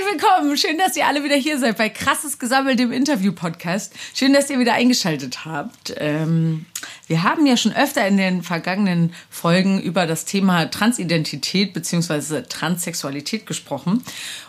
Herzlich 0.00 0.22
willkommen. 0.22 0.56
Schön, 0.56 0.78
dass 0.78 0.96
ihr 0.96 1.06
alle 1.06 1.24
wieder 1.24 1.36
hier 1.36 1.58
seid 1.58 1.76
bei 1.76 1.88
Krasses 1.88 2.38
Gesammelt, 2.38 2.78
dem 2.78 2.92
Interview-Podcast. 2.92 3.92
Schön, 4.14 4.32
dass 4.32 4.48
ihr 4.48 4.58
wieder 4.58 4.72
eingeschaltet 4.72 5.44
habt. 5.44 5.92
Ähm, 5.96 6.66
wir 7.06 7.22
haben 7.22 7.44
ja 7.44 7.56
schon 7.56 7.74
öfter 7.74 8.06
in 8.06 8.16
den 8.16 8.42
vergangenen 8.42 9.12
Folgen 9.28 9.80
über 9.80 10.06
das 10.06 10.24
Thema 10.24 10.70
Transidentität 10.70 11.74
bzw. 11.74 12.42
Transsexualität 12.48 13.46
gesprochen. 13.46 14.02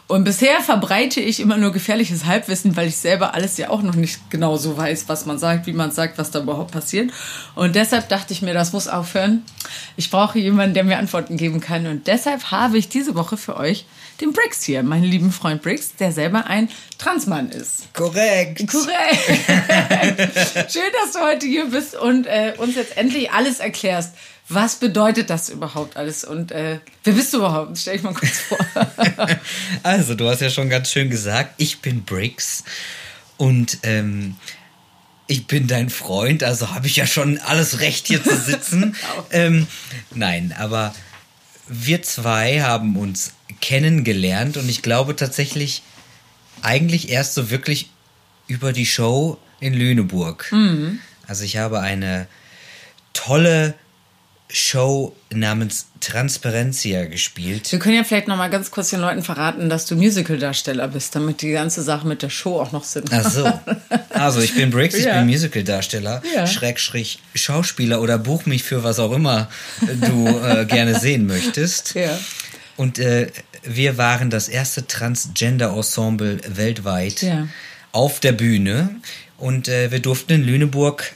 Und 0.07 0.23
bisher 0.23 0.61
verbreite 0.61 1.19
ich 1.19 1.39
immer 1.39 1.57
nur 1.57 1.71
gefährliches 1.71 2.25
Halbwissen, 2.25 2.77
weil 2.77 2.87
ich 2.87 2.97
selber 2.97 3.33
alles 3.33 3.57
ja 3.57 3.69
auch 3.69 3.81
noch 3.81 3.95
nicht 3.95 4.29
genau 4.29 4.57
so 4.57 4.77
weiß, 4.77 5.09
was 5.09 5.25
man 5.25 5.37
sagt, 5.37 5.67
wie 5.67 5.73
man 5.73 5.91
sagt, 5.91 6.17
was 6.17 6.31
da 6.31 6.39
überhaupt 6.39 6.71
passiert. 6.71 7.11
Und 7.55 7.75
deshalb 7.75 8.07
dachte 8.09 8.31
ich 8.31 8.41
mir, 8.41 8.53
das 8.53 8.71
muss 8.71 8.87
aufhören. 8.87 9.43
Ich 9.97 10.11
brauche 10.11 10.39
jemanden, 10.39 10.75
der 10.75 10.83
mir 10.85 10.97
Antworten 10.97 11.35
geben 11.35 11.59
kann. 11.59 11.87
Und 11.87 12.07
deshalb 12.07 12.51
habe 12.51 12.77
ich 12.77 12.87
diese 12.87 13.15
Woche 13.15 13.35
für 13.35 13.57
euch 13.57 13.85
den 14.21 14.33
Briggs 14.33 14.63
hier, 14.63 14.83
meinen 14.83 15.03
lieben 15.03 15.31
Freund 15.31 15.61
Briggs, 15.61 15.95
der 15.95 16.11
selber 16.11 16.45
ein 16.45 16.69
Transmann 16.97 17.49
ist. 17.49 17.93
Korrekt. 17.93 18.67
Korrekt. 18.67 19.27
Schön, 20.71 20.91
dass 21.01 21.13
du 21.13 21.19
heute 21.19 21.45
hier 21.45 21.65
bist 21.65 21.95
und 21.95 22.27
äh, 22.27 22.53
uns 22.57 22.75
jetzt 22.75 22.97
endlich 22.97 23.31
alles 23.31 23.59
erklärst. 23.59 24.13
Was 24.47 24.75
bedeutet 24.75 25.29
das 25.29 25.49
überhaupt 25.49 25.97
alles? 25.97 26.23
Und 26.23 26.51
äh, 26.51 26.79
wer 27.03 27.13
bist 27.13 27.33
du 27.33 27.37
überhaupt? 27.37 27.77
Stell 27.77 27.93
dich 27.93 28.03
mal 28.03 28.13
kurz 28.13 28.37
vor. 28.39 28.59
also, 29.83 30.15
du 30.15 30.29
hast 30.29 30.41
ja 30.41 30.49
schon 30.49 30.69
ganz 30.69 30.91
schön 30.91 31.09
gesagt, 31.09 31.53
ich 31.57 31.79
bin 31.79 32.03
Briggs 32.03 32.63
und 33.37 33.79
ähm, 33.83 34.35
ich 35.27 35.47
bin 35.47 35.67
dein 35.67 35.89
Freund, 35.89 36.43
also 36.43 36.71
habe 36.71 36.87
ich 36.87 36.97
ja 36.97 37.07
schon 37.07 37.37
alles 37.39 37.79
Recht 37.79 38.07
hier 38.07 38.21
zu 38.21 38.35
sitzen. 38.35 38.97
ähm, 39.31 39.67
nein, 40.13 40.53
aber 40.57 40.93
wir 41.71 42.01
zwei 42.03 42.61
haben 42.61 42.97
uns 42.97 43.33
kennengelernt 43.61 44.57
und 44.57 44.67
ich 44.69 44.81
glaube 44.81 45.15
tatsächlich 45.15 45.83
eigentlich 46.61 47.09
erst 47.09 47.33
so 47.33 47.49
wirklich 47.49 47.89
über 48.47 48.73
die 48.73 48.85
Show 48.85 49.37
in 49.59 49.73
Lüneburg. 49.73 50.51
Mhm. 50.51 50.99
Also 51.27 51.45
ich 51.45 51.57
habe 51.57 51.79
eine 51.79 52.27
tolle 53.13 53.73
Show 54.51 55.15
namens 55.33 55.87
Transparencia 56.01 57.05
gespielt. 57.05 57.71
Wir 57.71 57.79
können 57.79 57.95
ja 57.95 58.03
vielleicht 58.03 58.27
noch 58.27 58.37
mal 58.37 58.49
ganz 58.49 58.71
kurz 58.71 58.89
den 58.89 58.99
Leuten 58.99 59.21
verraten, 59.21 59.69
dass 59.69 59.85
du 59.85 59.95
Musical-Darsteller 59.95 60.87
bist, 60.87 61.15
damit 61.15 61.41
die 61.41 61.51
ganze 61.51 61.81
Sache 61.81 62.07
mit 62.07 62.21
der 62.21 62.29
Show 62.29 62.59
auch 62.59 62.71
noch 62.71 62.83
sind. 62.83 63.09
Ach 63.11 63.29
so. 63.29 63.51
Also 64.09 64.41
ich 64.41 64.55
bin 64.55 64.71
Briggs, 64.71 64.95
ich 64.95 65.05
ja. 65.05 65.17
bin 65.17 65.27
Musical-Darsteller, 65.27 66.21
ja. 66.35 66.47
Schrägstrich 66.47 67.19
Schauspieler 67.35 68.01
oder 68.01 68.17
buch 68.17 68.45
mich 68.45 68.63
für 68.63 68.83
was 68.83 68.99
auch 68.99 69.11
immer 69.11 69.49
du 69.81 70.27
äh, 70.27 70.65
gerne 70.65 70.99
sehen 70.99 71.27
möchtest. 71.27 71.93
Ja. 71.95 72.17
Und 72.77 72.99
äh, 72.99 73.31
wir 73.63 73.97
waren 73.97 74.29
das 74.29 74.49
erste 74.49 74.87
Transgender-Ensemble 74.87 76.39
weltweit 76.47 77.21
ja. 77.21 77.47
auf 77.91 78.19
der 78.19 78.31
Bühne 78.31 78.89
und 79.37 79.67
äh, 79.67 79.91
wir 79.91 79.99
durften 79.99 80.33
in 80.33 80.43
Lüneburg 80.43 81.13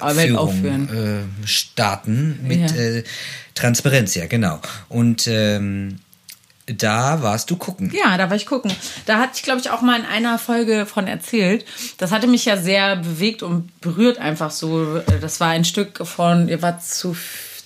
Weltaufführung 0.00 0.88
äh, 0.88 1.46
starten 1.46 2.40
mit 2.42 2.70
ja. 2.70 2.76
äh, 2.76 3.04
Transparenz, 3.54 4.14
ja, 4.14 4.26
genau. 4.26 4.60
Und 4.88 5.26
ähm, 5.26 5.98
da 6.66 7.22
warst 7.22 7.50
du 7.50 7.56
gucken. 7.56 7.92
Ja, 7.94 8.16
da 8.18 8.28
war 8.28 8.36
ich 8.36 8.46
gucken. 8.46 8.72
Da 9.06 9.18
hatte 9.18 9.32
ich, 9.36 9.42
glaube 9.42 9.60
ich, 9.60 9.70
auch 9.70 9.82
mal 9.82 10.00
in 10.00 10.04
einer 10.04 10.38
Folge 10.38 10.84
von 10.84 11.06
erzählt. 11.06 11.64
Das 11.98 12.10
hatte 12.10 12.26
mich 12.26 12.44
ja 12.44 12.56
sehr 12.56 12.96
bewegt 12.96 13.42
und 13.42 13.80
berührt 13.80 14.18
einfach 14.18 14.50
so. 14.50 15.00
Das 15.20 15.38
war 15.38 15.48
ein 15.48 15.64
Stück 15.64 16.04
von, 16.06 16.48
ihr 16.48 16.62
wart 16.62 16.84
zu 16.84 17.16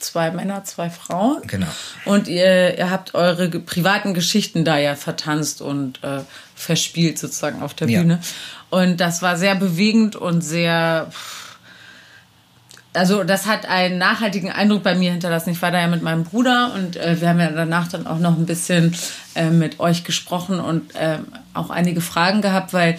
zwei 0.00 0.30
Männer, 0.30 0.64
zwei 0.64 0.90
Frauen. 0.90 1.42
Genau. 1.46 1.66
Und 2.04 2.28
ihr, 2.28 2.76
ihr 2.76 2.90
habt 2.90 3.14
eure 3.14 3.48
privaten 3.48 4.12
Geschichten 4.12 4.64
da 4.64 4.78
ja 4.78 4.96
vertanzt 4.96 5.62
und 5.62 6.02
äh, 6.04 6.20
verspielt 6.54 7.18
sozusagen 7.18 7.62
auf 7.62 7.72
der 7.74 7.86
Bühne. 7.86 8.20
Ja. 8.22 8.78
Und 8.78 8.98
das 8.98 9.22
war 9.22 9.36
sehr 9.36 9.54
bewegend 9.54 10.14
und 10.16 10.42
sehr. 10.42 11.10
Also 12.92 13.22
das 13.22 13.46
hat 13.46 13.66
einen 13.66 13.98
nachhaltigen 13.98 14.50
Eindruck 14.50 14.82
bei 14.82 14.96
mir 14.96 15.12
hinterlassen. 15.12 15.50
Ich 15.50 15.62
war 15.62 15.70
da 15.70 15.80
ja 15.80 15.86
mit 15.86 16.02
meinem 16.02 16.24
Bruder 16.24 16.72
und 16.74 16.96
äh, 16.96 17.20
wir 17.20 17.28
haben 17.28 17.38
ja 17.38 17.50
danach 17.50 17.86
dann 17.86 18.06
auch 18.06 18.18
noch 18.18 18.36
ein 18.36 18.46
bisschen 18.46 18.96
äh, 19.36 19.50
mit 19.50 19.78
euch 19.78 20.02
gesprochen 20.02 20.58
und 20.58 20.94
äh, 20.96 21.18
auch 21.54 21.70
einige 21.70 22.00
Fragen 22.00 22.42
gehabt, 22.42 22.72
weil 22.72 22.98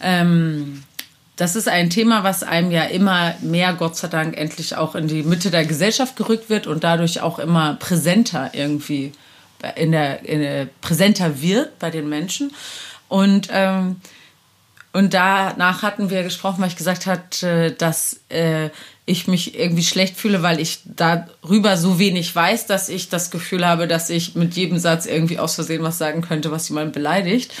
ähm, 0.00 0.84
das 1.36 1.56
ist 1.56 1.68
ein 1.68 1.90
Thema, 1.90 2.22
was 2.22 2.44
einem 2.44 2.70
ja 2.70 2.84
immer 2.84 3.34
mehr, 3.40 3.72
Gott 3.72 3.96
sei 3.96 4.06
Dank, 4.06 4.36
endlich 4.36 4.76
auch 4.76 4.94
in 4.94 5.08
die 5.08 5.24
Mitte 5.24 5.50
der 5.50 5.64
Gesellschaft 5.64 6.14
gerückt 6.14 6.48
wird 6.48 6.68
und 6.68 6.84
dadurch 6.84 7.20
auch 7.20 7.40
immer 7.40 7.74
präsenter 7.74 8.50
irgendwie 8.52 9.12
in 9.76 9.92
der, 9.92 10.24
in 10.24 10.40
der 10.40 10.68
präsenter 10.80 11.40
wird 11.40 11.78
bei 11.80 11.90
den 11.90 12.08
Menschen. 12.08 12.52
Und 13.08 13.48
ähm, 13.50 13.96
und 14.92 15.14
danach 15.14 15.82
hatten 15.82 16.10
wir 16.10 16.22
gesprochen, 16.22 16.60
weil 16.60 16.68
ich 16.68 16.76
gesagt 16.76 17.06
hatte, 17.06 17.72
dass 17.72 18.20
äh, 18.28 18.68
ich 19.04 19.26
mich 19.26 19.58
irgendwie 19.58 19.82
schlecht 19.82 20.16
fühle, 20.16 20.42
weil 20.42 20.60
ich 20.60 20.80
darüber 20.84 21.76
so 21.76 21.98
wenig 21.98 22.34
weiß, 22.34 22.66
dass 22.66 22.88
ich 22.88 23.08
das 23.08 23.30
Gefühl 23.30 23.66
habe, 23.66 23.88
dass 23.88 24.10
ich 24.10 24.36
mit 24.36 24.54
jedem 24.54 24.78
Satz 24.78 25.06
irgendwie 25.06 25.40
aus 25.40 25.56
Versehen 25.56 25.82
was 25.82 25.98
sagen 25.98 26.22
könnte, 26.22 26.52
was 26.52 26.68
jemand 26.68 26.92
beleidigt. 26.92 27.52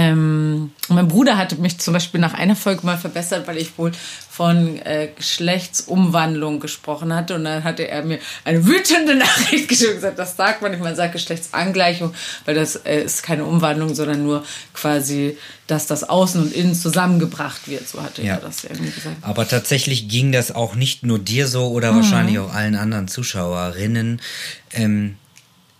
Ähm, 0.00 0.70
mein 0.88 1.08
Bruder 1.08 1.36
hatte 1.36 1.56
mich 1.56 1.78
zum 1.78 1.92
Beispiel 1.92 2.20
nach 2.20 2.32
einer 2.32 2.54
Folge 2.54 2.86
mal 2.86 2.96
verbessert, 2.96 3.48
weil 3.48 3.56
ich 3.56 3.76
wohl 3.78 3.90
von 4.30 4.78
äh, 4.82 5.08
Geschlechtsumwandlung 5.16 6.60
gesprochen 6.60 7.12
hatte. 7.12 7.34
Und 7.34 7.42
dann 7.42 7.64
hatte 7.64 7.88
er 7.88 8.04
mir 8.04 8.20
eine 8.44 8.64
wütende 8.64 9.14
Nachricht 9.16 9.68
geschrieben 9.68 9.90
und 9.90 9.96
gesagt, 9.96 10.20
das 10.20 10.36
sagt 10.36 10.62
man 10.62 10.70
nicht, 10.70 10.80
man 10.80 10.94
sagt 10.94 11.14
Geschlechtsangleichung, 11.14 12.14
weil 12.44 12.54
das 12.54 12.76
äh, 12.76 13.02
ist 13.02 13.24
keine 13.24 13.44
Umwandlung, 13.44 13.92
sondern 13.92 14.22
nur 14.22 14.44
quasi, 14.72 15.36
dass 15.66 15.88
das 15.88 16.08
Außen 16.08 16.42
und 16.42 16.52
Innen 16.52 16.76
zusammengebracht 16.76 17.66
wird. 17.66 17.88
So 17.88 18.00
hatte 18.00 18.22
ja. 18.22 18.34
er 18.34 18.40
das 18.40 18.62
irgendwie 18.62 18.92
gesagt. 18.92 19.16
Aber 19.22 19.48
tatsächlich 19.48 20.06
ging 20.06 20.30
das 20.30 20.54
auch 20.54 20.76
nicht 20.76 21.02
nur 21.02 21.18
dir 21.18 21.48
so 21.48 21.70
oder 21.70 21.90
mhm. 21.90 21.96
wahrscheinlich 21.96 22.38
auch 22.38 22.54
allen 22.54 22.76
anderen 22.76 23.08
Zuschauerinnen. 23.08 24.22
Ähm, 24.70 25.16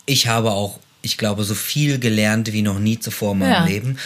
ich 0.07 0.27
habe 0.27 0.51
auch 0.51 0.81
ich 1.03 1.17
glaube, 1.17 1.45
so 1.45 1.55
viel 1.55 1.99
gelernt 1.99 2.53
wie 2.53 2.63
noch 2.63 2.79
nie 2.79 2.99
zuvor 2.99 3.33
in 3.33 3.39
meinem 3.39 3.53
ja. 3.53 3.65
Leben. 3.65 3.99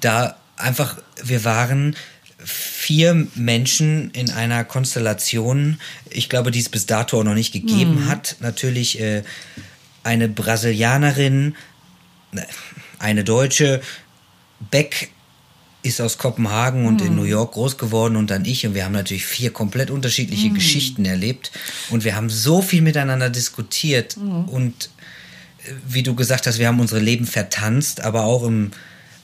Da 0.00 0.36
einfach, 0.56 0.98
wir 1.22 1.44
waren 1.44 1.96
vier 2.44 3.26
Menschen 3.34 4.10
in 4.12 4.30
einer 4.30 4.64
Konstellation, 4.64 5.78
ich 6.08 6.28
glaube, 6.28 6.50
die 6.50 6.60
es 6.60 6.68
bis 6.68 6.86
dato 6.86 7.20
auch 7.20 7.24
noch 7.24 7.34
nicht 7.34 7.52
gegeben 7.52 8.04
mhm. 8.04 8.08
hat. 8.08 8.36
Natürlich 8.40 9.00
äh, 9.00 9.22
eine 10.02 10.28
Brasilianerin, 10.28 11.54
ne, 12.32 12.46
eine 12.98 13.24
Deutsche, 13.24 13.82
Beck 14.70 15.10
ist 15.82 16.00
aus 16.00 16.18
Kopenhagen 16.18 16.86
und 16.86 17.00
mhm. 17.00 17.06
in 17.06 17.16
New 17.16 17.24
York 17.24 17.52
groß 17.52 17.78
geworden 17.78 18.16
und 18.16 18.30
dann 18.30 18.44
ich 18.44 18.66
und 18.66 18.74
wir 18.74 18.84
haben 18.84 18.92
natürlich 18.92 19.24
vier 19.24 19.50
komplett 19.50 19.90
unterschiedliche 19.90 20.50
mhm. 20.50 20.54
Geschichten 20.54 21.04
erlebt 21.04 21.52
und 21.90 22.04
wir 22.04 22.16
haben 22.16 22.28
so 22.28 22.60
viel 22.60 22.82
miteinander 22.82 23.30
diskutiert 23.30 24.16
mhm. 24.16 24.44
und 24.44 24.90
wie 25.86 26.02
du 26.02 26.14
gesagt 26.14 26.46
hast, 26.46 26.58
wir 26.58 26.68
haben 26.68 26.80
unsere 26.80 27.00
Leben 27.00 27.26
vertanzt, 27.26 28.00
aber 28.00 28.24
auch 28.24 28.42
im, 28.44 28.70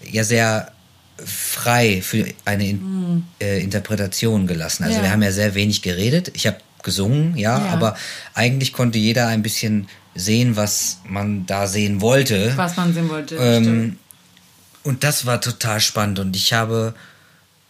ja 0.03 0.25
sehr 0.25 0.73
frei 1.25 2.03
für 2.03 2.27
eine 2.45 2.65
mhm. 2.65 3.25
äh, 3.41 3.61
Interpretation 3.61 4.47
gelassen. 4.47 4.85
Also 4.85 4.99
ja. 4.99 5.05
wir 5.05 5.11
haben 5.11 5.23
ja 5.23 5.33
sehr 5.33 5.55
wenig 5.55 5.83
geredet. 5.83 6.31
Ich 6.35 6.47
habe 6.47 6.59
gesungen, 6.83 7.37
ja, 7.37 7.59
ja, 7.59 7.73
aber 7.73 7.97
eigentlich 8.35 8.73
konnte 8.73 8.99
jeder 8.99 9.27
ein 9.27 9.43
bisschen 9.43 9.89
sehen, 10.15 10.57
was 10.57 11.01
man 11.09 11.47
da 11.47 11.67
sehen 11.67 12.01
wollte. 12.01 12.53
Was 12.57 12.77
man 12.77 12.95
sehen 12.95 13.09
wollte. 13.09 13.37
Ähm, 13.37 13.99
und 14.83 15.03
das 15.03 15.27
war 15.27 15.41
total 15.41 15.81
spannend 15.81 16.19
und 16.19 16.37
ich 16.37 16.53
habe, 16.53 16.95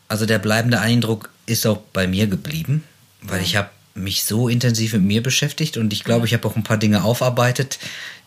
also 0.08 0.26
der 0.26 0.38
bleibende 0.38 0.80
Eindruck 0.80 1.30
ist 1.46 1.66
auch 1.66 1.78
bei 1.92 2.06
mir 2.06 2.26
geblieben, 2.26 2.84
weil 3.22 3.38
ja. 3.38 3.44
ich 3.44 3.56
habe 3.56 3.70
mich 3.94 4.24
so 4.24 4.48
intensiv 4.48 4.92
mit 4.92 5.02
mir 5.02 5.22
beschäftigt 5.22 5.78
und 5.78 5.92
ich 5.92 6.04
glaube, 6.04 6.26
ich 6.26 6.34
habe 6.34 6.46
auch 6.46 6.56
ein 6.56 6.62
paar 6.62 6.76
Dinge 6.76 7.02
aufarbeitet, 7.02 7.78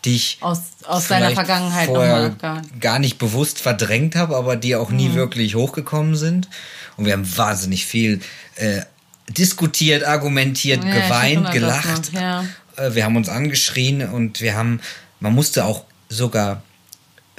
die 0.04 0.16
ich 0.16 0.38
aus, 0.40 0.60
aus 0.84 1.08
deiner 1.08 1.30
Vergangenheit 1.30 1.86
vorher 1.86 2.30
gar. 2.30 2.62
gar 2.80 2.98
nicht 2.98 3.18
bewusst 3.18 3.58
verdrängt 3.58 4.16
habe, 4.16 4.36
aber 4.36 4.56
die 4.56 4.76
auch 4.76 4.90
nie 4.90 5.10
mhm. 5.10 5.14
wirklich 5.14 5.54
hochgekommen 5.54 6.16
sind. 6.16 6.48
Und 6.96 7.06
wir 7.06 7.12
haben 7.12 7.36
wahnsinnig 7.36 7.86
viel 7.86 8.20
äh, 8.56 8.82
diskutiert, 9.28 10.04
argumentiert, 10.04 10.84
ja, 10.84 10.94
geweint, 10.94 11.50
gelacht. 11.52 12.12
Ja. 12.12 12.44
Äh, 12.76 12.94
wir 12.94 13.04
haben 13.04 13.16
uns 13.16 13.28
angeschrien 13.28 14.08
und 14.08 14.40
wir 14.40 14.54
haben, 14.54 14.80
man 15.20 15.34
musste 15.34 15.64
auch 15.64 15.84
sogar 16.08 16.62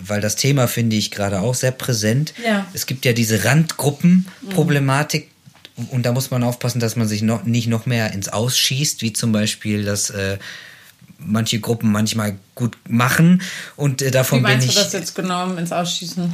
weil 0.07 0.21
das 0.21 0.35
Thema 0.35 0.67
finde 0.67 0.95
ich 0.95 1.11
gerade 1.11 1.41
auch 1.41 1.55
sehr 1.55 1.71
präsent. 1.71 2.33
Ja. 2.43 2.65
Es 2.73 2.85
gibt 2.85 3.05
ja 3.05 3.13
diese 3.13 3.45
Randgruppenproblematik, 3.45 5.29
mhm. 5.77 5.85
und 5.89 6.05
da 6.05 6.11
muss 6.11 6.31
man 6.31 6.43
aufpassen, 6.43 6.79
dass 6.79 6.95
man 6.95 7.07
sich 7.07 7.21
noch 7.21 7.43
nicht 7.43 7.67
noch 7.67 7.85
mehr 7.85 8.11
ins 8.13 8.29
Ausschießt, 8.29 9.01
wie 9.01 9.13
zum 9.13 9.31
Beispiel 9.31 9.83
das 9.83 10.09
äh, 10.09 10.37
manche 11.23 11.59
Gruppen 11.59 11.91
manchmal 11.91 12.37
gut 12.55 12.77
machen. 12.87 13.41
Und 13.75 14.01
äh, 14.01 14.11
davon 14.11 14.39
Wie 14.39 14.43
meinst 14.43 14.67
bin 14.67 14.69
ich. 14.69 14.75
du 14.75 14.83
das 14.83 14.93
jetzt 14.93 15.15
genau 15.15 15.53
ins 15.53 15.71
Ausschießen? 15.71 16.33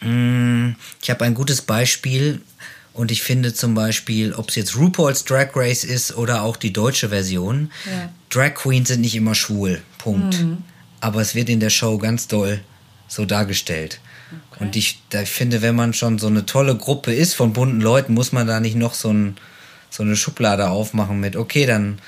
Mm, 0.00 0.70
ich 1.02 1.10
habe 1.10 1.24
ein 1.24 1.34
gutes 1.34 1.62
Beispiel. 1.62 2.40
Und 2.92 3.12
ich 3.12 3.22
finde 3.22 3.54
zum 3.54 3.74
Beispiel, 3.74 4.34
ob 4.34 4.48
es 4.48 4.56
jetzt 4.56 4.76
RuPaul's 4.76 5.24
Drag 5.24 5.50
Race 5.54 5.84
ist 5.84 6.16
oder 6.16 6.42
auch 6.42 6.56
die 6.56 6.72
deutsche 6.72 7.10
Version, 7.10 7.70
ja. 7.86 8.08
Drag 8.28 8.54
Queens 8.54 8.88
sind 8.88 9.02
nicht 9.02 9.14
immer 9.14 9.36
schwul. 9.36 9.80
Punkt. 9.98 10.40
Mhm. 10.40 10.58
aber 11.00 11.20
es 11.20 11.34
wird 11.34 11.48
in 11.48 11.60
der 11.60 11.70
Show 11.70 11.98
ganz 11.98 12.26
doll 12.28 12.60
so 13.06 13.24
dargestellt. 13.24 14.00
Okay. 14.52 14.64
Und 14.64 14.76
ich, 14.76 15.00
da, 15.10 15.22
ich 15.22 15.30
finde, 15.30 15.62
wenn 15.62 15.74
man 15.74 15.92
schon 15.92 16.18
so 16.18 16.26
eine 16.26 16.44
tolle 16.44 16.76
Gruppe 16.76 17.14
ist 17.14 17.34
von 17.34 17.52
bunten 17.52 17.80
Leuten, 17.80 18.14
muss 18.14 18.32
man 18.32 18.46
da 18.46 18.60
nicht 18.60 18.76
noch 18.76 18.94
so, 18.94 19.12
ein, 19.12 19.36
so 19.90 20.02
eine 20.02 20.16
Schublade 20.16 20.68
aufmachen 20.70 21.20
mit, 21.20 21.36
okay, 21.36 21.66
dann 21.66 22.00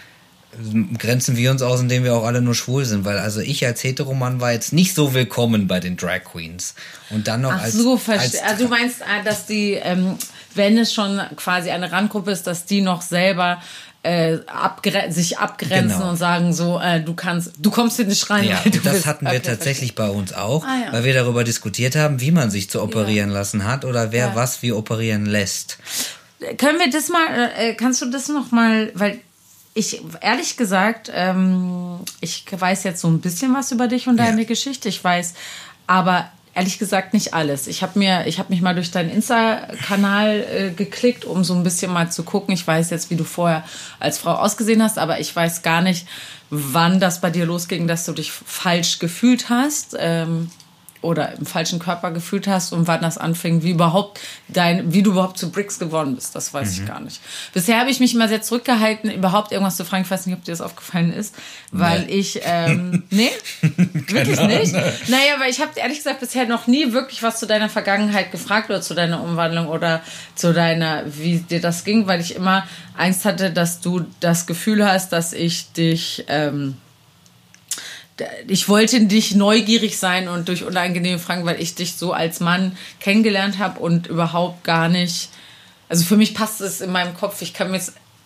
grenzen 0.99 1.37
wir 1.37 1.51
uns 1.51 1.63
aus, 1.63 1.81
indem 1.81 2.05
wir 2.05 2.15
auch 2.15 2.25
alle 2.25 2.43
nur 2.43 2.55
schwul 2.55 2.85
sind, 2.85 3.05
weil 3.05 3.19
also 3.19 3.41
ich 3.41 3.65
als 3.65 3.85
Heteromann 3.85 4.41
war 4.41 4.53
jetzt 4.53 4.73
nicht 4.73 4.95
so 4.95 5.15
willkommen 5.15 5.69
bei 5.69 5.79
den 5.79 5.97
Drag 5.97 6.25
Queens. 6.25 6.75
Und 7.11 7.29
dann 7.29 7.43
noch 7.43 7.53
Ach 7.53 7.63
als. 7.63 7.75
so, 7.75 7.97
verstehe. 7.97 8.45
Also 8.45 8.65
du 8.65 8.71
meinst, 8.71 9.01
äh, 9.01 9.25
dass 9.25 9.47
die, 9.47 9.73
ähm, 9.73 10.17
wenn 10.55 10.77
es 10.77 10.93
schon 10.93 11.21
quasi 11.37 11.71
eine 11.71 11.93
Randgruppe 11.93 12.33
ist, 12.33 12.47
dass 12.47 12.67
die 12.67 12.81
noch 12.81 13.03
selber 13.03 13.63
äh, 14.03 14.39
abgre 14.47 15.13
sich 15.13 15.39
abgrenzen 15.39 15.99
genau. 15.99 16.11
und 16.11 16.17
sagen 16.17 16.53
so, 16.53 16.81
äh, 16.81 17.01
du 17.01 17.15
kannst, 17.15 17.53
du 17.59 17.71
kommst 17.71 17.97
hier 17.97 18.07
nicht 18.07 18.29
rein. 18.31 18.49
Ja, 18.49 18.61
das 18.65 18.95
bist, 18.95 19.07
hatten 19.07 19.27
wir 19.27 19.33
okay, 19.33 19.43
tatsächlich 19.45 19.95
bei 19.95 20.09
uns 20.09 20.33
auch, 20.33 20.65
ah, 20.65 20.87
ja. 20.87 20.93
weil 20.93 21.05
wir 21.05 21.15
darüber 21.15 21.45
diskutiert 21.45 21.97
haben, 21.97 22.21
wie 22.21 22.31
man 22.31 22.51
sich 22.51 22.71
zu 22.71 22.83
operieren 22.83 23.31
ja. 23.31 23.37
lassen 23.37 23.65
hat 23.65 23.85
oder 23.85 24.11
wer 24.11 24.29
ja. 24.29 24.35
was 24.35 24.63
wie 24.63 24.73
operieren 24.73 25.27
lässt. 25.27 25.79
Können 26.57 26.79
wir 26.79 26.91
das 26.91 27.11
mal, 27.11 27.51
äh, 27.59 27.75
kannst 27.75 28.01
du 28.01 28.07
das 28.07 28.29
noch 28.29 28.51
mal, 28.51 28.91
weil 28.95 29.21
ich 29.75 30.03
ehrlich 30.21 30.57
gesagt, 30.57 31.11
ähm, 31.15 32.01
ich 32.21 32.45
weiß 32.51 32.85
jetzt 32.85 33.01
so 33.01 33.09
ein 33.09 33.21
bisschen 33.21 33.55
was 33.55 33.71
über 33.73 33.89
dich 33.89 34.09
und 34.09 34.17
deine 34.17 34.45
Geschichte. 34.45 34.89
Ich 34.89 35.03
weiß, 35.03 35.35
aber 35.87 36.31
ehrlich 36.55 36.79
gesagt 36.79 37.15
nicht 37.15 37.35
alles. 37.35 37.69
Ich 37.69 37.83
habe 37.83 37.99
mir, 37.99 38.27
ich 38.27 38.39
habe 38.39 38.53
mich 38.53 38.63
mal 38.63 38.75
durch 38.75 38.91
deinen 38.91 39.11
Insta-Kanal 39.11 40.45
äh, 40.53 40.71
geklickt, 40.71 41.25
um 41.25 41.45
so 41.45 41.55
ein 41.55 41.63
bisschen 41.63 41.93
mal 41.93 42.11
zu 42.11 42.25
gucken. 42.25 42.53
Ich 42.53 42.67
weiß 42.67 42.91
jetzt, 42.91 43.11
wie 43.11 43.17
du 43.17 43.25
vorher 43.25 43.65
als 44.01 44.19
Frau 44.19 44.33
ausgesehen 44.33 44.83
hast, 44.83 44.99
aber 44.99 45.21
ich 45.21 45.35
weiß 45.35 45.63
gar 45.63 45.83
nicht, 45.83 46.07
wann 46.51 46.99
das 46.99 47.21
bei 47.21 47.31
dir 47.31 47.47
losging, 47.47 47.87
dass 47.87 48.05
du 48.05 48.13
dich 48.13 48.33
falsch 48.33 48.99
gefühlt 48.99 49.49
hast. 49.49 49.97
Ähm, 49.99 50.51
oder 51.03 51.33
im 51.33 51.47
falschen 51.47 51.79
Körper 51.79 52.11
gefühlt 52.11 52.47
hast 52.47 52.73
und 52.73 52.87
wann 52.87 53.01
das 53.01 53.17
anfing, 53.17 53.63
wie 53.63 53.71
überhaupt 53.71 54.21
dein, 54.49 54.93
wie 54.93 55.03
du 55.03 55.13
überhaupt 55.13 55.39
zu 55.39 55.51
Bricks 55.51 55.79
geworden 55.79 56.15
bist, 56.15 56.35
das 56.35 56.53
weiß 56.53 56.77
mhm. 56.77 56.83
ich 56.83 56.89
gar 56.89 57.01
nicht. 57.01 57.21
Bisher 57.55 57.81
habe 57.81 57.91
ich 57.91 58.01
mich 58.01 58.15
immer 58.15 58.29
sehr 58.29 58.43
zurückgehalten, 58.43 59.11
überhaupt 59.11 59.53
irgendwas 59.53 59.77
zu 59.77 59.85
fragen. 59.85 60.05
Ich 60.05 60.11
weiß 60.11 60.27
nicht, 60.27 60.37
ob 60.37 60.45
dir 60.45 60.53
das 60.53 60.61
aufgefallen 60.61 61.13
ist, 61.13 61.35
weil 61.73 62.03
nee. 62.03 62.13
ich, 62.13 62.41
ähm, 62.45 63.05
nee, 63.11 63.31
wirklich 63.63 64.41
nicht. 64.41 64.73
Naja, 65.09 65.39
weil 65.39 65.51
ich 65.51 65.61
habe 65.61 65.73
ehrlich 65.77 65.99
gesagt 65.99 66.21
bisher 66.21 66.47
noch 66.47 66.67
nie 66.67 66.93
wirklich 66.93 67.23
was 67.23 67.39
zu 67.39 67.47
deiner 67.47 67.69
Vergangenheit 67.69 68.31
gefragt 68.31 68.69
oder 68.69 68.83
zu 68.83 68.95
deiner 68.95 69.23
Umwandlung 69.23 69.69
oder 69.69 70.03
zu 70.35 70.53
deiner, 70.53 71.05
wie 71.07 71.39
dir 71.39 71.61
das 71.61 71.85
ging, 71.85 72.07
weil 72.07 72.21
ich 72.21 72.37
immer 72.37 72.67
Angst 72.97 73.25
hatte, 73.25 73.51
dass 73.51 73.81
du 73.81 74.05
das 74.21 74.47
Gefühl 74.47 74.87
hast, 74.87 75.13
dass 75.13 75.33
ich 75.33 75.73
dich, 75.73 76.25
ähm, 76.29 76.77
ich 78.47 78.69
wollte 78.69 79.05
dich 79.07 79.35
neugierig 79.35 79.99
sein 79.99 80.29
und 80.29 80.49
durch 80.49 80.65
unangenehme 80.65 81.19
Fragen, 81.19 81.45
weil 81.45 81.61
ich 81.61 81.75
dich 81.75 81.95
so 81.95 82.13
als 82.13 82.41
Mann 82.41 82.77
kennengelernt 83.01 83.59
habe 83.59 83.81
und 83.81 84.07
überhaupt 84.07 84.65
gar 84.65 84.89
nicht. 84.89 85.31
Also 85.89 86.05
für 86.05 86.17
mich 86.17 86.35
passt 86.35 86.61
es 86.61 86.81
in 86.81 86.93
meinem 86.93 87.17
Kopf. 87.17 87.43
Ich 87.43 87.55
kann 87.55 87.71
mir 87.71 87.81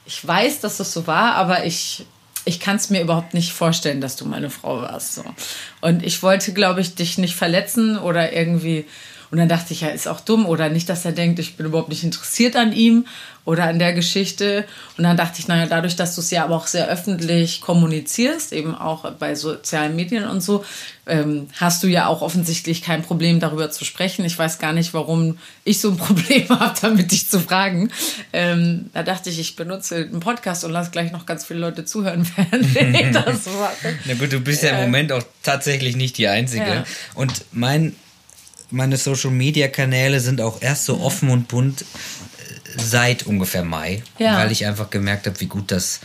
ich 0.06 0.26
weiß, 0.26 0.61
dass 0.61 0.76
das 0.76 0.93
so 0.93 1.06
war, 1.06 1.35
aber 1.35 1.64
ich, 1.64 2.06
ich 2.44 2.61
kann 2.61 2.76
es 2.76 2.91
mir 2.91 3.00
überhaupt 3.00 3.35
nicht 3.35 3.52
vorstellen, 3.52 4.00
dass 4.00 4.17
du 4.17 4.26
meine 4.26 4.50
Frau 4.50 4.82
warst. 4.82 5.14
So. 5.14 5.25
Und 5.81 6.05
ich 6.05 6.23
wollte, 6.23 6.52
glaube 6.52 6.81
ich, 6.81 6.94
dich 6.94 7.19
nicht 7.19 7.35
verletzen 7.35 7.99
oder 7.99 8.32
irgendwie 8.32 8.85
und 9.35 9.39
dann 9.39 9.49
dachte 9.49 9.73
ich, 9.73 9.81
ja, 9.81 9.89
ist 9.89 10.07
auch 10.07 10.21
dumm 10.21 10.47
oder 10.47 10.69
nicht, 10.69 10.89
dass 10.89 11.05
er 11.05 11.11
denkt, 11.11 11.41
ich 11.41 11.57
bin 11.57 11.67
überhaupt 11.67 11.89
nicht 11.89 12.05
interessiert 12.05 12.55
an 12.55 12.73
ihm 12.73 13.05
oder 13.45 13.65
an 13.65 13.81
der 13.81 13.93
Geschichte. 13.93 14.65
Und 14.97 15.03
dann 15.03 15.17
dachte 15.17 15.41
ich, 15.41 15.49
naja, 15.49 15.67
dadurch, 15.67 15.97
dass 15.97 16.15
du 16.15 16.21
es 16.21 16.31
ja 16.31 16.45
aber 16.45 16.55
auch 16.55 16.69
sehr 16.69 16.87
öffentlich 16.87 17.61
kommunizierst, 17.61 18.53
eben 18.53 18.77
auch 18.77 19.11
bei 19.15 19.35
sozialen 19.35 19.97
Medien 19.97 20.29
und 20.29 20.41
so, 20.41 20.65
ähm, 21.07 21.49
hast 21.57 21.83
du 21.83 21.89
ja 21.89 22.07
auch 22.07 22.23
offensichtlich 22.23 22.81
kein 22.81 23.03
Problem 23.03 23.41
darüber 23.41 23.73
zu 23.73 23.85
sprechen. 23.85 24.25
Ich 24.25 24.39
weiß 24.39 24.61
gar 24.61 24.73
nicht, 24.73 24.95
warum 24.95 25.37
ich 25.65 25.81
so 25.81 25.91
ein 25.91 25.97
Problem 25.99 26.49
habe, 26.51 26.79
damit 26.81 27.11
dich 27.11 27.29
zu 27.29 27.41
fragen. 27.41 27.91
Ähm, 28.33 28.89
da 28.95 29.03
dachte 29.03 29.31
ich, 29.31 29.41
ich 29.41 29.57
benutze 29.57 29.97
einen 29.97 30.21
Podcast 30.21 30.63
und 30.63 30.71
lass 30.71 30.93
gleich 30.93 31.11
noch 31.11 31.27
ganz 31.27 31.45
viele 31.45 31.59
Leute 31.59 31.85
zuhören, 31.85 32.25
während 32.37 33.01
ich 33.01 33.11
das 33.11 33.47
mache. 33.47 33.99
Na 34.05 34.15
gut, 34.15 34.33
du 34.33 34.39
bist 34.39 34.63
ja 34.63 34.79
im 34.79 34.83
Moment 34.83 35.11
auch 35.11 35.25
tatsächlich 35.43 35.97
nicht 35.97 36.19
die 36.19 36.29
Einzige. 36.29 36.67
Ja. 36.67 36.85
Und 37.17 37.47
mein 37.51 37.97
meine 38.75 38.97
Social 38.97 39.31
Media 39.31 39.69
Kanäle 39.69 40.21
sind 40.21 40.41
auch 40.41 40.61
erst 40.61 40.85
so 40.85 41.00
offen 41.00 41.31
und 41.31 41.49
bunt 41.49 41.82
äh, 41.82 41.85
seit 42.82 43.25
ungefähr 43.25 43.65
Mai, 43.65 44.03
ja. 44.19 44.37
weil 44.37 44.53
ich 44.53 44.67
einfach 44.67 44.91
gemerkt 44.91 45.26
habe, 45.26 45.41
wie 45.41 45.47
gut 45.47 45.71
das 45.71 46.00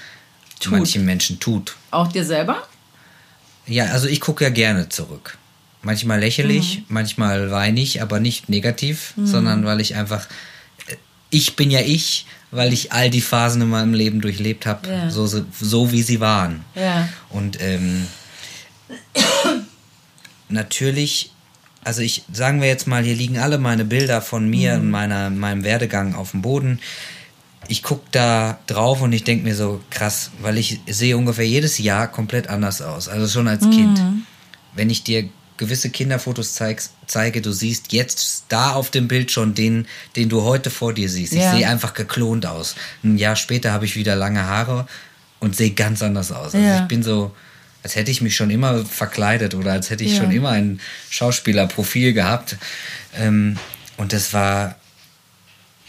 tut. 0.60 0.74
manchen 0.74 1.04
Menschen 1.04 1.40
tut. 1.40 1.76
Auch 1.92 2.08
dir 2.08 2.24
selber? 2.24 2.68
Ja, 3.66 3.86
also 3.86 4.08
ich 4.08 4.22
gucke 4.22 4.44
ja 4.44 4.50
gerne 4.50 4.90
zurück. 4.90 5.38
Manchmal 5.82 6.20
lächerlich, 6.20 6.80
mhm. 6.80 6.86
manchmal 6.90 7.52
weinig, 7.52 8.02
aber 8.02 8.20
nicht 8.20 8.50
negativ, 8.50 9.14
mhm. 9.16 9.26
sondern 9.26 9.66
weil 9.66 9.82
ich 9.82 9.96
einfach, 9.96 10.28
äh, 10.88 10.96
ich 11.30 11.56
bin 11.56 11.72
ja 11.72 11.82
ich, 11.82 12.26
weil 12.52 12.74
ich 12.74 12.92
all 12.92 13.10
die 13.10 13.22
Phasen 13.22 13.62
in 13.62 13.70
meinem 13.70 13.94
Leben 13.94 14.22
durchlebt 14.22 14.66
habe, 14.66 14.90
ja. 14.90 15.10
so, 15.10 15.26
so, 15.26 15.46
so, 15.60 15.92
wie 15.92 16.02
sie 16.02 16.20
waren. 16.20 16.66
Ja. 16.76 17.10
Und 17.30 17.62
ähm, 17.62 18.08
natürlich 20.50 21.32
also 21.84 22.02
ich 22.02 22.24
sagen 22.32 22.62
wir 22.62 22.68
jetzt 22.68 22.88
mal, 22.88 23.04
hier 23.04 23.16
liegen 23.16 23.38
alle 23.40 23.58
meine 23.58 23.86
Bilder 23.86 24.22
von 24.22 24.50
mir 24.50 24.76
mhm. 24.76 24.82
und 24.82 24.92
meiner, 24.92 25.30
meinem 25.30 25.64
Werdegang 25.64 26.16
auf 26.16 26.32
dem 26.32 26.42
Boden. 26.42 26.80
Ich 27.68 27.84
gucke 27.84 28.06
da 28.12 28.60
drauf 28.68 29.02
und 29.02 29.14
ich 29.14 29.24
denke 29.24 29.44
mir 29.44 29.56
so 29.56 29.82
krass, 29.90 30.32
weil 30.42 30.58
ich 30.58 30.80
sehe 30.88 31.18
ungefähr 31.18 31.46
jedes 31.46 31.78
Jahr 31.78 32.08
komplett 32.08 32.48
anders 32.48 32.82
aus. 32.82 33.08
Also 33.08 33.28
schon 33.28 33.48
als 33.48 33.64
mhm. 33.64 33.72
Kind. 33.72 34.02
Wenn 34.74 34.90
ich 34.90 35.04
dir 35.04 35.30
gewisse 35.58 35.90
Kinderfotos 35.90 36.54
zeigst, 36.54 36.94
zeige, 37.06 37.42
du 37.42 37.52
siehst 37.52 37.92
jetzt 37.92 38.46
da 38.48 38.74
auf 38.74 38.92
dem 38.92 39.08
Bild 39.08 39.30
schon 39.32 39.54
den, 39.54 39.88
den 40.16 40.30
du 40.30 40.44
heute 40.44 40.70
vor 40.70 40.94
dir 40.94 41.10
siehst. 41.10 41.34
Ja. 41.34 41.52
Ich 41.52 41.58
sehe 41.60 41.68
einfach 41.68 41.94
geklont 41.94 42.46
aus. 42.46 42.76
Ein 43.04 43.18
Jahr 43.18 43.36
später 43.36 43.72
habe 43.74 43.86
ich 43.86 43.96
wieder 43.96 44.16
lange 44.16 44.46
Haare 44.46 44.88
und 45.40 45.56
sehe 45.56 45.72
ganz 45.72 46.02
anders 46.02 46.32
aus. 46.32 46.56
Also 46.56 46.58
ja. 46.66 46.82
ich 46.82 46.88
bin 46.88 47.04
so, 47.04 47.36
als 47.84 47.96
hätte 47.96 48.12
ich 48.12 48.22
mich 48.22 48.36
schon 48.36 48.50
immer 48.50 48.86
verkleidet 48.86 49.56
oder 49.56 49.72
als 49.72 49.90
hätte 49.90 50.04
ich 50.04 50.14
ja. 50.14 50.24
schon 50.24 50.32
immer 50.32 50.50
ein 50.50 50.80
Schauspielerprofil 51.10 52.14
gehabt. 52.14 52.58
Ähm, 53.18 53.58
und 53.98 54.14
das 54.14 54.34
war 54.34 54.76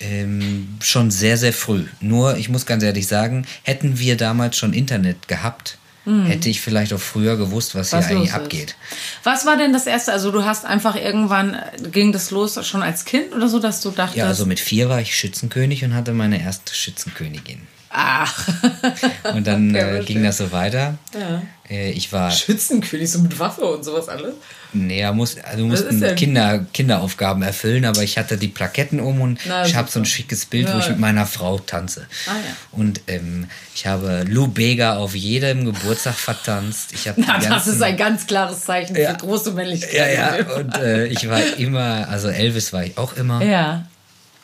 ähm, 0.01 0.79
schon 0.83 1.11
sehr, 1.11 1.37
sehr 1.37 1.53
früh. 1.53 1.87
Nur, 2.01 2.37
ich 2.37 2.49
muss 2.49 2.67
ganz 2.67 2.83
ehrlich 2.83 3.07
sagen, 3.07 3.47
hätten 3.63 3.99
wir 3.99 4.17
damals 4.17 4.57
schon 4.57 4.73
Internet 4.73 5.29
gehabt, 5.29 5.79
mhm. 6.05 6.27
hätte 6.27 6.49
ich 6.49 6.61
vielleicht 6.61 6.93
auch 6.93 7.01
früher 7.01 7.37
gewusst, 7.37 7.75
was, 7.75 7.93
was 7.93 8.09
hier 8.09 8.17
eigentlich 8.17 8.33
abgeht. 8.33 8.77
Was 9.25 9.45
war 9.45 9.57
denn 9.57 9.73
das 9.73 9.87
erste? 9.87 10.13
Also 10.13 10.31
du 10.31 10.45
hast 10.45 10.65
einfach 10.65 10.97
irgendwann, 10.97 11.59
ging 11.93 12.13
das 12.13 12.31
los 12.31 12.65
schon 12.67 12.83
als 12.83 13.05
Kind 13.05 13.33
oder 13.35 13.49
so, 13.49 13.59
dass 13.59 13.81
du 13.81 13.91
dachtest... 13.91 14.17
Ja, 14.17 14.27
also 14.27 14.47
mit 14.47 14.61
vier 14.61 14.89
war 14.89 15.01
ich 15.01 15.15
Schützenkönig 15.15 15.85
und 15.85 15.95
hatte 15.95 16.13
meine 16.13 16.41
erste 16.41 16.75
Schützenkönigin. 16.75 17.61
Ach. 17.91 18.49
und 19.35 19.47
dann 19.47 19.75
äh, 19.75 20.03
ging 20.05 20.23
das 20.23 20.39
so 20.39 20.53
weiter. 20.53 20.97
Ja. 21.13 21.43
Äh, 21.69 21.91
ich 21.91 22.13
war. 22.13 22.31
Schützenkönig, 22.31 23.11
so 23.11 23.19
mit 23.19 23.39
Waffe 23.39 23.63
und 23.63 23.85
sowas 23.85 24.09
alles? 24.09 24.35
Nee, 24.73 25.01
er 25.01 25.13
muss, 25.13 25.37
also 25.39 25.67
mussten 25.67 26.15
Kinder, 26.15 26.65
Kinderaufgaben 26.73 27.43
erfüllen, 27.43 27.85
aber 27.85 28.05
ich 28.05 28.17
hatte 28.17 28.37
die 28.37 28.47
Plaketten 28.47 29.01
um 29.01 29.21
und 29.21 29.41
Na, 29.45 29.67
ich 29.67 29.75
habe 29.75 29.91
so 29.91 29.99
ein 29.99 30.05
schickes 30.05 30.47
Bild, 30.47 30.69
ja, 30.69 30.75
wo 30.75 30.79
ich 30.79 30.89
mit 30.89 31.01
meiner 31.01 31.27
Frau 31.27 31.59
tanze. 31.59 32.07
Ah, 32.29 32.35
ja. 32.35 32.57
Und 32.71 33.01
ähm, 33.09 33.49
ich 33.75 33.89
habe 33.89 34.25
Lou 34.29 34.47
Bega 34.47 34.97
auf 34.97 35.17
jedem 35.17 35.65
Geburtstag 35.65 36.15
vertanzt. 36.17 36.93
Ich 36.93 37.11
Na, 37.17 37.27
ganzen, 37.27 37.51
das 37.51 37.67
ist 37.67 37.83
ein 37.83 37.97
ganz 37.97 38.29
klares 38.29 38.65
Zeichen 38.65 38.95
ja, 38.95 39.11
für 39.11 39.17
große 39.17 39.51
Männlichkeit. 39.51 39.95
Ja, 39.95 40.37
ja. 40.39 40.55
Und 40.55 40.77
äh, 40.77 41.07
ich 41.07 41.29
war 41.29 41.43
immer, 41.59 42.09
also 42.09 42.29
Elvis 42.29 42.73
war 42.73 42.85
ich 42.85 42.97
auch 42.97 43.17
immer. 43.17 43.43
Ja. 43.43 43.87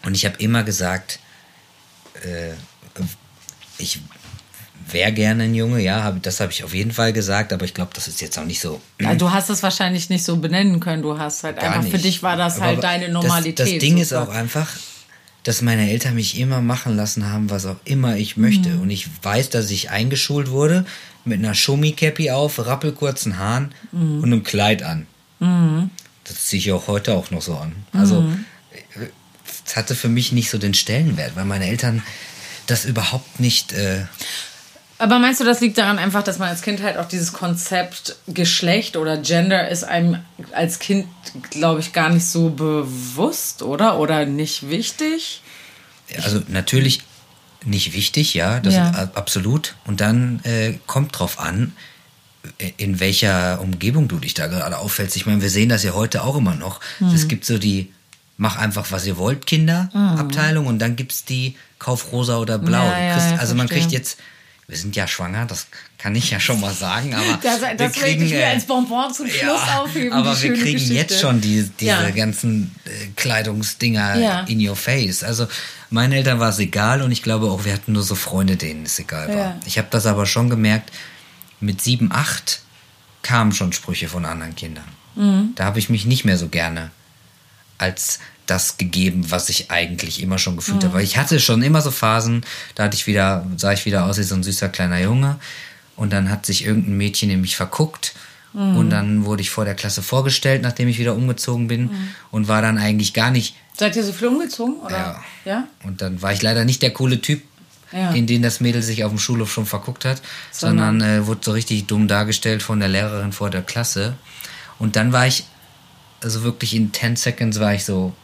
Und 0.05 0.17
ich 0.17 0.25
habe 0.25 0.37
immer 0.39 0.65
gesagt, 0.65 1.21
äh, 2.25 2.55
ich 3.79 4.01
wäre 4.91 5.13
gerne 5.13 5.45
ein 5.45 5.55
Junge, 5.55 5.81
ja, 5.81 6.05
hab, 6.05 6.23
das 6.23 6.41
habe 6.41 6.53
ich 6.53 6.65
auf 6.65 6.75
jeden 6.75 6.93
Fall 6.93 7.13
gesagt, 7.13 7.53
aber 7.53 7.65
ich 7.65 7.75
glaube, 7.75 7.91
das 7.95 8.09
ist 8.09 8.21
jetzt 8.21 8.39
auch 8.39 8.45
nicht 8.45 8.61
so. 8.61 8.81
Ja, 9.01 9.15
du 9.15 9.31
hast 9.31 9.51
es 9.51 9.63
wahrscheinlich 9.63 10.11
nicht 10.11 10.25
so 10.25 10.37
benennen 10.37 10.81
können. 10.81 11.03
Du 11.03 11.19
hast 11.19 11.45
halt 11.45 11.59
einfach, 11.59 11.83
nicht. 11.83 11.93
für 11.93 11.99
dich 11.99 12.23
war 12.23 12.37
das 12.37 12.57
aber 12.57 12.67
halt 12.67 12.85
deine 12.85 13.09
Normalität. 13.09 13.59
Das, 13.59 13.71
das 13.71 13.79
Ding 13.79 13.99
ist 13.99 14.13
auch 14.13 14.29
einfach, 14.29 14.69
dass 15.43 15.63
meine 15.63 15.91
Eltern 15.91 16.15
mich 16.15 16.39
immer 16.39 16.61
machen 16.61 16.97
lassen 16.97 17.31
haben, 17.31 17.51
was 17.51 17.67
auch 17.67 17.77
immer 17.85 18.17
ich 18.17 18.37
möchte. 18.37 18.71
Mhm. 18.71 18.83
Und 18.83 18.91
ich 18.91 19.09
weiß, 19.23 19.51
dass 19.51 19.71
ich 19.71 19.91
eingeschult 19.91 20.51
wurde 20.51 20.85
mit 21.25 21.39
einer 21.39 21.55
Schummi-Cappy 21.55 22.31
auf, 22.31 22.65
rappelkurzen 22.65 23.39
Haaren 23.39 23.75
mhm. 23.93 24.19
und 24.19 24.25
einem 24.25 24.43
Kleid 24.45 24.83
an. 24.83 25.07
Mhm. 25.41 25.91
Das 26.25 26.47
ziehe 26.47 26.61
ich 26.61 26.73
auch 26.73 26.89
heute 26.89 27.15
auch 27.15 27.31
noch 27.31 27.43
so 27.43 27.57
an. 27.57 27.73
Also, 27.93 28.23
mhm. 28.23 28.45
es 29.67 29.77
hatte 29.77 29.95
für 29.95 30.09
mich 30.09 30.33
nicht 30.33 30.51
so 30.51 30.59
den 30.59 30.75
Stellenwert, 30.75 31.37
weil 31.37 31.45
meine 31.45 31.67
Eltern 31.67 32.03
das 32.67 32.85
überhaupt 32.85 33.41
nicht. 33.41 33.73
Äh 33.73 34.05
aber 34.99 35.19
meinst 35.19 35.41
du, 35.41 35.45
das 35.45 35.61
liegt 35.61 35.77
daran 35.77 35.99
einfach, 35.99 36.23
dass 36.23 36.39
man 36.39 36.49
als 36.49 36.63
Kind 36.63 36.83
halt 36.83 36.97
auch 36.97 37.07
dieses 37.07 37.33
Konzept 37.33 38.17
Geschlecht 38.29 38.97
oder 38.97 39.19
Gender 39.19 39.69
ist 39.69 39.85
einem 39.85 40.19
als 40.53 40.79
Kind, 40.79 41.07
glaube 41.51 41.81
ich, 41.81 41.93
gar 41.93 42.09
nicht 42.09 42.27
so 42.27 42.51
bewusst, 42.51 43.63
oder? 43.63 43.99
Oder 43.99 44.25
nicht 44.25 44.71
wichtig? 44.71 45.43
Also 46.23 46.41
natürlich 46.49 47.03
nicht 47.65 47.93
wichtig, 47.93 48.33
ja, 48.35 48.61
das 48.61 48.75
ja. 48.75 48.91
ist 48.91 49.17
absolut. 49.17 49.75
Und 49.85 50.01
dann 50.01 50.41
äh, 50.45 50.75
kommt 50.87 51.19
drauf 51.19 51.41
an, 51.41 51.73
in 52.77 53.01
welcher 53.01 53.61
Umgebung 53.61 54.09
du 54.09 54.19
dich 54.19 54.35
da 54.35 54.47
gerade 54.47 54.79
auffällst. 54.79 55.17
Ich 55.17 55.27
meine, 55.27 55.43
wir 55.43 55.51
sehen 55.51 55.69
das 55.69 55.83
ja 55.83 55.93
heute 55.93 56.23
auch 56.23 56.37
immer 56.37 56.55
noch. 56.55 56.81
Mhm. 57.01 57.09
Es 57.09 57.29
gibt 57.29 57.45
so 57.45 57.59
die 57.59 57.93
Mach 58.39 58.57
einfach, 58.57 58.91
was 58.91 59.07
ihr 59.07 59.17
wollt, 59.17 59.47
Kinder, 59.47 59.89
mhm. 59.95 60.19
Abteilung 60.19 60.67
und 60.67 60.79
dann 60.79 60.97
gibt's 60.97 61.25
die 61.25 61.57
Kauf 61.79 62.13
rosa 62.13 62.37
oder 62.39 62.59
blau. 62.59 62.85
Ja, 62.85 63.01
ja, 63.01 63.17
kriegst, 63.17 63.41
also 63.41 63.55
man 63.55 63.69
kriegt 63.69 63.93
jetzt 63.93 64.19
wir 64.69 64.77
sind 64.77 64.97
ja 64.97 65.07
schwanger, 65.07 65.47
das 65.47 65.69
kann 65.97 66.15
ich 66.17 66.31
ja 66.31 66.41
schon 66.41 66.61
mal 66.61 66.75
sagen, 66.75 67.15
aber 67.15 67.39
das, 67.41 67.61
das 67.77 67.79
wir 67.79 68.03
kriegen, 68.03 68.25
ich 68.25 68.33
mir 68.33 68.41
äh, 68.41 68.45
als 68.47 68.65
Bonbon 68.65 69.13
zum 69.15 69.29
Schluss 69.29 69.61
ja, 69.67 69.81
aufheben. 69.81 70.13
Aber 70.13 70.41
wir 70.41 70.55
kriegen 70.55 70.73
Geschichte. 70.73 70.95
jetzt 70.95 71.21
schon 71.21 71.41
die, 71.41 71.71
diese 71.79 72.13
ganzen 72.13 72.75
äh, 72.85 72.91
Kleidungsdinger 73.15 74.49
in 74.49 74.67
your 74.67 74.75
face. 74.75 75.23
Also 75.23 75.47
meinen 75.91 76.13
Eltern 76.13 76.41
war 76.41 76.49
es 76.49 76.59
egal 76.59 77.03
und 77.03 77.13
ich 77.13 77.23
glaube 77.23 77.47
auch, 77.47 77.65
wir 77.65 77.73
hatten 77.73 77.93
nur 77.93 78.03
so 78.03 78.17
Freunde, 78.17 78.57
denen 78.57 78.85
es 78.87 78.99
egal 78.99 79.29
war. 79.29 79.61
Ich 79.67 79.79
habe 79.79 79.89
das 79.91 80.07
aber 80.07 80.27
schon 80.27 80.51
gemerkt, 80.51 80.91
mit 81.61 81.81
sieben, 81.81 82.11
acht 82.13 82.61
kamen 83.23 83.53
schon 83.53 83.73
Sprüche 83.73 84.09
von 84.09 84.25
anderen 84.25 84.57
Kindern. 84.57 84.85
Mhm. 85.15 85.53
Da 85.55 85.65
habe 85.65 85.79
ich 85.79 85.91
mich 85.91 86.07
nicht 86.07 86.25
mehr 86.25 86.37
so 86.37 86.49
gerne 86.49 86.91
als 87.79 88.19
das 88.47 88.77
gegeben, 88.77 89.31
was 89.31 89.49
ich 89.49 89.71
eigentlich 89.71 90.23
immer 90.23 90.39
schon 90.39 90.57
gefühlt 90.57 90.79
mhm. 90.79 90.85
habe. 90.85 90.95
Weil 90.95 91.05
ich 91.05 91.17
hatte 91.17 91.41
schon 91.41 91.63
immer 91.63 91.83
so 91.83 91.91
Phasen, 91.91 92.45
da 92.75 92.85
hatte 92.85 92.97
ich 92.97 93.07
wieder, 93.07 93.47
sah 93.57 93.73
ich 93.73 93.87
wieder 93.87 94.05
aus 94.05 94.19
wie 94.19 94.23
so 94.23 94.35
ein 94.35 94.43
süßer 94.43 94.69
kleiner 94.69 95.01
Junge. 95.01 95.39
Und 95.97 96.13
dann 96.13 96.31
hat 96.31 96.47
sich 96.47 96.65
irgendein 96.65 96.97
Mädchen 96.97 97.31
in 97.31 97.41
mich 97.41 97.57
verguckt. 97.57 98.15
Mhm. 98.53 98.77
Und 98.77 98.91
dann 98.91 99.25
wurde 99.25 99.43
ich 99.43 99.51
vor 99.51 99.65
der 99.65 99.75
Klasse 99.75 100.03
vorgestellt, 100.03 100.63
nachdem 100.63 100.89
ich 100.89 100.99
wieder 100.99 101.15
umgezogen 101.15 101.69
bin. 101.69 101.83
Mhm. 101.85 102.09
Und 102.31 102.49
war 102.49 102.63
dann 102.63 102.79
eigentlich 102.79 103.13
gar 103.15 103.31
nicht. 103.31 103.57
Seid 103.77 103.97
ihr 103.97 104.05
so 104.05 104.13
viel 104.13 104.29
umgezogen? 104.29 104.77
Oder? 104.77 104.97
Ja. 104.97 105.25
ja. 105.45 105.69
Und 105.85 106.01
dann 106.01 106.23
war 106.23 106.33
ich 106.33 106.43
leider 106.43 106.65
nicht 106.65 106.83
der 106.83 106.93
coole 106.93 107.21
Typ, 107.21 107.43
ja. 107.93 108.13
in 108.13 108.27
den 108.27 108.43
das 108.43 108.61
Mädel 108.61 108.83
sich 108.83 109.05
auf 109.05 109.11
dem 109.11 109.19
Schulhof 109.19 109.53
schon 109.53 109.67
verguckt 109.67 110.05
hat, 110.05 110.23
sondern, 110.51 111.01
sondern 111.01 111.23
äh, 111.23 111.27
wurde 111.27 111.41
so 111.43 111.53
richtig 111.53 111.87
dumm 111.87 112.09
dargestellt 112.09 112.63
von 112.63 112.79
der 112.79 112.89
Lehrerin 112.89 113.33
vor 113.33 113.51
der 113.51 113.63
Klasse. 113.63 114.15
Und 114.79 114.97
dann 114.97 115.13
war 115.13 115.27
ich, 115.27 115.45
also 116.23 116.43
wirklich 116.43 116.75
in 116.75 116.93
10 116.93 117.17
Seconds 117.17 117.61
war 117.61 117.75
ich 117.75 117.85
so, 117.85 118.15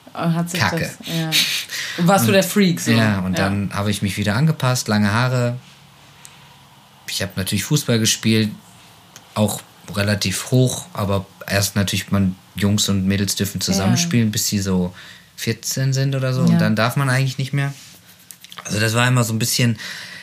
sich 0.47 0.61
Kacke. 0.61 0.91
Das, 0.99 1.09
ja. 1.09 2.07
Warst 2.07 2.23
und, 2.23 2.29
du 2.29 2.33
der 2.33 2.43
Freak 2.43 2.81
so? 2.81 2.93
Ja, 2.93 3.21
und 3.21 3.39
ja. 3.39 3.45
dann 3.45 3.73
habe 3.73 3.91
ich 3.91 4.03
mich 4.03 4.17
wieder 4.17 4.37
angepasst, 4.37 4.89
lange 4.89 5.13
Haare. 5.13 5.57
Ich 7.09 7.23
habe 7.23 7.33
natürlich 7.37 7.65
Fußball 7.65 7.99
gespielt, 7.99 8.51
auch 9.35 9.61
relativ 9.95 10.51
hoch, 10.51 10.87
aber 10.93 11.27
erst 11.47 11.77
natürlich 11.77 12.11
man 12.11 12.37
Jungs 12.55 12.89
und 12.89 13.07
Mädels 13.07 13.35
dürfen 13.35 13.61
zusammenspielen, 13.61 14.29
ja. 14.29 14.33
bis 14.33 14.47
sie 14.49 14.59
so 14.59 14.95
14 15.37 15.93
sind 15.93 16.15
oder 16.15 16.33
so 16.33 16.43
und 16.43 16.61
dann 16.61 16.77
darf 16.77 16.97
man 16.97 17.11
eigentlich 17.11 17.39
nicht 17.39 17.53
mehr. 17.53 17.75
Also 18.65 18.79
das 18.79 18.95
war 18.95 19.09
immer 19.09 19.25
so 19.25 19.33
ein 19.33 19.39
bisschen 19.39 19.79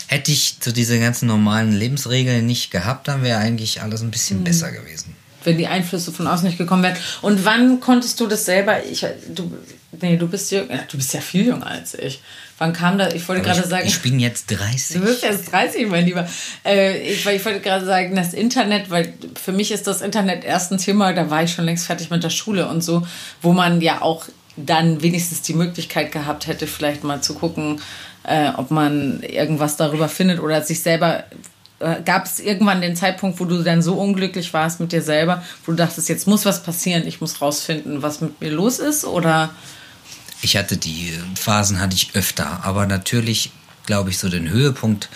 hätte 0.07 0.31
ich 0.31 0.57
so 0.59 0.71
diese 0.71 0.99
ganzen 0.99 1.27
normalen 1.27 1.71
Lebensregeln 1.71 2.43
nicht 2.43 2.71
gehabt, 2.71 3.07
dann 3.07 3.21
wäre 3.21 3.39
eigentlich 3.39 3.83
alles 3.83 4.01
ein 4.01 4.09
bisschen 4.09 4.39
mhm. 4.39 4.45
besser 4.45 4.71
gewesen 4.71 5.15
wenn 5.43 5.58
die 5.58 5.67
Einflüsse 5.67 6.12
von 6.12 6.27
außen 6.27 6.46
nicht 6.46 6.58
gekommen 6.58 6.84
wären. 6.84 6.98
Und 7.22 7.46
wann 7.46 7.79
konntest 7.79 8.19
du 8.19 8.27
das 8.27 8.46
selber? 8.46 8.84
Ich, 8.86 9.05
du, 9.34 9.51
nee, 10.01 10.17
du 10.17 10.27
bist 10.27 10.51
jung, 10.51 10.67
du 10.67 10.98
bist 10.98 11.13
ja 11.13 11.22
viel 11.22 11.46
jünger 11.46 11.67
als 11.67 11.93
ich. 11.93 12.22
Wann 12.58 12.74
kam 12.74 12.98
da? 12.98 13.10
Ich 13.10 13.27
wollte 13.29 13.41
gerade 13.41 13.65
sagen. 13.65 13.88
Ich 13.88 14.01
bin 14.01 14.19
jetzt 14.19 14.51
30. 14.51 14.98
Du 14.98 15.05
bist 15.05 15.24
jetzt 15.24 15.51
30, 15.51 15.88
mein 15.88 16.05
Lieber. 16.05 16.27
Äh, 16.65 16.98
ich, 17.10 17.25
ich 17.25 17.46
wollte 17.46 17.62
gerade 17.62 17.86
sagen, 17.86 18.15
das 18.15 18.34
Internet, 18.34 18.89
weil 18.89 19.13
für 19.41 19.53
mich 19.53 19.72
ist 19.72 19.88
das 19.88 20.01
Internet 20.01 20.43
erst 20.43 20.72
ein 20.72 20.77
Thema, 20.77 21.13
da 21.13 21.29
war 21.29 21.43
ich 21.43 21.53
schon 21.53 21.65
längst 21.65 21.86
fertig 21.86 22.10
mit 22.10 22.22
der 22.24 22.29
Schule 22.29 22.67
und 22.67 22.84
so, 22.84 23.08
wo 23.41 23.53
man 23.53 23.79
ja 23.79 24.01
auch 24.01 24.25
dann 24.58 25.01
wenigstens 25.01 25.41
die 25.41 25.53
Möglichkeit 25.53 26.12
gehabt 26.12 26.48
hätte, 26.48 26.67
vielleicht 26.67 27.05
mal 27.05 27.22
zu 27.22 27.34
gucken, 27.34 27.81
äh, 28.24 28.50
ob 28.58 28.72
man 28.72 29.24
irgendwas 29.24 29.77
darüber 29.77 30.10
findet 30.10 30.41
oder 30.41 30.62
sich 30.62 30.81
selber 30.81 31.24
äh, 31.79 32.01
gab 32.03 32.25
es 32.25 32.39
irgendwann 32.39 32.81
den 32.81 32.95
Zeitpunkt, 32.95 33.39
wo 33.39 33.45
du 33.45 33.63
dann 33.63 33.81
so 33.81 33.95
unglücklich 33.95 34.53
warst 34.53 34.79
mit 34.79 34.91
dir 34.91 35.01
selber, 35.01 35.43
wo 35.65 35.71
du 35.71 35.77
dachtest, 35.77 36.09
jetzt 36.09 36.27
muss 36.27 36.45
was 36.45 36.63
passieren, 36.63 37.07
ich 37.07 37.21
muss 37.21 37.41
rausfinden, 37.41 38.01
was 38.01 38.21
mit 38.21 38.39
mir 38.41 38.51
los 38.51 38.79
ist? 38.79 39.05
Oder? 39.05 39.50
Ich 40.41 40.57
hatte 40.57 40.77
die 40.77 41.17
Phasen 41.36 41.79
hatte 41.79 41.95
ich 41.95 42.15
öfter, 42.15 42.63
aber 42.63 42.86
natürlich 42.86 43.51
glaube 43.86 44.09
ich 44.09 44.17
so 44.17 44.29
den 44.29 44.50
Höhepunkt 44.50 45.09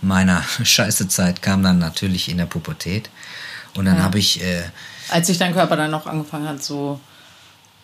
meiner 0.00 0.42
scheiße 0.62 1.08
Zeit 1.08 1.42
kam 1.42 1.62
dann 1.62 1.78
natürlich 1.78 2.28
in 2.28 2.38
der 2.38 2.46
Pubertät 2.46 3.10
und 3.74 3.86
dann 3.86 3.96
ja. 3.96 4.02
habe 4.02 4.18
ich 4.18 4.42
äh, 4.42 4.62
als 5.08 5.26
sich 5.26 5.38
dein 5.38 5.52
Körper 5.52 5.76
dann 5.76 5.90
noch 5.90 6.06
angefangen 6.06 6.48
hat 6.48 6.62
so 6.62 7.00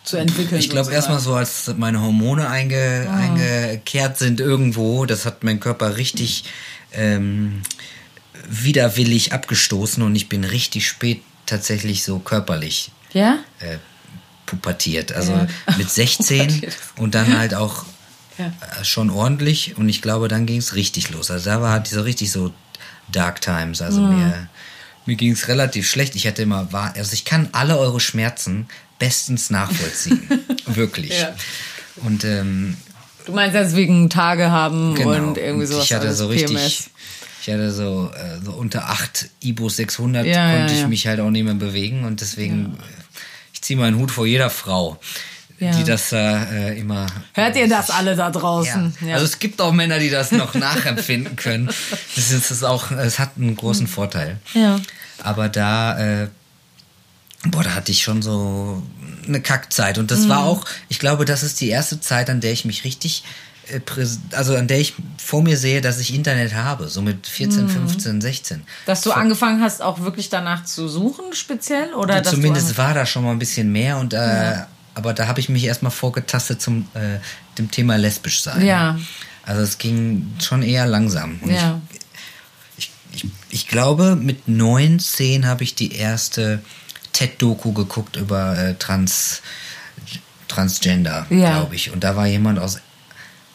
zu 0.03 0.17
entwickeln. 0.17 0.59
Ich 0.59 0.69
glaube 0.69 0.91
erstmal 0.91 1.19
so, 1.19 1.35
als 1.35 1.71
meine 1.77 2.01
Hormone 2.01 2.49
einge, 2.49 3.07
ah. 3.09 3.17
eingekehrt 3.17 4.17
sind 4.17 4.39
irgendwo, 4.39 5.05
das 5.05 5.25
hat 5.25 5.43
mein 5.43 5.59
Körper 5.59 5.97
richtig 5.97 6.45
ähm, 6.93 7.61
widerwillig 8.51 9.31
abgestoßen 9.31 10.03
und 10.03 10.15
ich 10.15 10.27
bin 10.27 10.43
richtig 10.43 10.87
spät 10.87 11.21
tatsächlich 11.45 12.03
so 12.03 12.19
körperlich 12.19 12.91
ja? 13.13 13.39
äh, 13.59 13.77
pubertiert. 14.45 15.13
Also 15.13 15.31
ja. 15.31 15.47
mit 15.77 15.89
16 15.89 16.67
und 16.97 17.15
dann 17.15 17.37
halt 17.37 17.53
auch 17.53 17.85
ja. 18.37 18.47
äh, 18.47 18.83
schon 18.83 19.09
ordentlich 19.09 19.77
und 19.77 19.87
ich 19.87 20.01
glaube, 20.01 20.27
dann 20.27 20.45
ging 20.45 20.57
es 20.57 20.75
richtig 20.75 21.09
los. 21.11 21.31
Also 21.31 21.49
da 21.49 21.61
war 21.61 21.71
halt 21.71 21.87
so 21.87 22.01
richtig 22.01 22.31
so 22.31 22.53
Dark 23.09 23.41
Times. 23.41 23.81
Also 23.81 24.01
mhm. 24.01 24.17
mir, 24.17 24.49
mir 25.05 25.15
ging 25.15 25.31
es 25.31 25.47
relativ 25.47 25.89
schlecht. 25.89 26.15
Ich 26.15 26.27
hatte 26.27 26.41
immer, 26.41 26.67
also 26.73 27.13
ich 27.13 27.23
kann 27.23 27.49
alle 27.53 27.77
eure 27.77 27.99
Schmerzen 27.99 28.67
bestens 28.99 29.49
nachvollziehen. 29.49 30.27
Wirklich. 30.65 31.19
Ja. 31.19 31.33
Und 32.03 32.23
ähm, 32.25 32.77
Du 33.25 33.33
meinst 33.33 33.55
das 33.55 33.75
wegen 33.75 34.09
Tage 34.09 34.49
haben 34.49 34.95
genau. 34.95 35.11
und 35.11 35.37
irgendwie 35.37 35.65
sowas. 35.65 35.85
Ich 35.85 35.93
hatte 35.93 36.13
so 36.13 36.27
richtig, 36.27 36.57
PMS. 36.57 36.89
Ich 37.41 37.49
hatte 37.49 37.71
so, 37.71 38.11
äh, 38.13 38.43
so 38.45 38.51
unter 38.51 38.89
8 38.89 39.29
Ibus 39.43 39.77
600 39.77 40.25
ja, 40.25 40.57
konnte 40.57 40.73
ja, 40.73 40.79
ich 40.79 40.87
mich 40.87 41.07
halt 41.07 41.19
auch 41.19 41.31
nicht 41.31 41.43
mehr 41.43 41.55
bewegen 41.55 42.05
und 42.05 42.21
deswegen, 42.21 42.75
ja. 42.77 42.83
ich 43.51 43.61
ziehe 43.63 43.79
meinen 43.79 43.97
Hut 43.97 44.11
vor 44.11 44.27
jeder 44.27 44.51
Frau, 44.51 44.99
die 45.59 45.83
das 45.83 46.11
äh, 46.11 46.79
immer. 46.79 47.07
Hört 47.33 47.55
ihr 47.55 47.67
das 47.67 47.89
alle 47.89 48.15
da 48.15 48.31
draußen? 48.31 48.95
Also 49.11 49.25
es 49.25 49.39
gibt 49.39 49.61
auch 49.61 49.71
Männer, 49.71 49.99
die 49.99 50.09
das 50.09 50.31
noch 50.31 50.53
nachempfinden 50.55 51.35
können. 51.35 51.69
Das 52.15 52.31
ist, 52.31 52.49
das 52.49 52.57
ist 52.57 52.63
auch, 52.63 52.91
es 52.91 53.19
hat 53.19 53.31
einen 53.37 53.55
großen 53.55 53.87
Vorteil. 53.87 54.37
Ja. 54.53 54.79
Aber 55.23 55.49
da, 55.49 56.23
äh, 56.23 56.27
boah, 57.45 57.63
da 57.63 57.73
hatte 57.73 57.91
ich 57.91 58.03
schon 58.03 58.21
so 58.21 58.83
eine 59.27 59.41
Kackzeit 59.41 59.97
und 59.97 60.11
das 60.11 60.21
mhm. 60.21 60.29
war 60.29 60.43
auch, 60.43 60.65
ich 60.89 60.99
glaube, 60.99 61.25
das 61.25 61.41
ist 61.41 61.61
die 61.61 61.69
erste 61.69 61.99
Zeit, 62.01 62.29
an 62.29 62.41
der 62.41 62.51
ich 62.51 62.65
mich 62.65 62.83
richtig 62.83 63.23
äh, 63.23 63.50
also 64.31 64.55
an 64.55 64.67
der 64.67 64.79
ich 64.79 64.93
vor 65.17 65.41
mir 65.41 65.57
sehe, 65.57 65.81
dass 65.81 65.99
ich 65.99 66.13
Internet 66.13 66.53
habe, 66.53 66.87
so 66.87 67.01
mit 67.01 67.27
14, 67.27 67.69
15, 67.69 68.21
16. 68.21 68.63
Dass 68.85 69.01
du 69.01 69.11
angefangen 69.11 69.61
hast, 69.61 69.81
auch 69.81 70.01
wirklich 70.01 70.29
danach 70.29 70.65
zu 70.65 70.87
suchen, 70.87 71.33
speziell? 71.33 71.93
Oder 71.93 72.23
zumindest 72.23 72.77
war 72.77 72.93
da 72.93 73.05
schon 73.05 73.23
mal 73.23 73.31
ein 73.31 73.39
bisschen 73.39 73.71
mehr 73.71 73.97
und 73.97 74.13
äh, 74.13 74.17
ja. 74.17 74.67
aber 74.95 75.13
da 75.13 75.27
habe 75.27 75.39
ich 75.39 75.49
mich 75.49 75.63
erstmal 75.63 75.91
vorgetastet 75.91 76.61
zum 76.61 76.87
äh, 76.93 77.19
dem 77.57 77.71
Thema 77.71 77.97
lesbisch 77.97 78.41
sein. 78.41 78.65
Ja. 78.65 78.99
Also 79.43 79.61
es 79.61 79.77
ging 79.77 80.31
schon 80.39 80.63
eher 80.63 80.85
langsam. 80.85 81.39
Und 81.41 81.51
ja. 81.51 81.81
Ich, 82.77 82.91
ich, 83.11 83.23
ich, 83.23 83.31
ich 83.49 83.67
glaube, 83.67 84.15
mit 84.15 84.47
19 84.47 85.45
habe 85.45 85.63
ich 85.63 85.75
die 85.75 85.93
erste 85.95 86.61
TED-Doku 87.13 87.73
geguckt 87.73 88.15
über 88.15 88.57
äh, 88.57 88.75
Trans, 88.75 89.41
Transgender, 90.47 91.25
ja. 91.29 91.57
glaube 91.57 91.75
ich. 91.75 91.91
Und 91.91 92.03
da 92.03 92.15
war 92.15 92.27
jemand 92.27 92.59
aus 92.59 92.79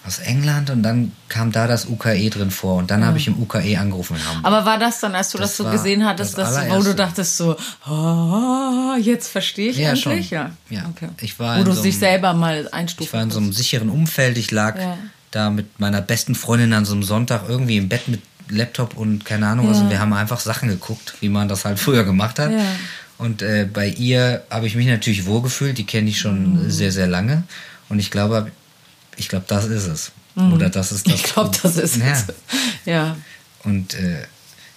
aus 0.06 0.20
England 0.20 0.70
und 0.70 0.82
dann 0.82 1.12
kam 1.28 1.50
da 1.50 1.66
das 1.66 1.86
UKE 1.86 2.30
drin 2.30 2.50
vor 2.50 2.76
und 2.76 2.90
dann 2.90 3.00
ja. 3.00 3.06
habe 3.06 3.18
ich 3.18 3.26
im 3.26 3.40
UKE 3.40 3.76
angerufen. 3.78 4.16
Aber 4.42 4.64
war 4.64 4.78
das 4.78 5.00
dann, 5.00 5.14
als 5.14 5.30
du 5.30 5.38
das, 5.38 5.56
das 5.56 5.56
so 5.56 5.70
gesehen 5.70 6.04
hattest, 6.04 6.38
das 6.38 6.54
dass, 6.54 6.70
wo 6.70 6.82
du 6.82 6.94
dachtest 6.94 7.36
so, 7.36 7.56
oh, 7.88 8.94
jetzt 9.00 9.28
verstehe 9.28 9.70
ich 9.70 9.78
ja, 9.78 9.90
endlich? 9.90 10.28
Schon. 10.28 10.38
Ja, 10.38 10.50
ja. 10.70 10.88
Okay. 10.90 11.08
Ich 11.20 11.38
war 11.38 11.58
wo 11.58 11.64
du 11.64 11.72
so 11.72 11.82
dich 11.82 11.98
selber 11.98 12.34
mal 12.34 12.68
einstufen 12.70 13.06
Ich 13.06 13.12
war 13.12 13.22
in 13.22 13.30
so 13.30 13.38
einem 13.38 13.52
sicheren 13.52 13.90
Umfeld, 13.90 14.38
ich 14.38 14.50
lag 14.52 14.78
ja. 14.78 14.96
da 15.32 15.50
mit 15.50 15.80
meiner 15.80 16.00
besten 16.00 16.34
Freundin 16.34 16.72
an 16.72 16.84
so 16.84 16.92
einem 16.92 17.02
Sonntag 17.02 17.48
irgendwie 17.48 17.76
im 17.76 17.88
Bett 17.88 18.06
mit 18.06 18.22
Laptop 18.48 18.96
und 18.96 19.24
keine 19.24 19.48
Ahnung, 19.48 19.68
also 19.68 19.90
wir 19.90 19.98
haben 19.98 20.12
einfach 20.12 20.38
Sachen 20.38 20.68
geguckt, 20.68 21.14
wie 21.20 21.28
man 21.28 21.48
das 21.48 21.64
halt 21.64 21.78
früher 21.80 22.04
gemacht 22.04 22.38
hat. 22.38 22.52
Und 23.18 23.42
äh, 23.42 23.68
bei 23.72 23.88
ihr 23.88 24.44
habe 24.50 24.66
ich 24.66 24.76
mich 24.76 24.86
natürlich 24.86 25.26
wohlgefühlt, 25.26 25.78
die 25.78 25.84
kenne 25.86 26.10
ich 26.10 26.20
schon 26.20 26.64
mhm. 26.64 26.70
sehr, 26.70 26.92
sehr 26.92 27.06
lange. 27.06 27.42
Und 27.88 27.98
ich 27.98 28.10
glaube, 28.10 28.50
ich 29.16 29.28
glaube, 29.28 29.46
das 29.48 29.66
ist 29.66 29.86
es. 29.86 30.12
Mhm. 30.34 30.52
Oder 30.52 30.70
das 30.70 30.92
ist 30.92 31.06
das. 31.06 31.14
Ich 31.14 31.22
glaube, 31.22 31.56
das 31.62 31.76
ist 31.76 31.96
ja. 31.96 32.12
es. 32.12 32.24
Ja. 32.84 33.16
Und 33.64 33.94
äh, 33.94 34.24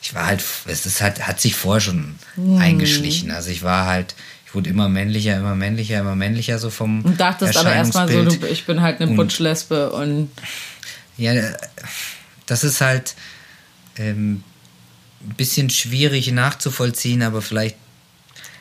ich 0.01 0.13
war 0.15 0.25
halt, 0.25 0.43
es 0.65 0.85
ist 0.85 1.01
halt, 1.01 1.27
hat 1.27 1.39
sich 1.39 1.55
vorher 1.55 1.81
schon 1.81 2.15
mhm. 2.35 2.57
eingeschlichen. 2.57 3.31
Also 3.31 3.49
ich 3.49 3.63
war 3.63 3.85
halt, 3.85 4.15
ich 4.45 4.55
wurde 4.55 4.69
immer 4.69 4.89
männlicher, 4.89 5.37
immer 5.37 5.55
männlicher, 5.55 5.99
immer 5.99 6.15
männlicher 6.15 6.57
so 6.57 6.69
vom. 6.69 7.03
Und 7.03 7.19
dachtest 7.19 7.57
aber 7.57 7.73
erstmal 7.73 8.11
so, 8.11 8.23
du, 8.23 8.47
ich 8.47 8.65
bin 8.65 8.81
halt 8.81 9.01
eine 9.01 9.15
Butschlesbe 9.15 9.91
und. 9.91 10.31
Ja, 11.17 11.33
das 12.45 12.63
ist 12.63 12.79
halt 12.79 13.15
ähm, 13.97 14.43
ein 15.21 15.35
bisschen 15.35 15.69
schwierig 15.69 16.31
nachzuvollziehen, 16.31 17.21
aber 17.21 17.41
vielleicht 17.41 17.75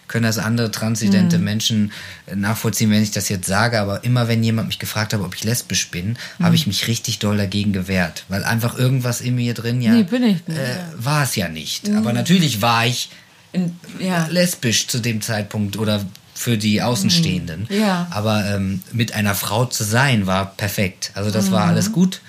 können 0.08 0.24
das 0.24 0.38
andere 0.38 0.70
transidente 0.70 1.38
mhm. 1.38 1.44
Menschen 1.44 1.92
äh, 2.26 2.34
nachvollziehen, 2.34 2.90
wenn 2.90 3.02
ich 3.02 3.10
das 3.12 3.28
jetzt 3.28 3.46
sage. 3.46 3.78
Aber 3.80 4.02
immer 4.04 4.26
wenn 4.26 4.42
jemand 4.42 4.68
mich 4.68 4.78
gefragt 4.78 5.12
hat, 5.14 5.20
ob 5.20 5.34
ich 5.34 5.44
lesbisch 5.44 5.90
bin, 5.90 6.16
mhm. 6.38 6.44
habe 6.44 6.54
ich 6.54 6.66
mich 6.66 6.86
richtig 6.88 7.18
doll 7.20 7.36
dagegen 7.36 7.72
gewehrt. 7.72 8.24
Weil 8.28 8.42
einfach 8.44 8.76
irgendwas 8.78 9.20
in 9.20 9.34
mir 9.36 9.54
drin 9.54 9.80
ja. 9.80 9.92
Nee, 9.92 10.02
bin 10.04 10.22
ich 10.24 10.46
nicht. 10.48 10.58
Äh, 10.58 10.76
war 10.96 11.22
es 11.24 11.36
ja 11.36 11.48
nicht. 11.48 11.88
Mhm. 11.88 11.98
Aber 11.98 12.12
natürlich 12.12 12.60
war 12.62 12.86
ich 12.86 13.10
In, 13.52 13.76
ja. 14.00 14.26
lesbisch 14.30 14.88
zu 14.88 14.98
dem 14.98 15.20
Zeitpunkt 15.20 15.76
oder 15.78 16.04
für 16.34 16.56
die 16.58 16.82
Außenstehenden. 16.82 17.66
Mhm. 17.68 17.80
Ja. 17.80 18.06
Aber 18.10 18.44
ähm, 18.46 18.82
mit 18.92 19.12
einer 19.14 19.34
Frau 19.34 19.64
zu 19.66 19.84
sein 19.84 20.26
war 20.26 20.54
perfekt. 20.56 21.10
Also 21.14 21.30
das 21.30 21.46
Mhm. 21.48 21.52
war 21.52 21.64
alles 21.66 21.92
gut. 21.92 22.20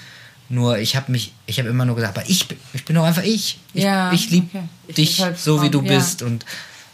Nur 0.52 0.80
ich 0.80 0.96
habe 0.96 1.12
mich, 1.12 1.34
ich 1.46 1.60
habe 1.60 1.70
immer 1.70 1.86
nur 1.86 1.96
gesagt, 1.96 2.18
aber 2.18 2.28
ich, 2.28 2.48
bin- 2.48 2.58
ich 2.74 2.84
bin 2.84 2.96
doch 2.96 3.04
einfach 3.04 3.22
ich. 3.22 3.60
Ich, 3.76 3.84
Ja, 3.84 4.12
ich 4.12 4.32
liebe 4.32 4.48
okay. 4.52 4.64
Ich 4.88 4.96
dich 4.96 5.22
halt 5.22 5.38
so, 5.38 5.62
wie 5.62 5.70
du. 5.70 5.82
Mhm. 5.82 5.88
bist 5.88 6.24
und 6.24 6.44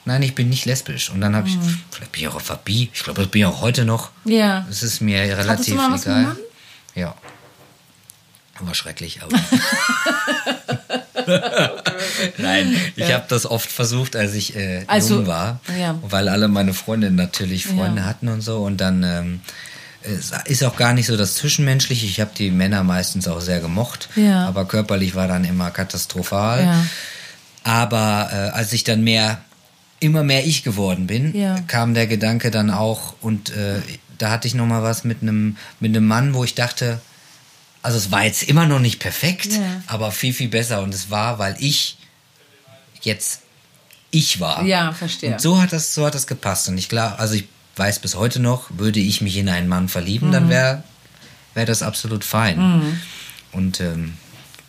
nein, 0.06 0.22
ich 0.24 0.36
bin 0.36 0.50
nicht 0.50 0.66
lesbisch. 0.66 1.10
Und 1.10 1.22
dann 1.22 1.36
habe 1.36 1.48
ich, 1.48 1.58
vielleicht 1.92 2.12
bin 2.12 2.22
ich 2.22 2.28
auch 2.28 2.36
auf 2.36 2.58
bi. 2.64 2.90
Ich 2.94 3.04
glaube, 3.04 3.22
das 3.22 3.30
bin 3.32 3.42
ich 3.42 3.46
auch 3.48 3.62
heute 3.62 3.86
noch. 3.86 4.12
Ja. 4.24 4.66
Es 4.70 4.84
ist 4.84 5.02
mir 5.02 5.20
relativ 5.38 5.76
du 5.76 5.82
mal 5.82 5.92
was 5.92 6.04
egal. 6.06 6.36
Ja. 6.96 7.16
War 8.62 8.74
schrecklich, 8.74 9.20
aber. 9.22 9.38
Nein, 12.38 12.76
ich 12.96 13.12
habe 13.14 13.26
das 13.28 13.46
oft 13.46 13.72
versucht, 13.72 14.16
als 14.16 14.34
ich 14.34 14.56
äh, 14.56 14.84
Also, 14.88 15.16
jung 15.16 15.28
war, 15.28 15.60
ja. 15.78 15.98
weil 16.04 16.30
alle 16.30 16.48
meine 16.48 16.74
Freundinnen 16.74 17.16
natürlich 17.16 17.66
Freunde 17.66 18.02
Ja. 18.02 18.08
hatten 18.08 18.28
und 18.28 18.42
so. 18.42 18.60
Und 18.64 18.78
dann 18.82 19.04
ähm, 19.04 19.42
es 20.04 20.32
ist 20.46 20.64
auch 20.64 20.76
gar 20.78 20.94
nicht 20.94 21.08
so 21.08 21.18
das 21.18 21.36
Zwischenmenschliche. 21.36 22.06
Ich 22.06 22.20
habe 22.22 22.32
die 22.38 22.52
Männer 22.52 22.84
meistens 22.84 23.28
auch 23.28 23.42
sehr 23.42 23.60
gemocht, 23.60 24.10
Ja. 24.16 24.48
aber 24.48 24.66
körperlich 24.66 25.16
war 25.16 25.28
dann 25.28 25.44
immer 25.46 25.72
katastrophal. 25.72 26.64
Ja. 26.64 26.86
Aber 27.64 28.30
äh, 28.32 28.36
als 28.56 28.72
ich 28.74 28.84
dann 28.84 29.04
mehr, 29.04 29.40
immer 30.06 30.24
mehr 30.24 30.46
ich 30.46 30.64
geworden 30.64 31.08
bin, 31.08 31.36
Ja. 31.36 31.56
kam 31.68 31.94
der 31.94 32.08
Gedanke 32.08 32.52
dann 32.52 32.70
auch 32.70 33.16
und 33.22 33.50
äh, 33.50 33.82
da 34.18 34.30
hatte 34.32 34.48
ich 34.48 34.54
noch 34.54 34.66
mal 34.66 34.82
was 34.84 35.04
mit 35.04 35.22
einem 35.22 35.58
mit 35.80 35.90
einem 35.96 36.08
Mann, 36.08 36.34
wo 36.34 36.44
ich 36.44 36.56
dachte, 36.56 37.00
also 37.82 37.98
es 37.98 38.12
war 38.12 38.24
jetzt 38.24 38.44
immer 38.44 38.66
noch 38.66 38.80
nicht 38.80 39.00
perfekt, 39.00 39.54
Ja. 39.54 39.82
aber 39.88 40.12
viel 40.12 40.34
viel 40.34 40.48
besser 40.50 40.82
und 40.82 40.94
es 40.94 41.10
war, 41.10 41.38
weil 41.40 41.56
ich 41.60 41.98
jetzt 43.02 43.42
ich 44.12 44.40
war. 44.40 44.64
Ja, 44.64 44.94
verstehe. 44.94 45.34
Und 45.34 45.42
so 45.42 45.62
hat 45.62 45.74
das 45.74 45.94
so 45.94 46.06
hat 46.06 46.16
das 46.16 46.28
gepasst 46.28 46.70
und 46.70 46.78
ich 46.78 46.88
klar, 46.90 47.20
also 47.20 47.34
ich 47.36 47.46
weiß 47.76 48.00
bis 48.00 48.16
heute 48.16 48.40
noch, 48.40 48.70
würde 48.78 49.00
ich 49.02 49.20
mich 49.20 49.36
in 49.36 49.50
einen 49.50 49.68
Mann 49.68 49.90
verlieben, 49.90 50.30
Mhm. 50.30 50.34
dann 50.34 50.50
wäre 50.50 50.84
wäre 51.54 51.66
das 51.66 51.82
absolut 51.84 52.24
fein. 52.24 53.00
Und 53.52 53.80
ähm, 53.82 54.14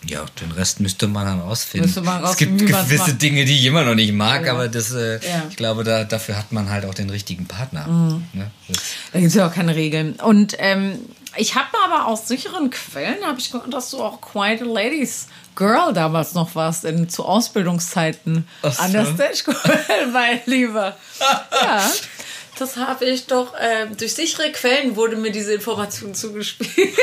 ja, 0.08 0.24
den 0.40 0.52
Rest 0.52 0.80
müsste 0.80 1.06
man 1.08 1.26
dann 1.26 1.40
rausfinden. 1.40 1.88
Müsste 1.88 2.00
man 2.02 2.22
es 2.24 2.36
gibt 2.36 2.52
rausfinden, 2.52 2.68
wie 2.68 2.72
man's 2.72 2.88
gewisse. 2.88 3.14
Dinge, 3.14 3.44
die 3.44 3.54
ich 3.58 3.64
immer 3.66 3.84
noch 3.84 3.94
nicht 3.94 4.12
mag, 4.12 4.46
Ja. 4.46 4.52
aber 4.52 4.68
das, 4.68 4.92
äh, 4.92 5.14
Ja. 5.26 5.38
Mhm. 5.38 5.42
ich 5.50 5.56
glaube, 5.56 5.84
da, 5.84 6.04
dafür 6.04 6.36
hat 6.36 6.52
man 6.52 6.70
halt 6.70 6.84
auch 6.84 6.94
den 6.94 7.10
richtigen 7.10 7.46
Partner. 7.46 7.86
Ne? 8.32 8.50
Das, 8.68 8.78
Da 9.12 9.18
gibt 9.18 9.28
es 9.30 9.34
ja 9.34 9.46
auch 9.48 9.52
keine 9.54 9.74
Regeln. 9.76 10.14
Und 10.14 10.54
ähm, 10.58 10.98
ich 11.36 11.54
habe 11.54 11.68
aber 11.84 12.06
aus 12.06 12.28
sicheren 12.28 12.70
Quellen, 12.70 13.24
habe 13.26 13.38
ich 13.38 13.50
gehört, 13.52 13.72
dass 13.72 13.90
du 13.90 14.02
auch 14.02 14.20
quite 14.20 14.64
a 14.64 14.66
ladies 14.66 15.26
girl 15.54 15.92
damals 15.92 16.34
noch 16.34 16.54
warst, 16.54 16.84
in, 16.84 17.08
zu 17.08 17.24
Ausbildungszeiten 17.24 18.46
Ach 18.62 18.78
an 18.78 18.92
der 18.92 19.06
so. 19.06 19.14
Stage 19.14 19.36
School, 19.36 19.56
mein 20.12 20.40
Lieber. 20.46 20.96
Ja, 21.62 21.82
das 22.58 22.76
habe 22.76 23.04
ich 23.04 23.26
doch, 23.26 23.54
ähm, 23.60 23.96
durch 23.96 24.14
sichere 24.14 24.50
Quellen 24.52 24.96
wurde 24.96 25.16
mir 25.16 25.30
diese 25.30 25.54
Information 25.54 26.14
zugespielt, 26.14 26.94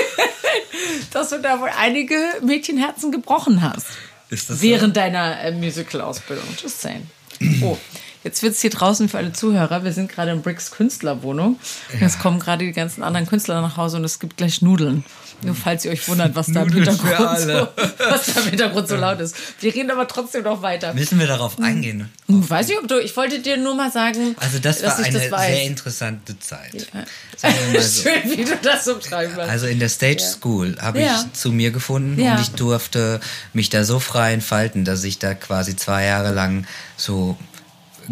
dass 1.12 1.30
du 1.30 1.40
da 1.40 1.60
wohl 1.60 1.70
einige 1.78 2.18
Mädchenherzen 2.42 3.12
gebrochen 3.12 3.62
hast. 3.62 3.88
Ist 4.30 4.50
das 4.50 4.58
so? 4.58 4.64
Während 4.64 4.98
deiner 4.98 5.40
äh, 5.42 5.52
Musical-Ausbildung. 5.52 6.46
Just 6.62 6.82
saying. 6.82 7.08
Oh, 7.62 7.78
jetzt 8.24 8.42
wird 8.44 8.54
es 8.54 8.62
hier 8.62 8.70
draußen 8.70 9.10
für 9.10 9.18
alle 9.18 9.34
Zuhörer. 9.34 9.84
Wir 9.84 9.94
sind 9.94 10.10
gerade 10.12 10.32
in 10.32 10.42
Bricks 10.42 10.72
Künstlerwohnung. 10.72 11.60
Jetzt 12.00 12.20
kommen 12.20 12.40
gerade 12.40 12.66
die 12.66 12.72
ganzen 12.72 13.04
anderen 13.04 13.28
Künstler 13.28 13.62
nach 13.62 13.78
Hause 13.78 13.98
und 13.98 14.04
es 14.04 14.20
gibt 14.20 14.38
gleich 14.38 14.62
Nudeln. 14.62 15.04
Nur 15.42 15.56
falls 15.56 15.84
ihr 15.84 15.92
euch 15.92 16.08
wundert, 16.08 16.36
was 16.36 16.48
da 16.48 16.62
im 16.62 16.72
Hintergrund, 16.72 17.40
so, 17.40 17.68
was 18.10 18.26
da 18.34 18.40
im 18.42 18.50
Hintergrund 18.52 18.88
so 18.88 18.96
laut 18.96 19.20
ist. 19.20 19.36
Wir 19.60 19.76
reden 19.76 19.92
aber 19.92 20.08
trotzdem 20.08 20.44
noch 20.44 20.62
weiter. 20.62 20.94
müssen 20.94 21.20
wir 21.20 21.28
darauf 21.28 21.60
eingehen? 21.60 22.10
Hm, 22.30 22.50
Weiß 22.50 22.70
ich, 22.70 22.78
ob 22.78 22.88
du, 22.88 22.98
ich 23.02 23.18
wollte 23.18 23.40
dir 23.40 23.58
nur 23.58 23.76
mal 23.76 23.92
sagen, 23.92 24.36
Also 24.40 24.60
das 24.60 24.82
war 24.84 24.96
eine 24.98 25.20
das 25.20 25.42
sehr 25.42 25.64
interessante 25.64 26.40
Zeit. 26.40 26.88
Mal 26.94 27.06
so. 27.82 28.04
Schön, 28.04 28.38
wie 28.38 28.46
du 28.46 28.56
das 28.62 28.88
umschreiben 28.88 29.36
willst. 29.36 29.50
Also 29.50 29.68
in 29.68 29.80
der 29.80 29.90
Stage 29.90 30.22
School 30.24 30.78
habe 30.80 31.02
Ja. 31.02 31.16
ich 31.28 31.34
zu 31.38 31.52
mir 31.52 31.72
gefunden 31.72 32.22
Ja. 32.22 32.36
und 32.36 32.42
ich 32.42 32.52
durfte 32.52 33.20
mich 33.52 33.70
da 33.70 33.84
so 33.84 34.00
frei 34.00 34.32
entfalten, 34.34 34.86
dass 34.86 35.04
ich 35.04 35.20
da 35.20 35.34
quasi 35.34 35.76
zwei 35.76 36.06
Jahre 36.06 36.32
lang 36.34 36.66
so 36.96 37.38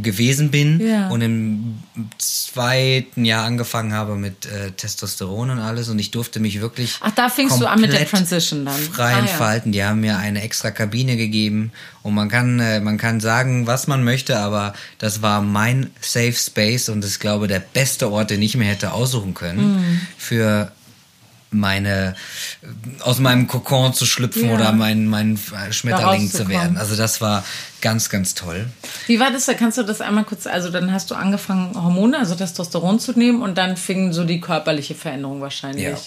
gewesen 0.02 0.52
bin 0.52 0.80
Ja. 0.86 1.10
und 1.10 1.22
im 1.22 1.80
zweiten 2.18 3.26
Jahr 3.26 3.46
angefangen 3.46 3.94
habe 3.94 4.16
mit 4.16 4.46
äh, 4.46 4.72
Testosteron 4.72 5.50
und 5.50 5.60
alles 5.60 5.90
und 5.90 6.00
ich 6.00 6.12
durfte 6.12 6.40
mich 6.40 6.62
wirklich 6.62 6.98
Ach, 7.02 7.12
da 7.12 7.30
fingst 7.30 7.60
du 7.62 7.66
an 7.66 7.82
mit 7.82 7.92
der 7.94 8.08
Transition 8.08 8.66
dann. 8.66 8.80
frei 8.80 9.08
Ah, 9.08 9.12
ja. 9.12 9.20
entfalten. 9.20 9.72
Die 9.72 9.84
haben 9.84 10.02
mir 10.02 10.18
eine 10.18 10.42
extra 10.42 10.72
Kabine 10.72 11.18
gegeben 11.18 11.72
und 12.04 12.14
man 12.14 12.30
kann 12.30 12.60
äh, 12.60 12.80
man 12.80 12.98
kann 12.98 13.20
sagen, 13.20 13.68
was 13.68 13.88
man 13.88 14.04
möchte, 14.04 14.38
aber 14.40 14.74
das 15.00 15.22
war 15.22 15.42
mein 15.42 15.90
Safe 16.02 16.34
Space 16.34 16.90
und 16.90 17.04
ich 17.06 17.20
glaube 17.20 17.48
der 17.48 17.60
beste 17.60 18.12
Ort, 18.12 18.30
den 18.32 18.42
ich 18.42 18.56
mir 18.58 18.66
hätte 18.66 18.94
aussuchen 18.94 19.34
können 19.34 19.76
Mhm. 19.78 20.02
für 20.18 20.72
meine 21.52 22.16
aus 23.02 23.20
meinem 23.20 23.48
Kokon 23.48 23.94
zu 23.94 24.06
schlüpfen 24.06 24.48
Ja. 24.48 24.56
oder 24.56 24.72
mein 24.72 25.08
mein 25.08 25.38
Schmetterling 25.72 26.30
zu 26.30 26.48
werden. 26.48 26.78
Also 26.78 26.96
das 26.96 27.22
war 27.22 27.44
ganz 27.82 28.10
ganz 28.10 28.34
toll. 28.34 28.68
Wie 29.08 29.20
war 29.20 29.32
das? 29.32 29.46
Da 29.46 29.54
kannst 29.54 29.78
du 29.78 29.84
das 29.84 30.02
einmal 30.02 30.24
kurz, 30.24 30.48
also 30.48 30.70
dann 30.70 30.92
hast 30.94 31.12
du 31.12 31.16
angefangen, 31.16 31.76
Hormone, 31.76 32.18
also 32.18 32.36
Testosteron 32.36 33.00
zu 33.00 33.12
nehmen 33.14 33.42
und 33.42 33.58
dann 33.58 33.76
fing 33.78 34.14
so 34.14 34.24
die 34.24 34.40
körperliche 34.40 34.96
Veränderung 34.96 35.42
wahrscheinlich. 35.42 35.84
Ja. 35.84 35.98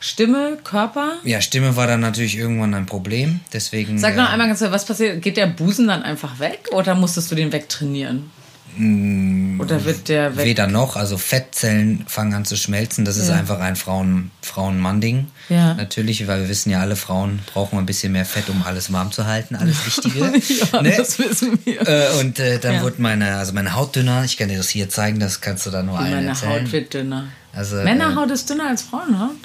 Stimme, 0.00 0.58
Körper. 0.62 1.12
Ja, 1.24 1.40
Stimme 1.40 1.76
war 1.76 1.86
dann 1.86 2.00
natürlich 2.00 2.36
irgendwann 2.36 2.74
ein 2.74 2.84
Problem, 2.84 3.40
deswegen 3.54 3.98
Sag 3.98 4.16
noch 4.16 4.24
äh, 4.28 4.32
einmal 4.32 4.48
ganz 4.48 4.58
kurz, 4.58 4.70
was 4.70 4.84
passiert? 4.84 5.22
Geht 5.22 5.38
der 5.38 5.46
Busen 5.46 5.88
dann 5.88 6.02
einfach 6.02 6.40
weg 6.40 6.68
oder 6.72 6.94
musstest 6.94 7.30
du 7.30 7.34
den 7.34 7.52
wegtrainieren? 7.52 8.30
Oder 8.78 9.84
wird 9.84 10.08
der 10.08 10.36
weg? 10.36 10.46
Weder 10.46 10.66
noch, 10.66 10.96
also 10.96 11.16
Fettzellen 11.16 12.04
fangen 12.08 12.34
an 12.34 12.44
zu 12.44 12.56
schmelzen. 12.56 13.04
Das 13.04 13.16
ist 13.16 13.28
Ja. 13.28 13.34
einfach 13.36 13.60
ein 13.60 13.76
Frauen- 13.76 14.30
Frauen-Mann-Ding. 14.42 15.28
Ja. 15.48 15.74
Natürlich, 15.74 16.26
weil 16.26 16.40
wir 16.42 16.48
wissen 16.48 16.70
ja, 16.70 16.80
alle 16.80 16.96
Frauen 16.96 17.40
brauchen 17.52 17.78
ein 17.78 17.86
bisschen 17.86 18.12
mehr 18.12 18.24
Fett, 18.24 18.48
um 18.50 18.62
alles 18.64 18.92
warm 18.92 19.12
zu 19.12 19.26
halten, 19.26 19.54
alles 19.56 19.76
Wichtige. 19.86 20.18
ja, 20.72 20.82
ne? 20.82 20.94
das 20.96 21.18
wissen 21.18 21.58
wir. 21.64 21.86
äh, 21.86 22.18
und 22.20 22.38
äh, 22.38 22.58
dann 22.58 22.74
Ja. 22.76 22.82
wurde 22.82 23.00
meine, 23.00 23.36
also 23.36 23.52
meine 23.52 23.74
Haut 23.74 23.94
dünner. 23.96 24.24
Ich 24.24 24.36
kann 24.36 24.48
dir 24.48 24.56
das 24.58 24.68
hier 24.68 24.88
zeigen, 24.88 25.20
das 25.20 25.40
kannst 25.40 25.66
du 25.66 25.70
da 25.70 25.82
nur 25.82 25.98
allen 25.98 26.10
Meine 26.14 26.28
erzählen. 26.28 26.64
Haut 26.64 26.72
wird 26.72 26.94
dünner. 26.94 27.28
Also, 27.52 27.76
äh, 27.78 27.84
Männerhaut 27.84 28.30
ist 28.30 28.50
dünner 28.50 28.68
als 28.68 28.82
Frauenhaut? 28.82 29.36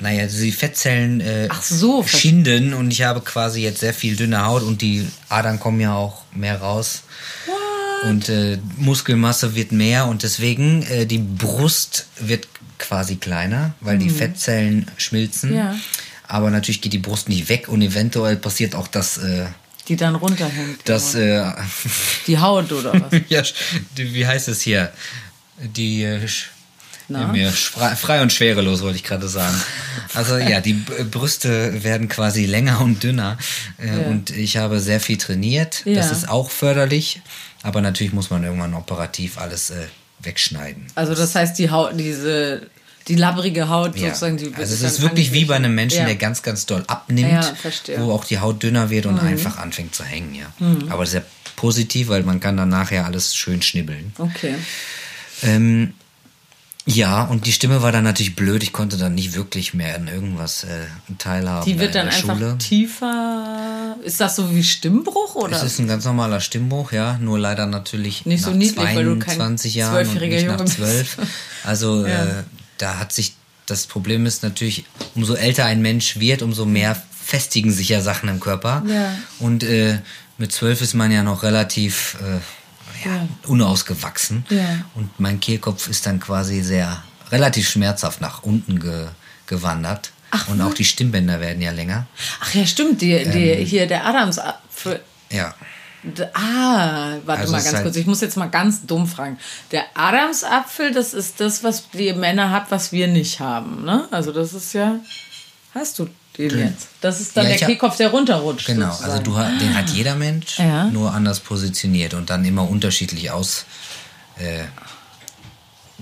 Naja, 0.00 0.22
also 0.22 0.40
die 0.42 0.50
Fettzellen 0.52 1.20
äh, 1.20 1.46
Ach 1.48 1.62
so, 1.62 2.02
schinden 2.04 2.74
und 2.74 2.90
ich 2.90 3.02
habe 3.02 3.20
quasi 3.20 3.62
jetzt 3.62 3.80
sehr 3.80 3.94
viel 3.94 4.16
dünne 4.16 4.44
Haut 4.44 4.62
und 4.64 4.82
die 4.82 5.06
Adern 5.28 5.60
kommen 5.60 5.80
ja 5.80 5.94
auch 5.94 6.22
mehr 6.34 6.60
raus. 6.60 7.02
Und 8.04 8.28
äh, 8.28 8.58
Muskelmasse 8.78 9.54
wird 9.54 9.72
mehr 9.72 10.06
und 10.06 10.22
deswegen 10.22 10.82
äh, 10.82 11.06
die 11.06 11.18
Brust 11.18 12.06
wird 12.18 12.48
quasi 12.78 13.16
kleiner, 13.16 13.74
weil 13.80 13.98
die 13.98 14.10
Fettzellen 14.10 14.90
schmilzen. 14.96 15.50
Mhm. 15.50 15.56
Ja. 15.56 15.76
Aber 16.26 16.50
natürlich 16.50 16.80
geht 16.80 16.92
die 16.92 16.98
Brust 16.98 17.28
nicht 17.28 17.48
weg 17.48 17.68
und 17.68 17.80
eventuell 17.82 18.36
passiert 18.36 18.74
auch 18.74 18.88
das, 18.88 19.18
äh, 19.18 19.46
Die 19.88 19.96
dann 19.96 20.14
runterhängt. 20.16 20.80
das 20.86 21.14
äh, 21.14 21.44
Die 22.26 22.38
Haut 22.38 22.72
oder 22.72 22.92
was? 22.94 23.20
ja, 23.28 23.42
wie 23.96 24.26
heißt 24.26 24.48
es 24.48 24.62
hier? 24.62 24.90
Die 25.60 26.02
äh, 26.02 26.18
mir 27.08 27.52
frei, 27.52 28.22
und 28.22 28.32
schwerelos 28.32 28.80
wollte 28.80 28.96
ich 28.96 29.04
gerade 29.04 29.28
sagen. 29.28 29.54
Also 30.14 30.38
ja, 30.38 30.60
die 30.60 30.72
Brüste 30.72 31.84
werden 31.84 32.08
quasi 32.08 32.46
länger 32.46 32.80
und 32.80 33.02
dünner 33.02 33.36
äh, 33.78 33.86
Ja. 33.88 34.08
und 34.08 34.30
ich 34.30 34.56
habe 34.56 34.80
sehr 34.80 34.98
viel 35.00 35.18
trainiert. 35.18 35.82
Das 35.84 36.06
Ja. 36.06 36.12
ist 36.12 36.28
auch 36.28 36.50
förderlich, 36.50 37.20
aber 37.62 37.80
natürlich 37.80 38.12
muss 38.12 38.30
man 38.30 38.42
irgendwann 38.44 38.74
operativ 38.74 39.38
alles 39.38 39.70
äh, 39.70 39.86
wegschneiden. 40.20 40.86
Also 40.94 41.14
das 41.14 41.34
heißt, 41.34 41.58
die 41.58 41.70
Haut, 41.70 41.92
diese, 41.98 42.66
die 43.08 43.14
labbrige 43.16 43.68
Haut 43.68 43.96
Ja. 43.96 44.08
sozusagen, 44.08 44.36
die 44.36 44.54
also 44.54 44.74
es 44.74 44.82
ist 44.82 45.02
wirklich 45.02 45.32
wie 45.32 45.44
bei 45.44 45.56
einem 45.56 45.74
Menschen, 45.74 46.00
Ja. 46.00 46.04
der 46.06 46.16
ganz, 46.16 46.42
ganz 46.42 46.66
doll 46.66 46.84
abnimmt, 46.86 47.30
Ja. 47.30 47.96
Mhm. 47.98 48.02
wo 48.02 48.12
auch 48.12 48.24
die 48.24 48.38
Haut 48.38 48.62
dünner 48.62 48.90
wird 48.90 49.06
und 49.06 49.18
einfach 49.18 49.58
anfängt 49.58 49.94
zu 49.94 50.04
hängen, 50.04 50.34
ja. 50.34 50.46
Aber 50.90 51.06
sehr 51.06 51.24
positiv, 51.56 52.08
weil 52.08 52.22
man 52.22 52.40
kann 52.40 52.56
dann 52.56 52.68
nachher 52.68 53.04
alles 53.06 53.34
schön 53.36 53.62
schnibbeln. 53.62 54.12
Okay. 54.18 54.54
Ähm, 55.42 55.94
ja, 56.84 57.22
und 57.24 57.46
die 57.46 57.52
Stimme 57.52 57.80
war 57.82 57.92
dann 57.92 58.02
natürlich 58.02 58.34
blöd. 58.34 58.62
Ich 58.62 58.72
konnte 58.72 58.96
dann 58.96 59.14
nicht 59.14 59.34
wirklich 59.34 59.72
mehr 59.72 59.94
an 59.94 60.08
irgendwas 60.08 60.64
äh, 60.64 60.68
teilhaben. 61.18 61.64
Die 61.64 61.78
wird 61.78 61.94
dann 61.94 62.08
einfach 62.08 62.36
Schule. 62.36 62.58
tiefer. 62.58 63.96
Ist 64.02 64.20
das 64.20 64.34
so 64.34 64.52
wie 64.54 64.64
Stimmbruch 64.64 65.36
oder? 65.36 65.56
Es 65.56 65.62
ist 65.62 65.78
ein 65.78 65.86
ganz 65.86 66.04
normaler 66.04 66.40
Stimmbruch, 66.40 66.90
ja. 66.90 67.18
Nur 67.18 67.38
leider 67.38 67.66
natürlich 67.66 68.26
Nicht 68.26 68.42
so 68.42 68.50
nach 68.50 68.56
niedlich, 68.56 68.94
du 68.94 69.18
kein 69.18 69.36
22 69.36 69.74
Jahren 69.76 70.08
und 70.08 70.20
nicht 70.20 70.42
Junge 70.42 70.56
nach 70.56 70.60
bist. 70.62 70.76
12. 70.76 71.16
Also 71.64 72.06
Ja. 72.12 72.24
äh, 72.24 72.42
da 72.78 72.98
hat 72.98 73.12
sich, 73.12 73.34
das 73.66 73.86
Problem 73.86 74.26
ist 74.26 74.42
natürlich, 74.42 74.84
umso 75.14 75.34
älter 75.34 75.66
ein 75.66 75.82
Mensch 75.82 76.18
wird, 76.18 76.42
umso 76.42 76.64
mehr 76.66 77.00
festigen 77.24 77.70
sich 77.70 77.90
ja 77.90 78.00
Sachen 78.00 78.28
im 78.28 78.40
Körper. 78.40 78.82
Ja. 78.88 79.14
Und 79.38 79.62
äh, 79.62 80.00
mit 80.36 80.50
12 80.50 80.82
ist 80.82 80.94
man 80.94 81.12
ja 81.12 81.22
noch 81.22 81.44
relativ 81.44 82.16
äh, 82.20 82.40
ja, 83.04 83.28
unausgewachsen. 83.46 84.44
Ja. 84.50 84.84
Und 84.94 85.18
mein 85.18 85.40
Kehlkopf 85.40 85.88
ist 85.88 86.06
dann 86.06 86.20
quasi 86.20 86.62
sehr 86.62 87.02
relativ 87.30 87.68
schmerzhaft 87.68 88.20
nach 88.20 88.42
unten 88.42 88.80
ge 88.80 89.08
gewandert. 89.46 90.12
Ach, 90.30 90.48
und 90.48 90.62
auch 90.62 90.72
die 90.72 90.84
Stimmbänder 90.84 91.40
werden 91.40 91.60
ja 91.60 91.72
länger. 91.72 92.06
Ach 92.40 92.54
ja, 92.54 92.64
stimmt. 92.64 93.02
Die, 93.02 93.22
die, 93.24 93.50
Ähm. 93.50 93.66
hier 93.66 93.86
der 93.86 94.06
Adams. 94.06 94.38
Apfel. 94.38 95.00
Ja. 95.30 95.54
Ah, 96.32 97.16
warte 97.24 97.42
also 97.42 97.52
mal 97.52 97.62
ganz 97.62 97.74
halt 97.74 97.84
kurz. 97.84 97.96
Ich 97.96 98.06
muss 98.06 98.20
jetzt 98.22 98.36
mal 98.36 98.46
ganz 98.46 98.86
dumm 98.86 99.06
fragen. 99.06 99.38
Der 99.70 99.84
Adamsapfel, 99.94 100.92
das 100.92 101.14
ist 101.14 101.38
das, 101.38 101.62
was 101.62 101.90
die 101.90 102.12
Männer 102.12 102.50
haben, 102.50 102.66
was 102.70 102.90
wir 102.90 103.06
nicht 103.06 103.38
haben. 103.40 103.84
Ne? 103.84 104.08
Also 104.10 104.32
das 104.32 104.52
ist 104.52 104.72
ja. 104.72 104.96
Hast 105.74 105.98
du 105.98 106.08
den 106.38 106.58
jetzt? 106.58 106.88
Das 107.00 107.20
ist 107.20 107.36
dann 107.36 107.48
ja, 107.48 107.56
der 107.56 107.66
Kickoff, 107.66 107.96
der 107.96 108.10
runterrutscht. 108.10 108.66
Genau, 108.66 108.90
also 108.90 109.02
sozusagen. 109.02 109.36
also 109.36 109.58
du, 109.58 109.64
den 109.64 109.74
hat 109.74 109.90
jeder 109.90 110.14
Mensch, 110.14 110.58
ja. 110.58 110.86
nur 110.86 111.12
anders 111.12 111.40
positioniert 111.40 112.14
und 112.14 112.30
dann 112.30 112.44
immer 112.44 112.68
unterschiedlich 112.68 113.30
aus. 113.30 113.64
Äh, 114.38 114.64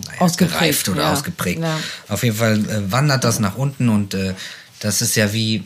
naja, 0.07 0.21
ausgeprägt 0.21 0.89
oder 0.89 1.03
ja. 1.03 1.13
ausgeprägt. 1.13 1.61
Ja. 1.61 1.79
Auf 2.09 2.23
jeden 2.23 2.37
Fall 2.37 2.59
äh, 2.59 2.91
wandert 2.91 3.25
das 3.25 3.39
nach 3.39 3.57
unten 3.57 3.89
und 3.89 4.15
äh, 4.15 4.35
das 4.79 5.03
ist 5.03 5.15
ja 5.17 5.33
wie 5.33 5.65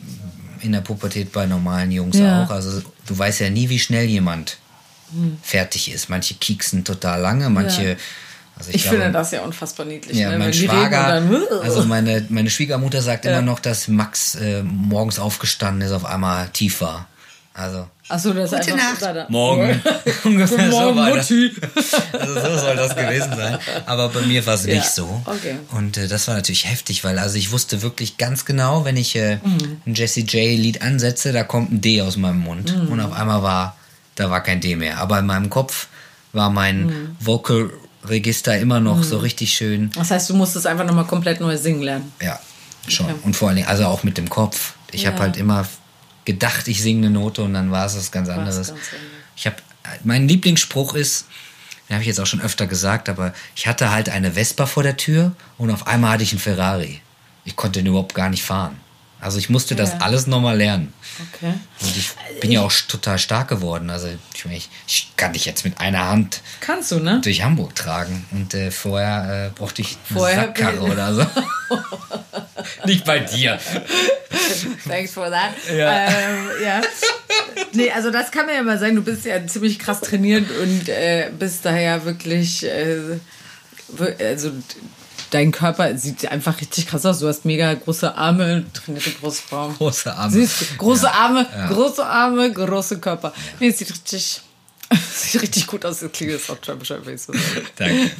in 0.61 0.71
der 0.71 0.81
Pubertät 0.81 1.31
bei 1.31 1.45
normalen 1.45 1.91
Jungs 1.91 2.17
ja. 2.17 2.43
auch. 2.43 2.49
Also 2.49 2.81
du 3.05 3.17
weißt 3.17 3.39
ja 3.41 3.49
nie, 3.49 3.69
wie 3.69 3.79
schnell 3.79 4.05
jemand 4.05 4.57
hm. 5.11 5.37
fertig 5.41 5.91
ist. 5.91 6.09
Manche 6.09 6.33
kieksen 6.33 6.83
total 6.83 7.21
lange, 7.21 7.49
manche. 7.49 7.97
Also 8.57 8.69
ich, 8.69 8.77
ich 8.77 8.83
glaube, 8.83 8.97
finde 8.97 9.11
das 9.11 9.31
ja 9.31 9.41
unfassbar 9.41 9.85
niedlich. 9.85 10.17
Ja, 10.17 10.31
ne? 10.31 10.39
mein 10.39 10.53
Schwager, 10.53 11.21
also 11.61 11.83
meine, 11.85 12.25
meine 12.29 12.49
Schwiegermutter 12.49 13.01
sagt 13.01 13.25
immer 13.25 13.41
noch, 13.41 13.59
dass 13.59 13.87
Max 13.87 14.35
äh, 14.35 14.63
morgens 14.63 15.19
aufgestanden 15.19 15.81
ist, 15.81 15.91
auf 15.91 16.05
einmal 16.05 16.49
tief 16.49 16.81
war. 16.81 17.07
Also 17.53 17.87
Achso, 18.09 18.33
das 18.33 18.51
Gute 18.51 18.63
ist 18.63 18.71
einfach 18.73 19.13
Nacht. 19.13 19.29
Morgen. 19.29 19.81
Ungefähr 20.25 20.67
Morgen, 20.67 20.93
so 20.93 20.95
war 20.95 21.15
das. 21.15 21.29
Also 22.11 22.33
so 22.33 22.57
soll 22.57 22.75
das 22.75 22.95
gewesen 22.95 23.33
sein. 23.35 23.57
Aber 23.85 24.09
bei 24.09 24.21
mir 24.21 24.45
war 24.45 24.55
es 24.55 24.65
ja. 24.65 24.75
nicht 24.75 24.89
so. 24.89 25.21
Okay. 25.25 25.55
Und 25.71 25.97
äh, 25.97 26.07
das 26.09 26.27
war 26.27 26.35
natürlich 26.35 26.69
heftig, 26.69 27.05
weil 27.05 27.17
also 27.17 27.37
ich 27.37 27.53
wusste 27.53 27.81
wirklich 27.81 28.17
ganz 28.17 28.43
genau, 28.43 28.83
wenn 28.83 28.97
ich 28.97 29.15
äh, 29.15 29.37
mhm. 29.37 29.81
ein 29.85 29.95
Jesse 29.95 30.21
J 30.21 30.59
Lied 30.59 30.81
ansetze, 30.81 31.31
da 31.31 31.43
kommt 31.43 31.71
ein 31.71 31.81
D 31.81 32.01
aus 32.01 32.17
meinem 32.17 32.39
Mund 32.39 32.75
mhm. 32.75 32.89
und 32.89 32.99
auf 32.99 33.13
einmal 33.13 33.41
war 33.41 33.77
da 34.15 34.29
war 34.29 34.41
kein 34.41 34.61
D 34.61 34.75
mehr. 34.75 34.97
Aber 34.97 35.19
in 35.19 35.25
meinem 35.25 35.49
Kopf 35.49 35.87
war 36.33 36.49
mein 36.49 36.85
mhm. 36.85 37.17
Vocal 37.19 37.71
Register 38.09 38.57
immer 38.57 38.79
noch 38.79 39.03
so 39.03 39.17
mhm. 39.17 39.21
richtig 39.21 39.53
schön. 39.53 39.91
Das 39.95 40.11
heißt, 40.11 40.29
du 40.29 40.35
musstest 40.35 40.67
einfach 40.67 40.85
nochmal 40.85 41.05
komplett 41.05 41.39
neu 41.39 41.57
singen 41.57 41.81
lernen. 41.81 42.11
Ja, 42.21 42.39
schon. 42.87 43.07
Okay. 43.07 43.15
Und 43.23 43.35
vor 43.35 43.49
allen 43.49 43.57
Dingen, 43.57 43.67
also 43.67 43.85
auch 43.85 44.03
mit 44.03 44.17
dem 44.17 44.29
Kopf. 44.29 44.73
Ich 44.91 45.03
ja. 45.03 45.11
habe 45.11 45.21
halt 45.21 45.37
immer 45.37 45.67
gedacht, 46.25 46.67
ich 46.67 46.81
singe 46.81 47.07
eine 47.07 47.19
Note 47.19 47.43
und 47.43 47.53
dann 47.53 47.71
war 47.71 47.85
es 47.85 47.95
was 47.95 48.11
ganz 48.11 48.29
anderes. 48.29 48.67
Ganz 48.67 48.79
ich 49.35 49.45
habe 49.45 49.57
mein 50.03 50.27
Lieblingsspruch 50.27 50.95
ist, 50.95 51.25
den 51.87 51.95
habe 51.95 52.01
ich 52.01 52.07
jetzt 52.07 52.19
auch 52.19 52.25
schon 52.25 52.41
öfter 52.41 52.65
gesagt, 52.65 53.09
aber 53.09 53.33
ich 53.55 53.67
hatte 53.67 53.91
halt 53.91 54.09
eine 54.09 54.31
Vespa 54.31 54.65
vor 54.65 54.83
der 54.83 54.97
Tür 54.97 55.33
und 55.57 55.69
auf 55.69 55.85
einmal 55.87 56.13
hatte 56.13 56.23
ich 56.23 56.31
einen 56.31 56.39
Ferrari. 56.39 57.01
Ich 57.43 57.55
konnte 57.55 57.79
den 57.79 57.87
überhaupt 57.87 58.15
gar 58.15 58.29
nicht 58.29 58.43
fahren. 58.43 58.79
Also 59.25 59.39
ich 59.39 59.49
musste 59.49 59.75
das 59.75 59.93
ja. 59.93 59.97
alles 60.01 60.27
nochmal 60.27 60.55
lernen. 60.55 60.93
Okay. 61.33 61.55
Und 61.81 61.97
ich 61.97 62.11
bin 62.41 62.51
ja 62.51 62.61
auch 62.61 62.71
total 62.87 63.17
stark 63.17 63.47
geworden. 63.47 63.89
Also 63.89 64.07
ich, 64.07 64.45
ich, 64.51 64.69
ich, 64.85 65.13
kann 65.17 65.33
dich 65.33 65.45
jetzt 65.45 65.65
mit 65.65 65.81
einer 65.81 66.07
Hand 66.07 66.41
Kannst 66.59 66.91
du, 66.91 66.99
ne? 66.99 67.21
durch 67.23 67.41
Hamburg 67.41 67.73
tragen. 67.73 68.23
Und 68.29 68.53
äh, 68.53 68.69
vorher 68.69 69.47
äh, 69.47 69.57
brauchte 69.57 69.81
ich 69.81 69.97
eine 70.11 70.19
vorher 70.19 70.41
Sackkarre 70.41 70.79
oder 70.79 71.15
so. 71.15 71.25
Nicht 72.85 73.03
bei 73.03 73.17
dir. 73.17 73.57
Thanks 74.87 75.13
for 75.13 75.31
that. 75.31 75.53
Ja. 75.75 76.07
Ähm, 76.07 76.49
ja. 76.63 76.81
Nee, 77.73 77.89
also 77.89 78.11
das 78.11 78.29
kann 78.29 78.45
man 78.45 78.53
ja 78.53 78.61
mal 78.61 78.77
sagen. 78.77 78.95
Du 78.95 79.01
bist 79.01 79.25
ja 79.25 79.47
ziemlich 79.47 79.79
krass 79.79 80.01
trainiert 80.01 80.45
und 80.51 80.87
äh, 80.87 81.31
bist 81.39 81.65
daher 81.65 82.05
wirklich, 82.05 82.63
äh, 82.63 83.17
also 84.19 84.51
dein 85.35 85.51
Körper 85.51 85.97
sieht 85.97 86.31
einfach 86.31 86.59
richtig 86.61 86.87
krass 86.87 87.05
aus. 87.05 87.19
Du 87.19 87.27
hast 87.27 87.43
mega 87.43 87.73
große 87.73 88.15
Arme, 88.15 88.63
trainierte 88.73 89.09
Brustform. 89.11 89.75
Große 89.75 90.13
Arme. 90.15 90.31
Siehst, 90.31 90.77
große 90.77 91.07
ja. 91.07 91.11
Arme, 91.11 91.45
ja. 91.53 91.67
große 91.67 92.05
Arme, 92.05 92.51
große 92.53 92.99
Körper. 92.99 93.33
Nee, 93.59 93.67
es 93.67 93.79
sieht 93.79 93.91
richtig 93.91 94.41
Sieht 95.13 95.41
richtig 95.41 95.65
gut 95.67 95.83
aus, 95.83 95.99
das 95.99 96.11
klingt 96.11 96.31
jetzt 96.31 96.49
auch 96.49 96.57
schon 96.63 96.77
Bescheid, 96.77 97.01
so 97.19 97.33
Danke. 97.75 98.11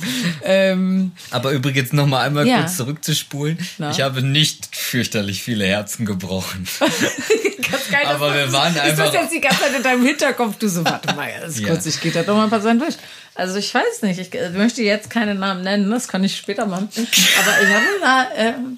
ähm, 0.43 1.11
Aber 1.29 1.51
übrigens 1.51 1.93
noch 1.93 2.07
mal 2.07 2.21
einmal 2.25 2.47
ja. 2.47 2.61
kurz 2.61 2.77
zurückzuspulen. 2.77 3.59
Na? 3.77 3.91
Ich 3.91 4.01
habe 4.01 4.23
nicht 4.23 4.74
fürchterlich 4.95 5.43
viele 5.43 5.65
Herzen 5.65 6.05
gebrochen. 6.05 6.65
Ganz 6.79 7.89
geil, 7.91 8.05
Aber 8.05 8.33
wir 8.33 8.53
waren 8.53 8.79
einfach... 8.79 9.05
Ist 9.05 9.13
das 9.13 9.13
jetzt 9.13 9.33
die 9.33 9.41
ganze 9.41 9.59
Zeit 9.59 9.75
in 9.75 9.83
deinem 9.83 10.05
Hinterkopf? 10.05 10.55
Du 10.57 10.69
so, 10.69 10.85
warte 10.85 11.13
mal, 11.13 11.29
ganz 11.41 11.59
ja. 11.59 11.67
kurz, 11.67 11.85
ich 11.85 11.99
gehe 11.99 12.13
da 12.13 12.23
doch 12.23 12.33
mal 12.33 12.45
ein 12.45 12.49
paar 12.49 12.61
Sachen 12.61 12.79
durch. 12.79 12.95
Also 13.33 13.57
ich 13.57 13.73
weiß 13.73 14.03
nicht, 14.03 14.19
ich 14.19 14.31
möchte 14.53 14.83
jetzt 14.83 15.09
keine 15.09 15.35
Namen 15.35 15.63
nennen, 15.63 15.91
das 15.91 16.07
kann 16.07 16.23
ich 16.23 16.37
später 16.37 16.65
machen. 16.65 16.87
Aber 16.95 17.61
ich 17.61 17.73
habe 17.73 17.85
da 18.01 18.27
ähm, 18.37 18.77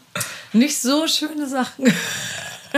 nicht 0.54 0.80
so 0.80 1.08
schöne 1.08 1.48
Sachen 1.48 1.94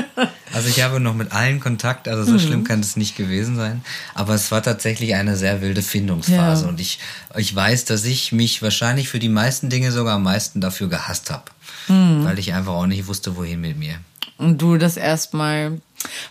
also 0.53 0.69
ich 0.69 0.81
habe 0.81 0.99
noch 0.99 1.15
mit 1.15 1.31
allen 1.31 1.59
Kontakt, 1.59 2.07
also 2.07 2.23
so 2.23 2.33
mhm. 2.33 2.39
schlimm 2.39 2.63
kann 2.63 2.79
es 2.79 2.95
nicht 2.95 3.15
gewesen 3.15 3.55
sein. 3.55 3.83
Aber 4.13 4.33
es 4.33 4.51
war 4.51 4.61
tatsächlich 4.61 5.15
eine 5.15 5.35
sehr 5.35 5.61
wilde 5.61 5.81
Findungsphase. 5.81 6.63
Ja. 6.63 6.69
Und 6.69 6.79
ich, 6.79 6.99
ich 7.37 7.55
weiß, 7.55 7.85
dass 7.85 8.05
ich 8.05 8.31
mich 8.31 8.61
wahrscheinlich 8.61 9.09
für 9.09 9.19
die 9.19 9.29
meisten 9.29 9.69
Dinge 9.69 9.91
sogar 9.91 10.15
am 10.15 10.23
meisten 10.23 10.61
dafür 10.61 10.89
gehasst 10.89 11.31
habe. 11.31 11.45
Mhm. 11.89 12.23
Weil 12.23 12.39
ich 12.39 12.53
einfach 12.53 12.73
auch 12.73 12.85
nicht 12.85 13.07
wusste, 13.07 13.35
wohin 13.35 13.61
mit 13.61 13.77
mir. 13.77 13.95
Und 14.37 14.61
du 14.61 14.77
das 14.77 14.97
erstmal. 14.97 15.81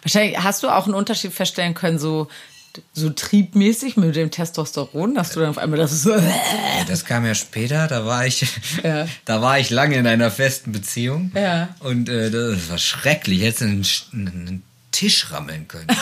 Wahrscheinlich 0.03 0.39
hast 0.39 0.63
du 0.63 0.69
auch 0.69 0.87
einen 0.87 0.95
Unterschied 0.95 1.33
feststellen 1.33 1.75
können, 1.75 1.99
so 1.99 2.29
so 2.93 3.11
triebmäßig 3.11 3.97
mit 3.97 4.17
dem 4.17 4.31
Testosteron, 4.31 5.15
dass 5.15 5.33
du 5.33 5.41
dann 5.41 5.51
auf 5.51 5.59
einmal 5.59 5.79
das 5.79 6.03
so. 6.03 6.15
Das 6.87 7.05
kam 7.05 7.27
ja 7.27 7.35
später, 7.35 7.89
da 7.89 8.07
war 8.07 8.27
ich, 8.27 8.47
ja. 8.85 9.09
da 9.25 9.43
war 9.43 9.59
ich 9.59 9.71
lange 9.71 9.97
in 9.97 10.07
einer 10.07 10.31
festen 10.31 10.73
Beziehung. 10.73 11.33
Ja. 11.35 11.75
Und 11.81 12.09
äh, 12.09 12.31
das 12.31 12.71
war 12.71 12.79
schrecklich. 12.79 13.43
Hätte 13.43 13.65
einen, 13.65 13.87
einen 14.13 14.63
Tisch 14.91 15.31
rammeln 15.31 15.69
können. 15.69 15.89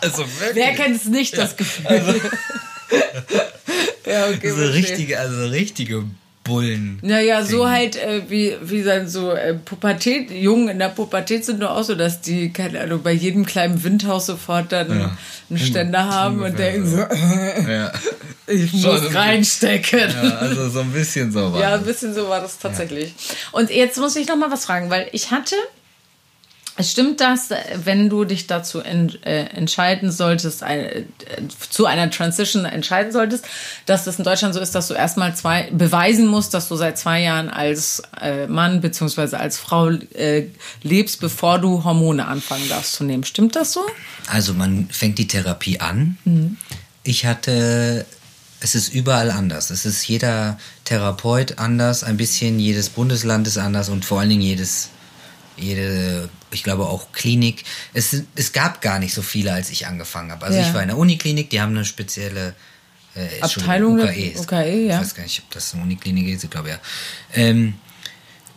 also 0.00 0.18
wirklich. 0.18 0.54
Wer 0.54 0.74
kennt 0.74 0.96
es 0.96 1.06
nicht, 1.06 1.36
das 1.36 1.56
Gefühl? 1.56 1.86
Also, 1.86 2.12
ja, 4.06 4.28
okay. 4.28 4.50
So 4.50 4.64
richtige, 4.66 5.18
also 5.18 5.46
richtige 5.46 6.04
Bullen. 6.46 6.98
Naja, 7.02 7.44
so 7.44 7.68
halt, 7.68 7.96
äh, 7.96 8.22
wie, 8.28 8.56
wie 8.62 8.82
dann 8.82 9.08
so 9.08 9.32
äh, 9.32 9.54
Pubertät, 9.54 10.30
Jungen 10.30 10.68
in 10.68 10.78
der 10.78 10.88
Pubertät 10.88 11.44
sind 11.44 11.58
nur 11.58 11.72
auch 11.72 11.82
so, 11.82 11.94
dass 11.94 12.20
die, 12.20 12.52
keine 12.52 12.80
Ahnung, 12.80 13.02
bei 13.02 13.12
jedem 13.12 13.44
kleinen 13.44 13.82
Windhaus 13.82 14.26
sofort 14.26 14.72
dann 14.72 14.98
ja. 14.98 15.18
einen 15.50 15.58
Ständer 15.58 16.04
haben 16.04 16.42
und 16.42 16.58
denken 16.58 16.86
so, 16.86 16.98
ja. 16.98 17.92
ich 18.46 18.72
muss 18.72 18.82
Schon 18.82 19.16
reinstecken. 19.16 20.10
Ja, 20.22 20.38
also 20.38 20.68
so 20.70 20.80
ein 20.80 20.92
bisschen 20.92 21.32
so 21.32 21.52
war 21.52 21.60
Ja, 21.60 21.74
ein 21.74 21.84
bisschen 21.84 22.14
so 22.14 22.28
war 22.28 22.40
das 22.40 22.58
tatsächlich. 22.58 23.14
Und 23.52 23.70
jetzt 23.70 23.98
muss 23.98 24.16
ich 24.16 24.28
noch 24.28 24.36
mal 24.36 24.50
was 24.50 24.64
fragen, 24.64 24.88
weil 24.88 25.08
ich 25.12 25.30
hatte 25.30 25.56
stimmt 26.80 27.20
das, 27.20 27.50
wenn 27.84 28.10
du 28.10 28.24
dich 28.24 28.46
dazu 28.46 28.80
en, 28.80 29.10
äh, 29.22 29.44
entscheiden 29.46 30.10
solltest, 30.10 30.62
äh, 30.62 31.04
zu 31.70 31.86
einer 31.86 32.10
Transition 32.10 32.64
entscheiden 32.64 33.12
solltest, 33.12 33.44
dass 33.86 34.04
das 34.04 34.18
in 34.18 34.24
Deutschland 34.24 34.54
so 34.54 34.60
ist, 34.60 34.74
dass 34.74 34.88
du 34.88 34.94
erstmal 34.94 35.34
zwei 35.34 35.68
beweisen 35.72 36.26
musst, 36.26 36.54
dass 36.54 36.68
du 36.68 36.76
seit 36.76 36.98
zwei 36.98 37.22
Jahren 37.22 37.48
als 37.48 38.02
äh, 38.20 38.46
Mann 38.46 38.80
bzw. 38.80 39.36
als 39.36 39.58
Frau 39.58 39.90
äh, 39.90 40.48
lebst, 40.82 41.20
bevor 41.20 41.58
du 41.58 41.84
Hormone 41.84 42.26
anfangen 42.26 42.68
darfst 42.68 42.94
zu 42.94 43.04
nehmen. 43.04 43.24
Stimmt 43.24 43.56
das 43.56 43.72
so? 43.72 43.80
Also 44.26 44.54
man 44.54 44.88
fängt 44.90 45.18
die 45.18 45.28
Therapie 45.28 45.80
an. 45.80 46.18
Mhm. 46.24 46.56
Ich 47.04 47.24
hatte 47.24 48.04
es 48.60 48.74
ist 48.74 48.92
überall 48.92 49.30
anders. 49.30 49.70
Es 49.70 49.84
ist 49.84 50.08
jeder 50.08 50.58
Therapeut 50.84 51.58
anders, 51.58 52.02
ein 52.04 52.16
bisschen 52.16 52.58
jedes 52.58 52.88
Bundesland 52.88 53.46
ist 53.46 53.58
anders 53.58 53.88
und 53.88 54.04
vor 54.04 54.20
allen 54.20 54.30
Dingen 54.30 54.42
jedes 54.42 54.90
jede, 55.56 56.28
ich 56.50 56.62
glaube 56.62 56.86
auch 56.86 57.12
Klinik. 57.12 57.64
Es, 57.94 58.16
es 58.34 58.52
gab 58.52 58.80
gar 58.80 58.98
nicht 58.98 59.14
so 59.14 59.22
viele, 59.22 59.52
als 59.52 59.70
ich 59.70 59.86
angefangen 59.86 60.30
habe. 60.30 60.44
Also 60.44 60.58
ja. 60.58 60.66
ich 60.66 60.74
war 60.74 60.82
in 60.82 60.88
der 60.88 60.98
Uniklinik, 60.98 61.50
die 61.50 61.60
haben 61.60 61.72
eine 61.72 61.84
spezielle 61.84 62.54
äh, 63.14 63.40
Abteilung 63.40 63.98
UKE. 63.98 64.34
UKE 64.38 64.86
ja. 64.86 64.94
Ich 64.94 65.00
weiß 65.00 65.14
gar 65.14 65.22
nicht, 65.22 65.42
ob 65.44 65.50
das 65.50 65.74
eine 65.74 65.82
Uniklinik 65.82 66.28
ist, 66.28 66.44
ich 66.44 66.50
glaube 66.50 66.70
ja. 66.70 66.78
Ähm, 67.34 67.74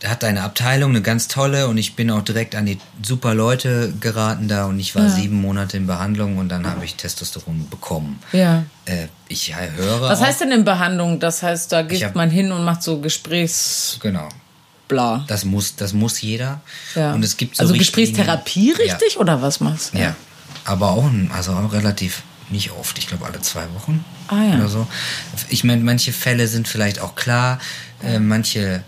da 0.00 0.08
hat 0.08 0.24
eine 0.24 0.42
Abteilung, 0.42 0.90
eine 0.90 1.02
ganz 1.02 1.28
tolle 1.28 1.68
und 1.68 1.76
ich 1.76 1.94
bin 1.94 2.10
auch 2.10 2.22
direkt 2.22 2.54
an 2.54 2.64
die 2.64 2.78
super 3.02 3.34
Leute 3.34 3.92
geraten 4.00 4.48
da 4.48 4.64
und 4.64 4.80
ich 4.80 4.94
war 4.94 5.02
ja. 5.02 5.10
sieben 5.10 5.38
Monate 5.40 5.76
in 5.76 5.86
Behandlung 5.86 6.38
und 6.38 6.48
dann 6.48 6.66
habe 6.66 6.86
ich 6.86 6.94
Testosteron 6.94 7.68
bekommen. 7.68 8.18
Ja. 8.32 8.64
Äh, 8.86 9.08
ich 9.28 9.54
höre. 9.54 10.00
Was 10.00 10.20
auch, 10.20 10.24
heißt 10.24 10.40
denn 10.40 10.52
in 10.52 10.64
Behandlung? 10.64 11.20
Das 11.20 11.42
heißt, 11.42 11.70
da 11.70 11.82
geht 11.82 12.02
hab, 12.02 12.14
man 12.14 12.30
hin 12.30 12.50
und 12.50 12.64
macht 12.64 12.82
so 12.82 13.00
Gesprächs. 13.00 13.98
Genau 14.00 14.28
bla. 14.90 15.24
Das 15.28 15.46
muss, 15.46 15.76
das 15.76 15.94
muss 15.94 16.20
jeder. 16.20 16.60
Ja. 16.94 17.14
Und 17.14 17.24
es 17.24 17.38
gibt 17.38 17.56
so 17.56 17.62
also 17.62 17.74
Gesprächstherapie 17.74 18.72
richtig 18.72 19.14
ja. 19.14 19.20
oder 19.20 19.40
was 19.40 19.60
machst 19.60 19.94
du? 19.94 19.98
Ja. 19.98 20.14
Aber 20.66 20.90
auch, 20.90 21.10
also 21.34 21.52
auch 21.52 21.72
relativ 21.72 22.22
nicht 22.50 22.72
oft, 22.72 22.98
ich 22.98 23.06
glaube 23.06 23.24
alle 23.24 23.40
zwei 23.40 23.64
Wochen 23.74 24.04
ah, 24.28 24.42
ja. 24.42 24.56
oder 24.56 24.68
so. 24.68 24.86
Ich 25.48 25.64
meine, 25.64 25.82
manche 25.82 26.12
Fälle 26.12 26.48
sind 26.48 26.68
vielleicht 26.68 27.00
auch 27.00 27.14
klar, 27.14 27.60
äh, 28.02 28.18
manche 28.18 28.82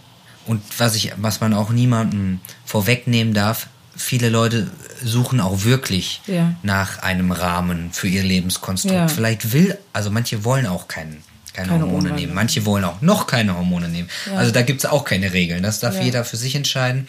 und 0.46 0.60
was 0.78 0.96
ich, 0.96 1.12
was 1.16 1.40
man 1.40 1.54
auch 1.54 1.70
niemandem 1.70 2.40
vorwegnehmen 2.64 3.32
darf, 3.32 3.68
viele 3.96 4.28
Leute 4.28 4.70
suchen 5.04 5.40
auch 5.40 5.62
wirklich 5.62 6.20
ja. 6.26 6.54
nach 6.62 6.98
einem 6.98 7.30
Rahmen 7.30 7.92
für 7.92 8.08
ihr 8.08 8.24
Lebenskonstrukt. 8.24 8.94
Ja. 8.94 9.08
Vielleicht 9.08 9.52
will, 9.52 9.78
also 9.92 10.10
manche 10.10 10.44
wollen 10.44 10.66
auch 10.66 10.88
keinen 10.88 11.22
keine, 11.52 11.68
keine 11.68 11.80
Hormone 11.82 11.98
Umwandlung. 11.98 12.16
nehmen. 12.16 12.34
Manche 12.34 12.64
wollen 12.64 12.84
auch 12.84 13.00
noch 13.00 13.26
keine 13.26 13.56
Hormone 13.56 13.88
nehmen. 13.88 14.08
Ja. 14.26 14.36
Also 14.36 14.52
da 14.52 14.62
gibt 14.62 14.80
es 14.84 14.90
auch 14.90 15.04
keine 15.04 15.32
Regeln. 15.32 15.62
Das 15.62 15.80
darf 15.80 15.96
ja. 15.96 16.02
jeder 16.02 16.24
für 16.24 16.36
sich 16.36 16.54
entscheiden. 16.54 17.08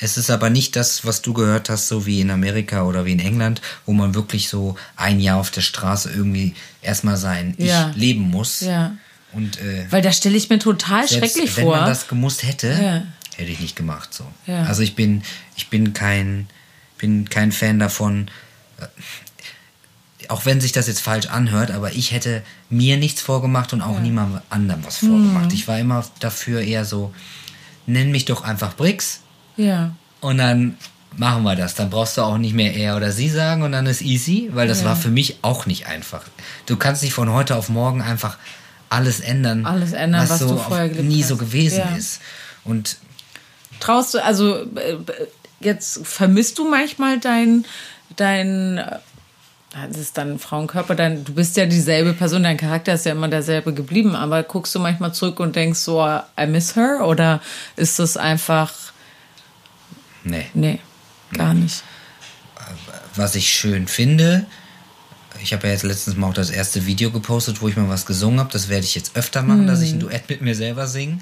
Es 0.00 0.16
ist 0.16 0.30
aber 0.30 0.48
nicht 0.50 0.76
das, 0.76 1.04
was 1.04 1.22
du 1.22 1.32
gehört 1.32 1.70
hast, 1.70 1.88
so 1.88 2.06
wie 2.06 2.20
in 2.20 2.30
Ich 2.30 2.84
oder 2.84 3.04
wie 3.04 3.12
in 3.12 3.18
England, 3.18 3.60
wo 3.84 3.92
man 3.92 4.14
wirklich 4.14 4.48
so 4.48 4.76
ein 4.96 5.18
Jahr 5.18 5.38
auf 5.38 5.50
der 5.50 5.60
Straße 5.60 6.10
irgendwie 6.10 6.54
erstmal 6.82 7.16
sein 7.16 7.54
ja. 7.58 7.90
Ich 7.90 7.96
leben 7.96 8.22
muss. 8.22 8.60
Ja. 8.60 8.96
Und, 9.32 9.60
äh, 9.60 9.86
Weil 9.90 10.02
da 10.02 10.12
stelle 10.12 10.36
ich 10.36 10.48
mir 10.48 10.58
total 10.58 11.08
schrecklich 11.08 11.56
wenn 11.56 11.64
vor. 11.64 11.72
Wenn 11.74 11.80
man 11.80 11.88
das 11.88 12.08
gemusst 12.08 12.44
hätte, 12.44 12.68
ja. 12.68 13.02
hätte 13.36 13.50
ich 13.50 13.60
nicht 13.60 13.76
gemacht. 13.76 14.14
So. 14.14 14.24
Also 14.52 14.82
ich 14.82 14.94
bin, 14.94 15.22
ich 15.56 15.68
bin 15.68 15.92
kein, 15.92 16.48
bin 16.96 17.28
kein 17.28 17.52
Fan 17.52 17.78
davon. 17.78 18.30
Äh, 20.28 20.32
auch 20.32 20.44
wenn 20.44 20.60
sich 20.60 20.72
das 20.72 20.86
jetzt 20.86 21.00
falsch 21.00 21.26
anhört, 21.26 21.70
aber 21.70 21.92
ich 21.92 22.12
hätte 22.12 22.42
mir 22.70 22.96
nichts 22.96 23.20
vorgemacht 23.20 23.72
und 23.72 23.82
auch 23.82 23.94
ja. 23.94 24.00
niemandem 24.00 24.40
anderem 24.50 24.84
was 24.84 24.98
vorgemacht. 24.98 25.46
Mhm. 25.46 25.54
Ich 25.54 25.68
war 25.68 25.78
immer 25.78 26.04
dafür 26.20 26.60
eher 26.60 26.84
so, 26.84 27.12
nenn 27.86 28.10
mich 28.10 28.24
doch 28.24 28.42
einfach 28.42 28.76
Brix. 28.76 29.20
Ja. 29.56 29.94
Und 30.20 30.38
dann 30.38 30.76
machen 31.16 31.42
wir 31.42 31.56
das. 31.56 31.74
Dann 31.74 31.90
brauchst 31.90 32.16
du 32.16 32.22
auch 32.22 32.38
nicht 32.38 32.54
mehr 32.54 32.74
er 32.74 32.96
oder 32.96 33.12
sie 33.12 33.28
sagen 33.28 33.62
und 33.62 33.72
dann 33.72 33.86
ist 33.86 34.02
easy, 34.02 34.50
weil 34.52 34.68
das 34.68 34.80
ja. 34.80 34.86
war 34.86 34.96
für 34.96 35.10
mich 35.10 35.38
auch 35.42 35.66
nicht 35.66 35.86
einfach. 35.86 36.22
Du 36.66 36.76
kannst 36.76 37.02
nicht 37.02 37.12
von 37.12 37.32
heute 37.32 37.56
auf 37.56 37.68
morgen 37.68 38.02
einfach 38.02 38.36
alles 38.90 39.20
ändern, 39.20 39.66
alles 39.66 39.92
ändern 39.92 40.22
was, 40.22 40.30
was 40.30 40.38
so 40.40 40.48
du 40.50 40.56
vorher 40.58 40.88
nie 40.88 41.20
hast. 41.20 41.28
so 41.28 41.36
gewesen 41.36 41.80
ja. 41.80 41.96
ist. 41.96 42.20
Und 42.64 42.96
traust 43.80 44.14
du, 44.14 44.24
also 44.24 44.56
äh, 44.56 44.96
jetzt 45.60 46.06
vermisst 46.06 46.58
du 46.58 46.68
manchmal 46.68 47.18
dein, 47.18 47.64
dein 48.16 48.80
das 49.70 49.98
ist 49.98 50.16
dann 50.16 50.38
Frauenkörper, 50.38 50.94
dann, 50.94 51.24
du 51.24 51.34
bist 51.34 51.56
ja 51.56 51.66
dieselbe 51.66 52.14
Person, 52.14 52.42
dein 52.42 52.56
Charakter 52.56 52.94
ist 52.94 53.04
ja 53.04 53.12
immer 53.12 53.28
derselbe 53.28 53.74
geblieben, 53.74 54.14
aber 54.14 54.42
guckst 54.42 54.74
du 54.74 54.78
manchmal 54.78 55.12
zurück 55.12 55.40
und 55.40 55.56
denkst 55.56 55.80
so, 55.80 56.02
I 56.04 56.46
miss 56.46 56.74
her? 56.74 57.00
Oder 57.04 57.40
ist 57.76 57.98
das 57.98 58.16
einfach. 58.16 58.72
Nee. 60.24 60.46
Nee, 60.54 60.80
gar 61.32 61.54
nicht. 61.54 61.82
Was 63.14 63.34
ich 63.34 63.52
schön 63.52 63.88
finde, 63.88 64.46
ich 65.42 65.52
habe 65.52 65.66
ja 65.66 65.72
jetzt 65.72 65.82
letztens 65.84 66.16
mal 66.16 66.28
auch 66.28 66.34
das 66.34 66.50
erste 66.50 66.86
Video 66.86 67.10
gepostet, 67.10 67.60
wo 67.60 67.68
ich 67.68 67.76
mal 67.76 67.88
was 67.88 68.06
gesungen 68.06 68.40
habe. 68.40 68.50
Das 68.52 68.68
werde 68.68 68.84
ich 68.84 68.94
jetzt 68.94 69.16
öfter 69.16 69.42
machen, 69.42 69.60
hm. 69.60 69.66
dass 69.66 69.82
ich 69.82 69.92
ein 69.92 70.00
Duett 70.00 70.28
mit 70.28 70.40
mir 70.40 70.54
selber 70.54 70.86
singe. 70.86 71.20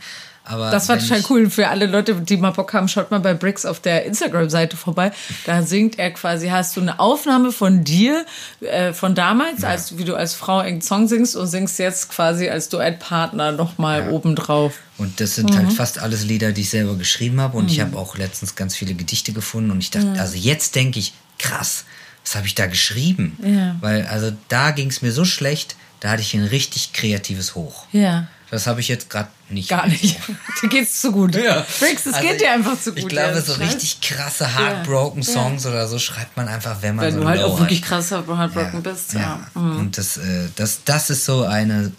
Aber 0.49 0.71
das 0.71 0.89
war 0.89 0.99
total 0.99 1.23
cool. 1.29 1.51
Für 1.51 1.69
alle 1.69 1.87
Leute, 1.87 2.15
die 2.15 2.37
mal 2.37 2.53
Bock 2.53 2.73
haben, 2.73 2.87
schaut 2.87 3.11
mal 3.11 3.19
bei 3.19 3.35
Bricks 3.35 3.67
auf 3.67 3.81
der 3.81 4.05
Instagram-Seite 4.05 4.77
vorbei. 4.77 5.11
Da 5.45 5.63
singt 5.63 5.99
er 5.99 6.13
quasi, 6.13 6.49
hast 6.49 6.77
du 6.77 6.81
eine 6.81 7.01
Aufnahme 7.01 7.51
von 7.51 7.83
dir, 7.83 8.25
äh, 8.61 8.93
von 8.93 9.15
damals, 9.17 9.63
ja. 9.63 9.71
als 9.71 9.99
wie 9.99 10.05
du 10.05 10.15
als 10.15 10.35
Frau 10.35 10.59
einen 10.59 10.81
Song 10.83 11.09
singst 11.09 11.35
und 11.35 11.49
singst 11.49 11.79
jetzt 11.81 12.11
quasi 12.11 12.49
als 12.49 12.69
Duettpartner 12.69 13.53
nochmal 13.53 14.03
ja. 14.03 14.11
obendrauf. 14.11 14.75
Und 14.99 15.21
das 15.21 15.35
sind 15.35 15.51
halt 15.51 15.63
mhm. 15.63 15.67
halt 15.69 15.77
fast 15.77 15.99
alles 15.99 16.25
Lieder, 16.25 16.53
die 16.53 16.63
ich 16.63 16.71
selber 16.71 16.95
geschrieben 16.95 17.41
habe. 17.41 17.57
Und 17.57 17.65
mhm. 17.65 17.71
ich 17.71 17.81
habe 17.81 17.99
auch 17.99 18.17
letztens 18.17 18.55
ganz 18.55 18.77
viele 18.77 18.95
Gedichte 18.95 19.33
gefunden. 19.33 19.73
Und 19.73 19.79
ich 19.79 19.91
dachte, 19.91 20.07
mhm. 20.07 20.19
also 20.19 20.37
jetzt 20.37 20.77
denke 20.77 21.01
ich, 21.01 21.13
krass, 21.39 21.85
was 22.25 22.37
habe 22.37 22.47
ich 22.47 22.55
da 22.55 22.67
geschrieben? 22.67 23.37
Ja. 23.43 23.77
Weil, 23.81 24.07
also 24.07 24.33
da 24.49 24.71
ging 24.71 24.89
es 24.89 25.03
mir 25.03 25.13
so 25.13 25.25
schlecht, 25.25 25.77
da 26.01 26.11
hatte 26.11 26.23
ich 26.23 26.35
ein 26.35 26.45
richtig 26.45 26.93
kreatives 26.93 27.55
Hoch. 27.55 27.87
Ja. 27.93 28.29
Das 28.51 28.67
habe 28.69 28.81
ich 28.81 28.89
jetzt 28.89 29.11
gerade 29.11 29.29
nicht. 29.49 29.69
Gar 29.69 29.89
nicht. 29.89 30.19
Dir 30.63 30.69
geht's 30.69 31.01
zu 31.01 31.11
gut. 31.11 31.35
Ja. 31.35 31.67
Briggs, 31.81 32.07
es 32.07 32.15
also 32.15 32.29
geht 32.29 32.41
dir 32.41 32.53
einfach 32.53 32.81
zu 32.81 32.91
gut. 32.91 32.99
Ich 33.01 33.09
glaube, 33.09 33.41
so 33.41 33.55
richtig 33.55 34.01
krasse 34.01 34.57
Heartbroken 34.57 35.23
ja. 35.23 35.33
Songs 35.33 35.65
ja. 35.65 35.71
oder 35.71 35.89
so 35.89 35.99
schreibt 35.99 36.37
man 36.37 36.47
einfach, 36.47 36.81
wenn 36.81 36.95
man 36.95 37.07
wenn 37.07 37.15
so 37.15 37.21
du 37.21 37.29
halt 37.29 37.43
auch 37.43 37.59
wirklich 37.59 37.83
krass 37.83 38.13
Heartbroken 38.13 38.83
bist. 38.83 39.15
Ja. 39.15 39.47
Mhm. 39.55 39.79
Und 39.79 39.99
das, 39.99 40.17
äh, 40.17 40.49
das, 40.55 40.81
das 40.85 41.11
ist 41.11 41.25
so 41.25 41.45
eine, 41.45 41.93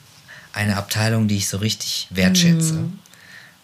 eine 0.54 0.78
Abteilung, 0.78 1.28
die 1.28 1.38
ich 1.38 1.50
so 1.50 1.58
richtig 1.58 2.08
wertschätze. 2.12 2.74
Mhm. 2.74 3.00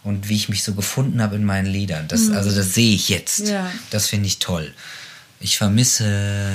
Und 0.03 0.27
wie 0.27 0.35
ich 0.35 0.49
mich 0.49 0.63
so 0.63 0.73
gefunden 0.73 1.21
habe 1.21 1.37
in 1.37 1.45
meinen 1.45 1.67
Liedern. 1.67 2.09
Das, 2.09 2.23
mhm. 2.23 2.35
Also 2.35 2.53
das 2.53 2.73
sehe 2.73 2.93
ich 2.93 3.07
jetzt. 3.07 3.47
Ja. 3.47 3.71
Das 3.91 4.07
finde 4.07 4.27
ich 4.27 4.39
toll. 4.39 4.73
Ich 5.39 5.57
vermisse 5.57 6.51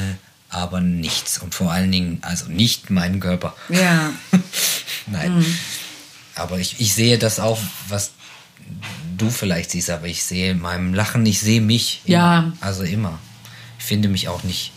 aber 0.51 0.81
nichts. 0.81 1.39
Und 1.39 1.55
vor 1.55 1.73
allen 1.73 1.91
Dingen, 1.91 2.19
also 2.23 2.47
nicht 2.47 2.91
meinen 2.91 3.21
Körper. 3.21 3.55
Ja. 3.71 4.13
Nein. 5.07 5.45
Aber 6.39 6.59
ich, 6.59 6.81
ich 6.81 6.95
sehe 6.95 7.19
das 7.19 7.41
auch, 7.41 7.59
was 7.89 8.13
du 9.17 9.31
vielleicht 9.31 9.71
siehst, 9.71 9.91
aber 9.91 10.07
ich 10.07 10.23
sehe 10.23 10.53
in 10.53 10.61
meinem 10.61 10.95
Lachen, 10.95 11.25
ich 11.27 11.41
sehe 11.41 11.61
mich. 11.61 12.03
Immer. 12.05 12.17
Ja. 12.17 12.53
Also 12.61 12.83
immer. 12.85 13.19
Ich 13.79 13.85
finde 13.85 14.09
mich 14.09 14.29
auch 14.29 14.43
nicht 14.43 14.73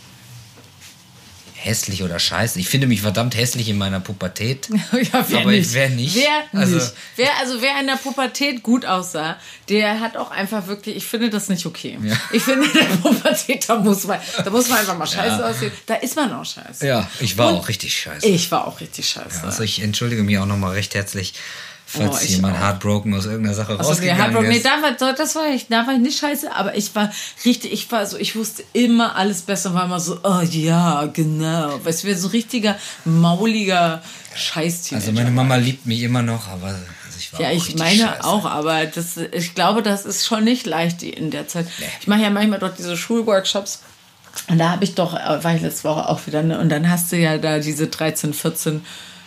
hässlich 1.64 2.02
oder 2.02 2.18
scheiße. 2.18 2.58
Ich 2.58 2.68
finde 2.68 2.86
mich 2.86 3.02
verdammt 3.02 3.36
hässlich 3.36 3.68
in 3.68 3.78
meiner 3.78 4.00
Pubertät. 4.00 4.68
ja, 4.92 5.24
wer 5.28 5.40
aber 5.40 5.50
nicht? 5.50 5.68
ich 5.68 5.74
wäre 5.74 5.90
nicht. 5.90 6.16
Wer 6.16 6.60
also, 6.60 6.76
nicht? 6.76 6.92
Wer, 7.16 7.36
also 7.40 7.62
wer 7.62 7.80
in 7.80 7.86
der 7.86 7.96
Pubertät 7.96 8.62
gut 8.62 8.84
aussah, 8.84 9.36
der 9.68 10.00
hat 10.00 10.16
auch 10.16 10.30
einfach 10.30 10.66
wirklich, 10.66 10.96
ich 10.96 11.06
finde 11.06 11.30
das 11.30 11.48
nicht 11.48 11.66
okay. 11.66 11.98
Ja. 12.02 12.16
Ich 12.32 12.42
finde, 12.42 12.66
in 12.66 12.72
der 12.72 12.96
Pubertät, 12.96 13.68
da 13.68 13.76
muss 13.76 14.04
man, 14.04 14.20
da 14.44 14.50
muss 14.50 14.68
man 14.68 14.78
einfach 14.78 14.96
mal 14.96 15.06
scheiße 15.06 15.40
ja. 15.40 15.48
aussehen. 15.48 15.72
Da 15.86 15.94
ist 15.94 16.16
man 16.16 16.32
auch 16.32 16.44
scheiße. 16.44 16.86
Ja, 16.86 17.08
ich 17.20 17.38
war 17.38 17.48
Und 17.48 17.56
auch 17.56 17.68
richtig 17.68 17.96
scheiße. 17.96 18.26
Ich 18.26 18.50
war 18.50 18.66
auch 18.66 18.80
richtig 18.80 19.08
scheiße. 19.08 19.44
Also 19.44 19.62
ich 19.62 19.82
entschuldige 19.82 20.22
mich 20.22 20.38
auch 20.38 20.46
nochmal 20.46 20.72
recht 20.72 20.94
herzlich 20.94 21.34
falls 21.92 22.22
oh, 22.22 22.26
jemand 22.26 22.58
heartbroken 22.58 23.14
aus 23.14 23.26
irgendeiner 23.26 23.54
Sache 23.54 23.72
also, 23.72 23.90
rausgegangen 23.90 24.32
nee, 24.32 24.56
ist. 24.56 24.64
Nee, 24.64 24.70
da 24.70 24.82
war, 24.82 25.12
das 25.12 25.34
war 25.34 25.48
ich, 25.48 25.68
da 25.68 25.86
war 25.86 25.94
ich 25.94 26.00
nicht 26.00 26.18
scheiße, 26.18 26.54
aber 26.54 26.74
ich 26.74 26.94
war 26.94 27.12
richtig, 27.44 27.72
ich 27.72 27.92
war 27.92 28.06
so, 28.06 28.16
ich 28.16 28.34
wusste 28.34 28.64
immer 28.72 29.16
alles 29.16 29.42
besser, 29.42 29.74
war 29.74 29.84
immer 29.84 30.00
so, 30.00 30.18
oh 30.22 30.40
ja, 30.40 31.06
genau. 31.06 31.84
Weißt 31.84 32.04
du, 32.04 32.16
so 32.16 32.28
richtiger, 32.28 32.76
mauliger 33.04 34.02
Scheiß 34.34 34.92
Also 34.94 35.12
meine 35.12 35.30
Mama 35.30 35.56
liebt 35.56 35.84
mich 35.84 36.02
immer 36.02 36.22
noch, 36.22 36.48
aber 36.48 36.68
also 36.68 37.18
ich 37.18 37.32
war 37.34 37.40
Ja, 37.40 37.50
ich 37.50 37.76
meine 37.76 38.02
scheiße. 38.02 38.24
auch, 38.24 38.46
aber 38.46 38.86
das, 38.86 39.18
ich 39.18 39.54
glaube, 39.54 39.82
das 39.82 40.06
ist 40.06 40.24
schon 40.24 40.44
nicht 40.44 40.64
leicht 40.66 41.02
in 41.02 41.30
der 41.30 41.46
Zeit. 41.46 41.66
Nee. 41.78 41.86
Ich 42.00 42.06
mache 42.06 42.22
ja 42.22 42.30
manchmal 42.30 42.58
dort 42.58 42.78
diese 42.78 42.96
Schulworkshops. 42.96 43.80
Und 44.48 44.56
da 44.56 44.70
habe 44.70 44.84
ich 44.84 44.94
doch, 44.94 45.12
äh, 45.12 45.44
war 45.44 45.54
ich 45.54 45.60
letzte 45.60 45.84
Woche 45.84 46.08
auch 46.08 46.26
wieder, 46.26 46.42
ne? 46.42 46.58
und 46.58 46.70
dann 46.70 46.88
hast 46.88 47.12
du 47.12 47.18
ja 47.18 47.36
da 47.36 47.58
diese 47.58 47.88
13, 47.88 48.32
14 48.32 48.82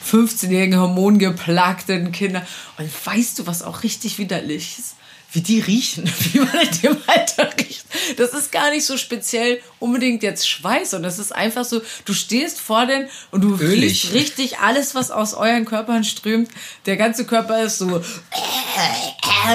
15-jährigen 0.06 0.80
hormongeplagten 0.80 2.12
Kinder. 2.12 2.46
Und 2.78 2.90
weißt 3.06 3.40
du, 3.40 3.48
was 3.48 3.64
auch 3.64 3.84
richtig 3.84 4.18
widerlich 4.18 4.78
ist? 4.80 4.96
Wie 5.32 5.42
die 5.42 5.60
riechen, 5.60 6.10
wie 6.32 6.40
man 6.40 6.60
in 6.60 6.82
dem 6.82 6.98
Alter 7.08 7.50
riecht. 7.60 7.86
Das 8.18 8.34
ist 8.34 8.52
gar 8.52 8.70
nicht 8.72 8.86
so 8.86 8.98
speziell 8.98 9.60
unbedingt 9.80 10.24
jetzt 10.24 10.48
Schweiß, 10.48 10.94
und 10.94 11.04
das 11.04 11.20
ist 11.20 11.34
einfach 11.34 11.66
so, 11.66 11.82
du 12.06 12.14
stehst 12.14 12.60
vor 12.60 12.86
denen 12.86 13.10
und 13.32 13.42
du 13.42 13.56
Ölig. 13.56 13.82
riechst 13.82 14.14
richtig 14.14 14.60
alles, 14.60 14.96
was 14.96 15.12
aus 15.12 15.34
euren 15.34 15.66
Körpern 15.66 16.04
strömt. 16.04 16.50
Der 16.86 16.98
ganze 16.98 17.26
Körper 17.26 17.64
ist 17.64 17.80
so, 17.80 18.02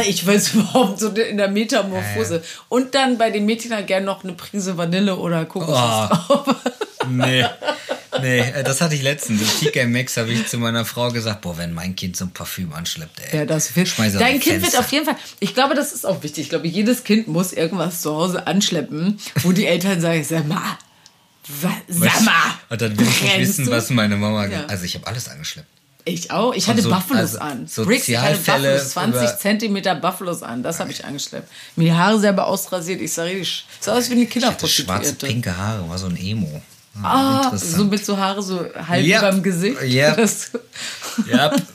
ich 0.07 0.27
weiß 0.27 0.49
überhaupt 0.55 1.01
so 1.01 1.09
in 1.09 1.39
der 1.39 1.49
Metamorphose. 1.49 2.43
Und 2.69 2.95
dann 2.95 3.17
bei 3.17 3.31
den 3.31 3.47
Mädchen 3.47 3.73
halt 3.73 3.87
gerne 3.87 4.07
noch 4.07 4.25
eine 4.25 4.35
Prise 4.35 4.77
Vanille 4.77 5.17
oder 5.17 5.45
Kokos 5.47 5.69
oh. 5.71 6.15
drauf. 6.15 6.57
Nee. 7.09 7.45
Nee, 8.21 8.41
äh, 8.41 8.65
das 8.65 8.81
hatte 8.81 8.95
ich 8.95 9.03
letztens. 9.03 9.41
Im 9.41 9.71
TK 9.71 9.87
Max 9.87 10.17
habe 10.17 10.31
ich 10.31 10.47
zu 10.47 10.59
meiner 10.59 10.85
Frau 10.85 11.11
gesagt, 11.11 11.43
boah, 11.43 11.57
wenn 11.57 11.73
mein 11.73 11.95
Kind 11.97 12.17
so 12.17 12.25
ein 12.25 12.33
Parfüm 12.33 12.73
anschleppt, 12.73 13.21
ey. 13.21 13.39
Ja, 13.39 13.45
das 13.47 13.75
wird. 13.77 13.89
Dein 14.19 14.41
Kind 14.41 14.63
wird 14.63 14.77
auf 14.79 14.91
jeden 14.93 15.05
Fall. 15.05 15.17
Ich 15.39 15.55
glaube, 15.55 15.75
das 15.75 15.93
ist 15.93 16.07
auch 16.07 16.23
wichtig. 16.23 16.45
Ich 16.45 16.51
glaube, 16.51 16.67
jedes 16.67 17.05
Kind 17.05 17.29
muss 17.29 17.53
irgendwas 17.53 18.03
zu 18.03 18.15
Hause 18.15 18.47
anschleppen, 18.47 19.19
wo 19.43 19.53
die 19.53 19.67
Eltern 19.67 20.01
sagen, 20.01 20.25
sag 20.25 20.47
mal, 20.47 20.79
sag 21.89 22.23
mal. 22.23 22.33
Und 22.69 22.81
dann 22.81 22.99
will 22.99 23.07
ich 23.07 23.23
nicht 23.23 23.39
wissen, 23.39 23.67
du? 23.67 23.71
was 23.71 23.91
meine 23.91 24.17
Mama. 24.17 24.47
Ja. 24.47 24.67
Also 24.67 24.85
ich 24.85 24.95
habe 24.95 25.07
alles 25.07 25.29
angeschleppt. 25.29 25.69
Ich 26.05 26.31
auch. 26.31 26.55
Ich 26.55 26.67
hatte 26.69 26.83
so, 26.83 26.89
Buffalos 26.89 27.37
also 27.37 27.39
an. 27.39 27.87
Bricks, 27.87 28.09
ich 28.09 28.17
hatte 28.17 28.37
Buffalos, 28.37 28.91
20 28.91 29.39
Zentimeter 29.39 29.95
Buffalos 29.95 30.43
an. 30.43 30.63
Das 30.63 30.81
habe 30.81 30.91
ich 30.91 31.05
angeschleppt. 31.05 31.49
Mir 31.77 31.85
die 31.85 31.93
Haare 31.93 32.19
selber 32.19 32.47
ausrasiert. 32.47 33.01
Ich 33.01 33.13
sage, 33.13 33.33
ich 33.33 33.65
sah 33.81 33.97
aus 33.97 34.09
wie 34.09 34.15
eine 34.15 34.27
Kinderprostituierte. 34.27 35.05
Schwarze, 35.05 35.27
pinke 35.27 35.57
Haare, 35.57 35.89
war 35.89 35.99
so 35.99 36.07
ein 36.07 36.17
Emo. 36.17 36.63
Ah, 37.03 37.57
so 37.57 37.85
mit 37.85 38.05
so 38.05 38.17
Haare 38.17 38.43
so 38.43 38.67
halb 38.75 39.05
yep. 39.05 39.23
überm 39.23 39.43
Gesicht. 39.43 39.83
Ja. 39.83 40.17
Yep. 40.17 40.31
yep. 41.29 41.63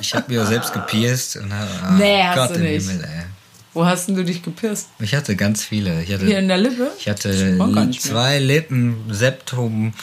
Ich 0.00 0.14
habe 0.14 0.32
mir 0.32 0.44
selbst 0.46 0.72
gepierst 0.72 1.36
und 1.36 1.50
oh, 1.50 1.92
nee, 1.94 2.22
hast 2.22 2.36
Gott 2.36 2.56
du 2.56 2.60
nicht. 2.60 2.88
Himmel, 2.88 3.08
Wo 3.72 3.84
hast 3.84 4.08
du 4.08 4.22
dich 4.22 4.42
gepierst? 4.42 4.88
Ich 5.00 5.14
hatte 5.14 5.34
ganz 5.34 5.64
viele. 5.64 6.02
Ich 6.02 6.12
hatte, 6.12 6.26
Hier 6.26 6.38
in 6.38 6.48
der 6.48 6.58
Lippe? 6.58 6.92
Ich 6.98 7.08
hatte 7.08 7.58
zwei 7.98 8.38
Lippen, 8.38 9.02
Septum. 9.10 9.94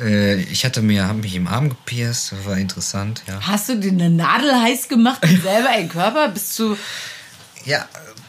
Äh, 0.00 0.36
ich 0.42 0.64
hatte 0.64 0.82
mir, 0.82 1.06
habe 1.06 1.18
mich 1.18 1.34
im 1.34 1.46
Arm 1.46 1.68
gepierst. 1.70 2.32
Das 2.32 2.46
war 2.46 2.56
interessant. 2.56 3.22
Ja. 3.26 3.40
Hast 3.40 3.68
du 3.68 3.76
dir 3.76 3.90
eine 3.90 4.10
Nadel 4.10 4.54
heiß 4.54 4.88
gemacht 4.88 5.22
und 5.22 5.42
selber 5.42 5.70
einen 5.70 5.88
Körper? 5.88 6.28
Bist 6.28 6.58
du? 6.58 6.76
Ja, 7.64 7.86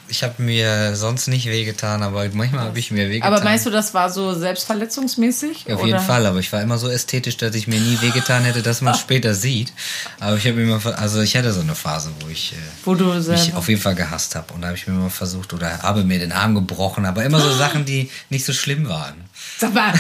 ich 0.10 0.24
habe 0.24 0.42
mir 0.42 0.96
sonst 0.96 1.28
nicht 1.28 1.46
wehgetan, 1.48 2.04
aber 2.04 2.28
manchmal 2.34 2.66
habe 2.66 2.80
ich 2.80 2.92
mir 2.92 3.10
wehgetan. 3.10 3.34
Aber 3.34 3.44
meinst 3.44 3.66
du, 3.66 3.70
das 3.70 3.94
war 3.94 4.10
so 4.10 4.34
selbstverletzungsmäßig? 4.34 5.66
Ja, 5.68 5.76
auf 5.76 5.86
jeden 5.86 6.00
Fall, 6.00 6.26
aber 6.26 6.40
ich 6.40 6.52
war 6.52 6.62
immer 6.62 6.78
so 6.78 6.90
ästhetisch, 6.90 7.38
dass 7.38 7.56
ich 7.56 7.68
mir 7.68 7.80
nie 7.80 8.00
wehgetan 8.02 8.44
hätte, 8.44 8.62
dass 8.62 8.82
man 8.82 8.94
es 8.94 9.00
später 9.02 9.34
sieht. 9.34 9.72
Aber 10.20 10.38
ich 10.38 10.48
habe 10.48 10.62
immer, 10.62 10.82
also 10.98 11.22
ich 11.22 11.36
hatte 11.38 11.54
so 11.54 11.62
eine 11.62 11.76
Phase, 11.76 12.12
wo 12.20 12.28
ich 12.28 12.54
äh, 12.54 12.56
wo 12.86 12.94
mich 12.94 13.54
auf 13.54 13.70
jeden 13.70 13.82
Fall 13.82 13.96
gehasst 13.96 14.36
habe. 14.36 14.54
Und 14.54 14.62
da 14.62 14.68
habe 14.68 14.78
ich 14.78 14.88
mir 14.88 14.94
immer 14.94 15.10
versucht, 15.10 15.54
oder 15.54 15.82
habe 15.82 16.04
mir 16.04 16.20
den 16.20 16.32
Arm 16.32 16.56
gebrochen, 16.56 17.06
aber 17.06 17.24
immer 17.24 17.40
so 17.40 17.52
Sachen, 17.58 17.86
die 17.86 18.10
nicht 18.30 18.46
so 18.46 18.54
schlimm 18.54 18.90
waren. 18.90 19.30
Sag 19.58 19.74
mal, 19.74 19.94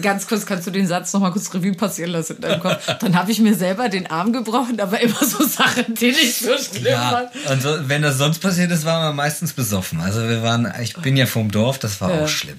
ganz 0.00 0.26
kurz, 0.26 0.44
kannst 0.44 0.66
du 0.66 0.70
den 0.70 0.86
Satz 0.86 1.12
nochmal 1.12 1.32
kurz 1.32 1.52
Revue 1.54 1.72
passieren 1.72 2.12
lassen 2.12 2.36
in 2.36 2.42
deinem 2.42 2.60
Kopf? 2.60 2.84
Dann 3.00 3.16
habe 3.16 3.30
ich 3.30 3.38
mir 3.38 3.54
selber 3.54 3.88
den 3.88 4.10
Arm 4.10 4.32
gebrochen, 4.32 4.80
aber 4.80 5.00
immer 5.00 5.24
so 5.24 5.44
Sachen, 5.44 5.94
die 5.94 6.12
nicht 6.12 6.38
so 6.38 6.56
schlimm 6.58 6.86
ja, 6.86 7.12
waren. 7.12 7.28
Und 7.50 7.62
so, 7.62 7.88
wenn 7.88 8.02
das 8.02 8.18
sonst 8.18 8.40
passiert 8.40 8.70
ist, 8.70 8.84
waren 8.84 9.02
wir 9.02 9.12
meistens 9.12 9.51
besoffen. 9.52 10.00
Also 10.00 10.28
wir 10.28 10.42
waren, 10.42 10.72
ich 10.82 10.94
bin 10.96 11.16
ja 11.16 11.26
vom 11.26 11.50
Dorf, 11.50 11.78
das 11.78 12.00
war 12.00 12.14
ja. 12.14 12.24
auch 12.24 12.28
schlimm. 12.28 12.58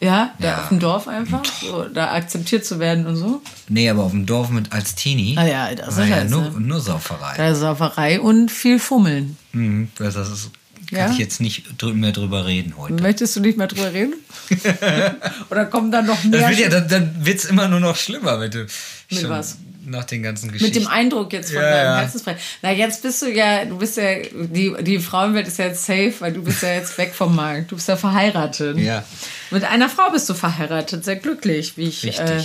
Ja, 0.00 0.32
da 0.38 0.46
ja. 0.46 0.62
auf 0.62 0.68
dem 0.68 0.80
Dorf 0.80 1.08
einfach, 1.08 1.44
so, 1.44 1.84
da 1.84 2.12
akzeptiert 2.12 2.64
zu 2.64 2.78
werden 2.78 3.06
und 3.06 3.16
so. 3.16 3.42
Nee, 3.68 3.90
aber 3.90 4.04
auf 4.04 4.12
dem 4.12 4.24
Dorf 4.24 4.48
mit 4.48 4.72
als 4.72 4.94
Teenie. 4.94 5.36
Ah 5.36 5.46
ja, 5.46 5.74
das 5.74 5.98
ist 5.98 6.08
ja 6.08 6.24
nur, 6.24 6.58
nur 6.58 6.80
Sauferei. 6.80 7.34
Da 7.36 7.50
ist 7.50 7.58
Sauferei 7.58 8.18
und 8.18 8.50
viel 8.50 8.78
Fummeln. 8.78 9.36
Mhm, 9.52 9.90
das 9.98 10.16
ist 10.16 10.50
kann 10.90 10.98
ja? 10.98 11.12
ich 11.12 11.18
jetzt 11.18 11.40
nicht 11.40 11.82
mehr 11.94 12.10
drüber 12.10 12.46
reden 12.46 12.74
heute. 12.76 12.94
Möchtest 12.94 13.36
du 13.36 13.40
nicht 13.40 13.56
mehr 13.56 13.68
drüber 13.68 13.92
reden? 13.92 14.14
Oder 15.50 15.66
kommen 15.66 15.92
dann 15.92 16.06
noch 16.06 16.24
mehr? 16.24 16.40
Das 16.40 16.50
wird 16.50 16.58
ja, 16.58 16.68
dann, 16.68 16.88
dann 16.88 17.24
wird 17.24 17.38
es 17.38 17.44
immer 17.44 17.68
nur 17.68 17.78
noch 17.78 17.94
schlimmer, 17.94 18.38
mit, 18.38 18.54
dem, 18.54 18.66
mit 19.08 19.28
was? 19.28 19.58
Nach 19.90 20.04
den 20.04 20.22
ganzen 20.22 20.52
Geschichten. 20.52 20.72
Mit 20.72 20.84
dem 20.84 20.88
Eindruck 20.88 21.32
jetzt 21.32 21.52
von 21.52 21.60
ja, 21.60 21.68
deinem. 21.68 21.96
Herzensfreund. 21.98 22.38
Na, 22.62 22.70
jetzt 22.70 23.02
bist 23.02 23.22
du 23.22 23.26
ja, 23.28 23.64
du 23.64 23.76
bist 23.76 23.96
ja, 23.96 24.20
die, 24.22 24.72
die 24.82 25.00
Frauenwelt 25.00 25.48
ist 25.48 25.58
ja 25.58 25.66
jetzt 25.66 25.84
safe, 25.84 26.14
weil 26.20 26.32
du 26.32 26.44
bist 26.44 26.62
ja 26.62 26.74
jetzt 26.74 26.96
weg 26.96 27.12
vom 27.12 27.34
Markt. 27.34 27.72
Du 27.72 27.74
bist 27.74 27.88
ja 27.88 27.96
verheiratet. 27.96 28.78
Ja. 28.78 29.02
Mit 29.50 29.64
einer 29.64 29.88
Frau 29.88 30.10
bist 30.12 30.28
du 30.28 30.34
verheiratet, 30.34 31.04
sehr 31.04 31.16
glücklich, 31.16 31.76
wie 31.76 31.88
ich, 31.88 32.04
äh, 32.20 32.40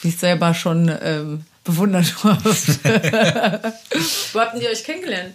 wie 0.00 0.08
ich 0.08 0.16
selber 0.16 0.54
schon 0.54 0.90
ähm, 1.02 1.44
bewundert 1.62 2.24
habe. 2.24 2.42
Wo 4.32 4.40
habt 4.40 4.58
ihr 4.58 4.70
euch 4.70 4.82
kennengelernt? 4.82 5.34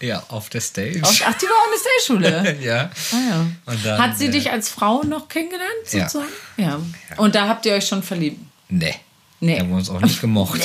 Ja, 0.00 0.22
auf 0.28 0.48
der 0.48 0.62
Stage. 0.62 1.00
Auf, 1.02 1.22
ach, 1.26 1.34
die 1.34 1.44
war 1.44 1.52
an 1.64 1.70
der 1.70 1.78
Stage-Schule? 1.78 2.56
ja. 2.62 2.90
Ah, 3.12 3.30
ja. 3.30 3.46
Und 3.66 3.84
dann, 3.84 4.02
Hat 4.02 4.16
sie 4.16 4.28
äh, 4.28 4.30
dich 4.30 4.50
als 4.50 4.70
Frau 4.70 5.02
noch 5.02 5.28
kennengelernt, 5.28 5.70
sozusagen? 5.84 6.32
Ja. 6.56 6.80
ja. 7.10 7.18
Und 7.18 7.34
da 7.34 7.46
habt 7.46 7.66
ihr 7.66 7.74
euch 7.74 7.86
schon 7.86 8.02
verliebt? 8.02 8.40
Nee. 8.70 8.94
Nee. 9.42 9.58
Haben 9.58 9.70
wir 9.70 9.76
uns 9.76 9.90
auch 9.90 10.00
nicht 10.00 10.20
gemocht. 10.20 10.60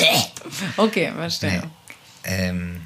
Okay, 0.76 1.12
verstehe. 1.12 1.50
Nee. 1.50 1.62
Ähm, 2.22 2.80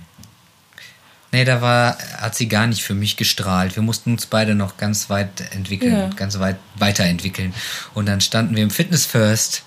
nee, 1.33 1.44
da 1.44 1.61
war, 1.61 1.98
hat 2.16 2.35
sie 2.35 2.48
gar 2.48 2.66
nicht 2.66 2.83
für 2.83 2.94
mich 2.94 3.18
gestrahlt. 3.18 3.76
Wir 3.76 3.83
mussten 3.83 4.12
uns 4.12 4.24
beide 4.24 4.55
noch 4.55 4.78
ganz 4.78 5.11
weit 5.11 5.52
entwickeln, 5.52 5.92
ja. 5.92 6.09
ganz 6.09 6.38
weit 6.38 6.57
weiterentwickeln. 6.76 7.52
Und 7.92 8.07
dann 8.07 8.22
standen 8.22 8.57
wir 8.57 8.62
im 8.62 8.70
Fitness 8.70 9.05
First 9.05 9.64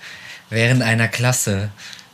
während 0.49 0.81
einer 0.81 1.07
Klasse 1.07 1.69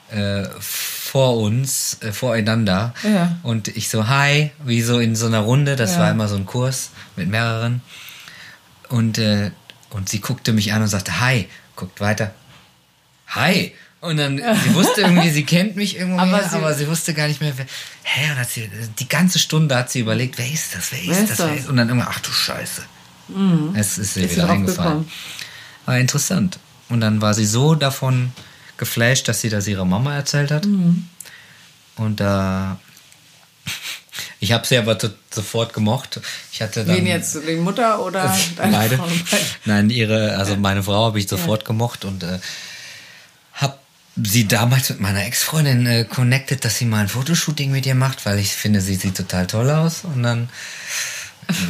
äh, 0.10 0.44
vor 0.60 1.38
uns, 1.38 1.98
äh, 2.02 2.12
voreinander. 2.12 2.94
Ja. 3.04 3.38
Und 3.44 3.70
ich 3.70 3.88
so, 3.88 4.10
hi, 4.10 4.52
wie 4.66 4.82
so 4.82 5.00
in 5.00 5.16
so 5.16 5.28
einer 5.28 5.40
Runde. 5.40 5.78
Das 5.78 5.94
ja. 5.94 6.00
war 6.02 6.12
immer 6.12 6.28
so 6.28 6.36
ein 6.36 6.46
Kurs 6.46 6.90
mit 7.16 7.30
mehreren. 7.30 7.82
Und, 8.90 9.20
äh, 9.20 9.52
und 9.90 10.10
sie 10.10 10.20
guckte 10.20 10.52
mich 10.52 10.74
an 10.74 10.82
und 10.82 10.90
sagte, 10.90 11.22
hi, 11.22 11.48
guckt 11.78 12.02
weiter. 12.02 12.34
Hi. 13.28 13.74
Und 14.02 14.18
dann, 14.18 14.38
sie 14.64 14.74
wusste 14.74 15.02
irgendwie, 15.02 15.30
sie 15.30 15.46
kennt 15.46 15.76
mich 15.76 15.96
irgendwo, 15.96 16.20
aber, 16.20 16.44
sie, 16.44 16.56
aber 16.56 16.74
sie 16.74 16.88
wusste 16.88 17.14
gar 17.14 17.28
nicht 17.28 17.40
mehr, 17.40 17.54
wer, 17.56 17.66
hä, 18.04 18.32
und 18.32 18.40
hat 18.40 18.50
sie, 18.50 18.70
die 19.00 19.08
ganze 19.08 19.40
Stunde 19.40 19.76
hat 19.76 19.92
sie 19.92 20.00
überlegt, 20.00 20.38
wer 20.38 20.52
ist 20.52 20.76
das, 20.76 20.92
wer 20.92 21.00
ist, 21.00 21.10
wer 21.10 21.20
ist 21.20 21.30
das, 21.30 21.38
das? 21.38 21.48
Wer 21.48 21.58
ist? 21.58 21.70
Und 21.70 21.78
dann 21.78 21.90
immer, 21.90 22.08
ach 22.10 22.20
du 22.20 22.32
Scheiße. 22.32 22.82
Mhm. 23.30 23.74
Es 23.76 23.98
ist 23.98 24.18
ihr 24.18 24.26
ist 24.26 24.36
wieder 24.36 24.50
eingefallen. 24.50 25.10
War 25.86 25.98
interessant. 25.98 26.60
Und 26.90 27.02
dann 27.02 27.22
war 27.22 27.34
sie 27.34 27.46
so 27.46 27.76
davon 27.76 28.34
geflasht, 28.78 29.28
dass 29.28 29.42
sie 29.42 29.50
das 29.50 29.68
ihrer 29.68 29.86
Mama 29.86 30.16
erzählt 30.16 30.52
hat. 30.52 30.66
Mhm. 30.66 31.08
Und 31.96 32.20
äh, 32.20 32.76
ich 34.40 34.52
habe 34.52 34.66
sie 34.66 34.78
aber 34.78 34.98
sofort 35.30 35.74
gemocht. 35.74 36.20
Ich 36.52 36.62
hatte 36.62 36.84
dann, 36.84 36.96
Wen 36.96 37.06
jetzt, 37.06 37.38
die 37.48 37.56
Mutter 37.56 38.04
oder 38.04 38.36
deine 38.58 38.76
beide? 38.76 38.98
Frau? 38.98 39.08
Nein, 39.66 39.92
ihre, 39.92 40.36
also 40.38 40.56
meine 40.56 40.82
Frau 40.82 41.06
habe 41.06 41.20
ich 41.20 41.28
sofort 41.28 41.62
ja. 41.62 41.68
gemocht 41.68 42.04
und 42.06 42.24
äh, 42.24 42.40
sie 44.16 44.48
damals 44.48 44.90
mit 44.90 45.00
meiner 45.00 45.26
Ex-Freundin 45.26 45.86
äh, 45.86 46.06
connected, 46.06 46.66
dass 46.66 46.78
sie 46.78 46.86
mal 46.86 47.02
ein 47.02 47.08
Fotoshooting 47.08 47.72
mit 47.72 47.86
ihr 47.86 47.96
macht, 47.96 48.26
weil 48.26 48.40
ich 48.40 48.52
finde, 48.52 48.82
sie 48.82 48.96
sieht 48.96 49.16
total 49.16 49.48
toll 49.48 49.70
aus. 49.70 50.04
Und 50.04 50.24
dann, 50.24 50.50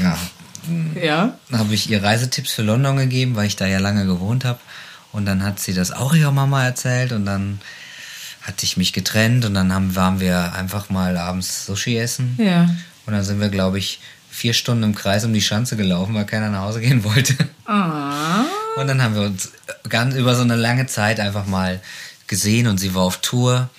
ja, 0.01 0.17
ja. 1.01 1.37
habe 1.51 1.73
ich 1.73 1.89
ihr 1.89 2.03
Reisetipps 2.03 2.53
für 2.53 2.63
London 2.63 2.97
gegeben, 2.97 3.35
weil 3.35 3.47
ich 3.47 3.55
da 3.55 3.67
ja 3.67 3.79
lange 3.79 4.05
gewohnt 4.05 4.45
habe. 4.45 4.59
Und 5.11 5.25
dann 5.25 5.43
hat 5.43 5.59
sie 5.59 5.73
das 5.73 5.91
auch 5.91 6.13
ihrer 6.13 6.31
Mama 6.31 6.63
erzählt 6.63 7.11
und 7.11 7.25
dann 7.25 7.59
hatte 8.41 8.65
ich 8.65 8.77
mich 8.77 8.93
getrennt 8.93 9.45
und 9.45 9.53
dann 9.53 9.73
haben, 9.73 9.95
waren 9.95 10.19
wir 10.19 10.53
einfach 10.53 10.89
mal 10.89 11.17
abends 11.17 11.65
Sushi 11.65 11.97
essen. 11.97 12.35
Ja. 12.39 12.63
Und 13.05 13.13
dann 13.13 13.23
sind 13.23 13.39
wir, 13.39 13.49
glaube 13.49 13.77
ich, 13.77 13.99
vier 14.29 14.53
Stunden 14.53 14.83
im 14.83 14.95
Kreis 14.95 15.25
um 15.25 15.33
die 15.33 15.41
Schanze 15.41 15.75
gelaufen, 15.75 16.15
weil 16.15 16.25
keiner 16.25 16.49
nach 16.49 16.61
Hause 16.61 16.81
gehen 16.81 17.03
wollte. 17.03 17.35
Ah. 17.65 18.45
Und 18.77 18.87
dann 18.87 19.01
haben 19.03 19.15
wir 19.15 19.23
uns 19.23 19.51
ganz 19.89 20.15
über 20.15 20.35
so 20.35 20.41
eine 20.41 20.55
lange 20.55 20.87
Zeit 20.87 21.19
einfach 21.19 21.45
mal 21.45 21.81
gesehen 22.31 22.65
und 22.67 22.79
sie 22.79 22.95
war 22.95 23.03
auf 23.03 23.17
Tour. 23.17 23.69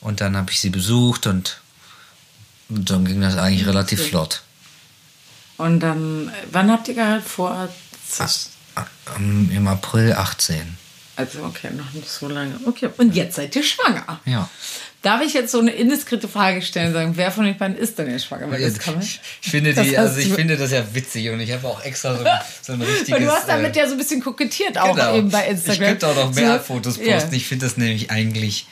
Und 0.00 0.22
dann 0.22 0.34
habe 0.36 0.50
ich 0.50 0.60
sie 0.60 0.70
besucht 0.70 1.26
und, 1.26 1.60
und 2.70 2.88
dann 2.88 3.04
ging 3.04 3.20
das 3.20 3.36
eigentlich 3.36 3.66
relativ 3.66 4.00
flott. 4.08 4.42
Und 5.58 5.80
dann, 5.80 6.32
wann 6.50 6.70
habt 6.70 6.88
ihr 6.88 6.94
geheiratet? 6.94 7.28
Vor 7.28 7.68
im 9.18 9.68
April 9.68 10.14
18. 10.14 10.78
Also, 11.16 11.44
okay, 11.44 11.70
noch 11.76 11.92
nicht 11.92 12.08
so 12.08 12.28
lange. 12.28 12.58
Okay, 12.64 12.88
und 12.96 13.14
jetzt 13.14 13.36
seid 13.36 13.54
ihr 13.54 13.62
schwanger. 13.62 14.20
Ja. 14.24 14.48
Darf 15.02 15.22
ich 15.22 15.32
jetzt 15.32 15.50
so 15.50 15.60
eine 15.60 15.70
indiskrete 15.70 16.28
Frage 16.28 16.60
stellen, 16.60 16.92
sagen, 16.92 17.12
wer 17.16 17.30
von 17.30 17.46
den 17.46 17.56
beiden 17.56 17.76
ist 17.76 17.98
denn 17.98 18.10
jetzt 18.10 18.26
schwanger? 18.26 18.50
Weil 18.50 18.60
das 18.60 18.78
kann 18.78 18.94
man, 18.94 19.02
ich 19.02 19.20
finde, 19.50 19.72
die, 19.82 19.96
also 19.96 20.18
ich 20.18 20.32
finde 20.32 20.58
das 20.58 20.72
ja 20.72 20.84
witzig 20.94 21.30
und 21.30 21.40
ich 21.40 21.52
habe 21.52 21.66
auch 21.66 21.82
extra 21.82 22.16
so 22.16 22.22
ein, 22.22 22.40
so 22.62 22.72
ein 22.74 22.82
richtiges... 22.82 23.18
Und 23.18 23.24
du 23.24 23.30
hast 23.30 23.48
damit 23.48 23.74
äh, 23.76 23.80
ja 23.80 23.86
so 23.86 23.92
ein 23.92 23.98
bisschen 23.98 24.20
kokettiert 24.20 24.76
auch 24.76 24.94
genau. 24.94 25.16
eben 25.16 25.30
bei 25.30 25.46
Instagram. 25.48 25.82
Ich 25.82 25.88
könnte 25.88 26.08
auch 26.08 26.16
noch 26.16 26.34
mehr 26.34 26.58
so, 26.58 26.64
Fotos 26.64 26.98
posten. 26.98 27.10
Ja. 27.10 27.32
Ich 27.32 27.46
finde 27.46 27.64
das 27.64 27.78
nämlich 27.78 28.10
eigentlich... 28.10 28.66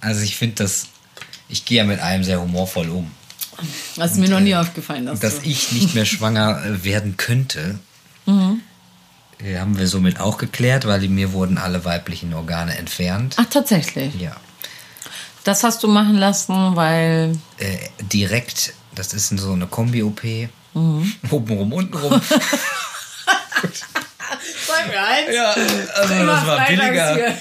Also 0.00 0.22
ich 0.22 0.36
finde 0.36 0.56
das... 0.64 0.88
Ich 1.48 1.64
gehe 1.64 1.78
ja 1.78 1.84
mit 1.84 2.00
allem 2.00 2.24
sehr 2.24 2.40
humorvoll 2.40 2.88
um. 2.88 3.12
Das 3.94 4.10
ist 4.10 4.16
und, 4.16 4.24
mir 4.24 4.30
noch 4.30 4.40
nie 4.40 4.50
äh, 4.50 4.56
aufgefallen. 4.56 5.06
Dass, 5.06 5.20
dass 5.20 5.42
ich 5.44 5.70
nicht 5.70 5.94
mehr 5.94 6.06
schwanger 6.06 6.60
äh, 6.66 6.84
werden 6.84 7.16
könnte. 7.16 7.78
Mhm 8.26 8.62
haben 9.42 9.78
wir 9.78 9.86
somit 9.86 10.18
auch 10.18 10.38
geklärt, 10.38 10.86
weil 10.86 11.06
mir 11.08 11.32
wurden 11.32 11.58
alle 11.58 11.84
weiblichen 11.84 12.32
Organe 12.32 12.76
entfernt. 12.78 13.36
Ach, 13.38 13.44
tatsächlich? 13.44 14.14
Ja. 14.14 14.34
Das 15.46 15.62
hast 15.62 15.82
du 15.84 15.88
machen 15.88 16.16
lassen, 16.16 16.74
weil. 16.74 17.38
Äh, 17.58 17.78
direkt, 18.02 18.74
das 18.96 19.14
ist 19.14 19.28
so 19.28 19.52
eine 19.52 19.68
Kombi-OP. 19.68 20.24
Mhm. 20.74 21.12
Obenrum, 21.30 21.72
untenrum. 21.72 22.20
Zwei 24.66 24.86
mir 24.88 25.00
eins. 25.04 25.32
Ja, 25.32 25.54
also 25.94 26.26
das 26.26 26.46
war 26.48 26.66
billiger. 26.66 27.32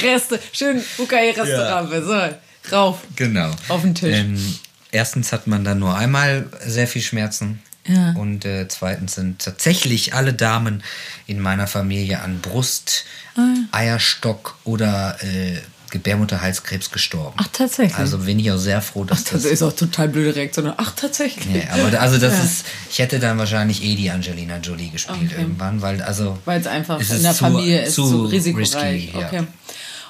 Reste, 0.00 0.38
schön 0.52 0.84
Bukai-Restaurant. 0.96 1.92
Ja. 1.92 2.02
So, 2.02 2.76
rauf. 2.76 3.00
Genau. 3.16 3.50
Auf 3.66 3.82
den 3.82 3.96
Tisch. 3.96 4.16
Ähm, 4.16 4.54
erstens 4.92 5.32
hat 5.32 5.48
man 5.48 5.64
dann 5.64 5.80
nur 5.80 5.96
einmal 5.96 6.46
sehr 6.64 6.86
viel 6.86 7.02
Schmerzen. 7.02 7.60
Ja. 7.88 8.12
Und 8.12 8.44
äh, 8.44 8.68
zweitens 8.68 9.16
sind 9.16 9.40
tatsächlich 9.42 10.14
alle 10.14 10.32
Damen 10.32 10.84
in 11.26 11.40
meiner 11.40 11.66
Familie 11.66 12.20
an 12.20 12.38
Brust, 12.40 13.04
ah. 13.36 13.54
Eierstock 13.72 14.56
oder 14.62 15.16
äh, 15.24 15.58
Gebärmutterhalskrebs 15.92 16.90
gestorben. 16.90 17.36
Ach, 17.38 17.46
tatsächlich. 17.52 17.96
Also 17.96 18.18
bin 18.18 18.38
ich 18.38 18.50
auch 18.50 18.56
sehr 18.56 18.82
froh, 18.82 19.04
dass 19.04 19.18
Ach, 19.26 19.32
das, 19.32 19.42
das 19.42 19.52
ist 19.52 19.62
auch 19.62 19.74
total 19.74 20.08
blöde 20.08 20.34
Reaktion. 20.34 20.72
Ach, 20.76 20.92
tatsächlich. 20.96 21.54
Ja, 21.54 21.74
aber 21.74 22.00
also 22.00 22.18
das 22.18 22.32
ja. 22.32 22.44
ist, 22.44 22.66
ich 22.90 22.98
hätte 22.98 23.20
dann 23.20 23.38
wahrscheinlich 23.38 23.84
eh 23.84 23.94
die 23.94 24.10
Angelina 24.10 24.56
Jolie 24.56 24.88
gespielt 24.88 25.30
okay. 25.32 25.42
irgendwann, 25.42 25.82
weil 25.82 26.02
also 26.02 26.38
weil 26.46 26.60
es 26.60 26.66
einfach 26.66 26.98
in 26.98 27.22
der 27.22 27.34
Familie 27.34 27.82
ist 27.82 27.94
zu, 27.94 28.08
zu 28.08 28.24
risikoreich. 28.24 28.74
Risky, 28.74 29.18
ja. 29.18 29.26
Okay. 29.26 29.42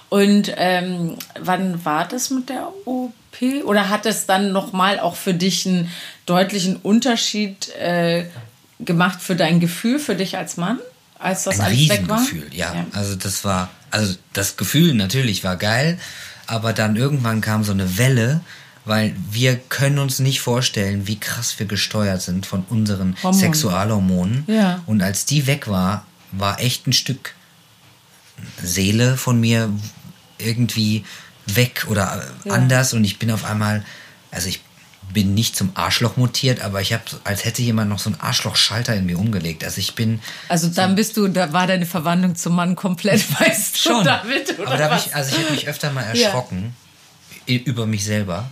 Und 0.09 0.53
ähm, 0.57 1.17
wann 1.41 1.85
war 1.85 2.07
das 2.07 2.31
mit 2.31 2.49
der 2.49 2.69
OP? 2.85 3.13
Oder 3.65 3.89
hat 3.89 4.07
es 4.07 4.27
dann 4.27 4.53
nochmal 4.53 5.01
auch 5.01 5.17
für 5.17 5.35
dich 5.35 5.67
einen 5.67 5.91
deutlichen 6.27 6.77
Unterschied 6.77 7.71
äh, 7.77 8.27
gemacht 8.79 9.21
für 9.21 9.35
dein 9.35 9.59
Gefühl, 9.59 9.99
für 9.99 10.15
dich 10.15 10.37
als 10.37 10.57
Mann, 10.57 10.79
als 11.19 11.45
das 11.45 11.59
Ein 11.59 11.67
alles 11.67 11.89
weg 11.89 12.09
war? 12.09 12.19
Gefühl, 12.19 12.47
ja. 12.53 12.75
ja. 12.75 12.87
Also 12.93 13.17
das 13.17 13.45
war, 13.45 13.71
also 13.93 14.15
das 14.33 14.57
Gefühl 14.57 14.95
natürlich 14.95 15.45
war 15.45 15.57
geil, 15.57 15.99
aber 16.47 16.73
dann 16.73 16.97
irgendwann 16.97 17.41
kam 17.41 17.63
so 17.63 17.73
eine 17.73 17.99
Welle, 17.99 18.41
weil 18.85 19.15
wir 19.31 19.57
können 19.57 19.99
uns 19.99 20.19
nicht 20.19 20.41
vorstellen, 20.41 21.07
wie 21.07 21.21
krass 21.21 21.59
wir 21.59 21.67
gesteuert 21.67 22.23
sind 22.23 22.47
von 22.47 22.65
unseren 22.69 23.17
Hormone. 23.23 23.41
Sexualhormonen. 23.41 24.45
Ja. 24.49 24.83
Und 24.87 25.03
als 25.03 25.25
die 25.25 25.47
weg 25.47 25.69
war, 25.69 26.07
war 26.33 26.61
echt 26.61 26.87
ein 26.87 26.93
Stück 26.93 27.35
Seele 28.61 29.17
von 29.17 29.41
mir 29.41 29.71
irgendwie 30.39 31.05
weg 31.47 31.87
oder 31.89 32.25
ja. 32.45 32.53
anders 32.53 32.93
und 32.93 33.05
ich 33.05 33.19
bin 33.19 33.31
auf 33.31 33.45
einmal, 33.45 33.85
also 34.31 34.49
ich 34.49 34.63
bin 35.13 35.35
nicht 35.35 35.57
zum 35.57 35.71
Arschloch 35.75 36.17
mutiert, 36.17 36.61
aber 36.63 36.81
ich 36.81 36.93
habe, 36.93 37.03
als 37.25 37.45
hätte 37.45 37.63
jemand 37.63 37.91
noch 37.91 37.99
so 37.99 38.11
einen 38.11 38.21
Arschlochschalter 38.21 38.95
in 38.95 39.07
mir 39.07 39.19
umgelegt. 39.19 39.65
Also 39.65 39.79
ich 39.79 39.95
bin. 39.95 40.21
Also 40.49 40.69
dann 40.69 40.95
bist 40.95 41.17
du, 41.17 41.29
da 41.29 41.53
war 41.53 41.67
deine 41.67 41.87
Verwandlung 41.87 42.35
zum 42.37 42.55
Mann 42.57 42.77
komplett, 42.77 43.23
weißt 43.41 43.75
du, 43.77 43.79
schon. 43.79 44.05
damit, 44.05 44.59
oder 44.59 44.69
aber 44.69 44.77
da 44.79 44.91
was? 44.91 45.07
ich, 45.07 45.15
also 45.15 45.35
ich 45.37 45.43
habe 45.43 45.53
mich 45.53 45.69
öfter 45.69 45.91
mal 45.93 46.05
Ja. 46.15 46.27
erschrocken 46.27 46.75
i- 47.49 47.57
über 47.57 47.87
mich 47.87 48.05
selber, 48.05 48.49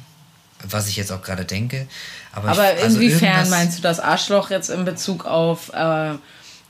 was 0.69 0.89
ich 0.89 0.97
jetzt 0.97 1.11
auch 1.13 1.23
gerade 1.23 1.45
denke. 1.45 1.87
Aber, 2.33 2.49
Aber 2.51 2.75
ich, 2.77 2.83
also 2.85 2.97
inwiefern 3.01 3.49
meinst 3.51 3.79
du 3.79 3.83
das 3.83 3.99
Arschloch 4.01 4.51
jetzt 4.51 4.71
in 4.71 4.85
Bezug 4.85 5.25
auf, 5.27 5.73
äh, 5.73 6.13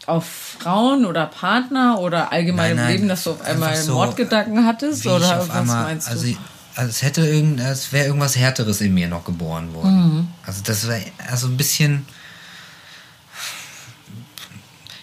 auf 0.07 0.24
Frauen 0.59 1.05
oder 1.05 1.26
Partner 1.26 1.99
oder 2.01 2.32
allgemein 2.32 2.70
Nein, 2.70 2.70
im 2.70 2.76
nein, 2.84 2.93
Leben, 2.93 3.09
dass 3.09 3.24
du 3.24 3.30
auf 3.32 3.43
einmal 3.43 3.76
so, 3.76 3.93
Mordgedanken 3.95 4.66
hattest? 4.66 5.07
Oder 5.07 5.38
was 5.41 5.51
einmal, 5.51 5.84
meinst 5.84 6.07
du? 6.09 6.12
Also, 6.12 6.34
also 6.81 6.91
es 6.91 7.03
hätte 7.03 7.26
irgend, 7.26 7.61
es 7.61 7.93
wäre 7.93 8.07
irgendwas 8.07 8.37
Härteres 8.37 8.81
in 8.81 8.95
mir 8.95 9.07
noch 9.09 9.24
geboren 9.24 9.72
worden. 9.74 10.14
Mhm. 10.16 10.28
Also 10.47 10.62
das 10.64 10.89
wäre 10.89 11.03
also 11.28 11.47
ein 11.47 11.57
bisschen. 11.57 12.07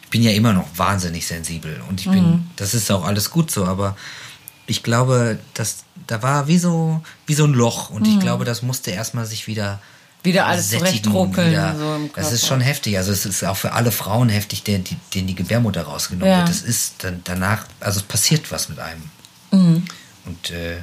Ich 0.03 0.09
bin 0.09 0.23
ja 0.23 0.32
immer 0.32 0.53
noch 0.53 0.67
wahnsinnig 0.75 1.28
sensibel 1.28 1.82
und 1.89 1.99
ich 1.99 2.09
bin, 2.09 2.23
Mhm. 2.32 2.49
das 2.55 2.73
ist 2.73 2.89
auch 2.91 3.03
alles 3.05 3.30
gut 3.30 3.51
so, 3.51 3.65
aber 3.65 3.97
ich 4.65 4.82
glaube, 4.82 5.38
dass 5.53 5.84
da 6.07 6.21
war 6.23 6.47
wie 6.47 6.57
so 6.57 7.01
wie 7.25 7.34
so 7.34 7.43
ein 7.45 7.53
Loch 7.53 7.89
und 7.89 8.07
ich 8.07 8.19
glaube, 8.19 8.45
das 8.45 8.61
musste 8.61 8.91
erstmal 8.91 9.25
sich 9.25 9.47
wieder 9.47 9.73
Mhm. 9.75 9.80
Wieder 10.23 10.45
alles 10.47 10.71
zurechtruckeln, 10.71 11.78
so 11.78 12.09
das 12.15 12.32
ist 12.34 12.47
schon 12.47 12.59
heftig. 12.59 12.97
Also 12.97 13.11
es 13.13 13.25
ist 13.25 13.43
auch 13.45 13.55
für 13.55 13.71
alle 13.73 13.91
Frauen 13.91 14.28
heftig, 14.30 14.63
denen 14.63 14.84
die, 14.84 14.97
denen 15.13 15.28
die 15.28 15.36
Gebärmutter 15.36 15.84
rausgenommen 15.84 16.30
Ja. 16.30 16.39
wird. 16.39 16.49
Das 16.49 16.61
ist 16.63 16.95
dann 17.03 17.21
danach, 17.23 17.65
also 17.80 17.99
es 17.99 18.05
passiert 18.05 18.51
was 18.51 18.67
mit 18.67 18.80
einem. 18.80 19.03
Mhm. 19.51 19.86
Und 20.25 20.49
äh, 20.49 20.78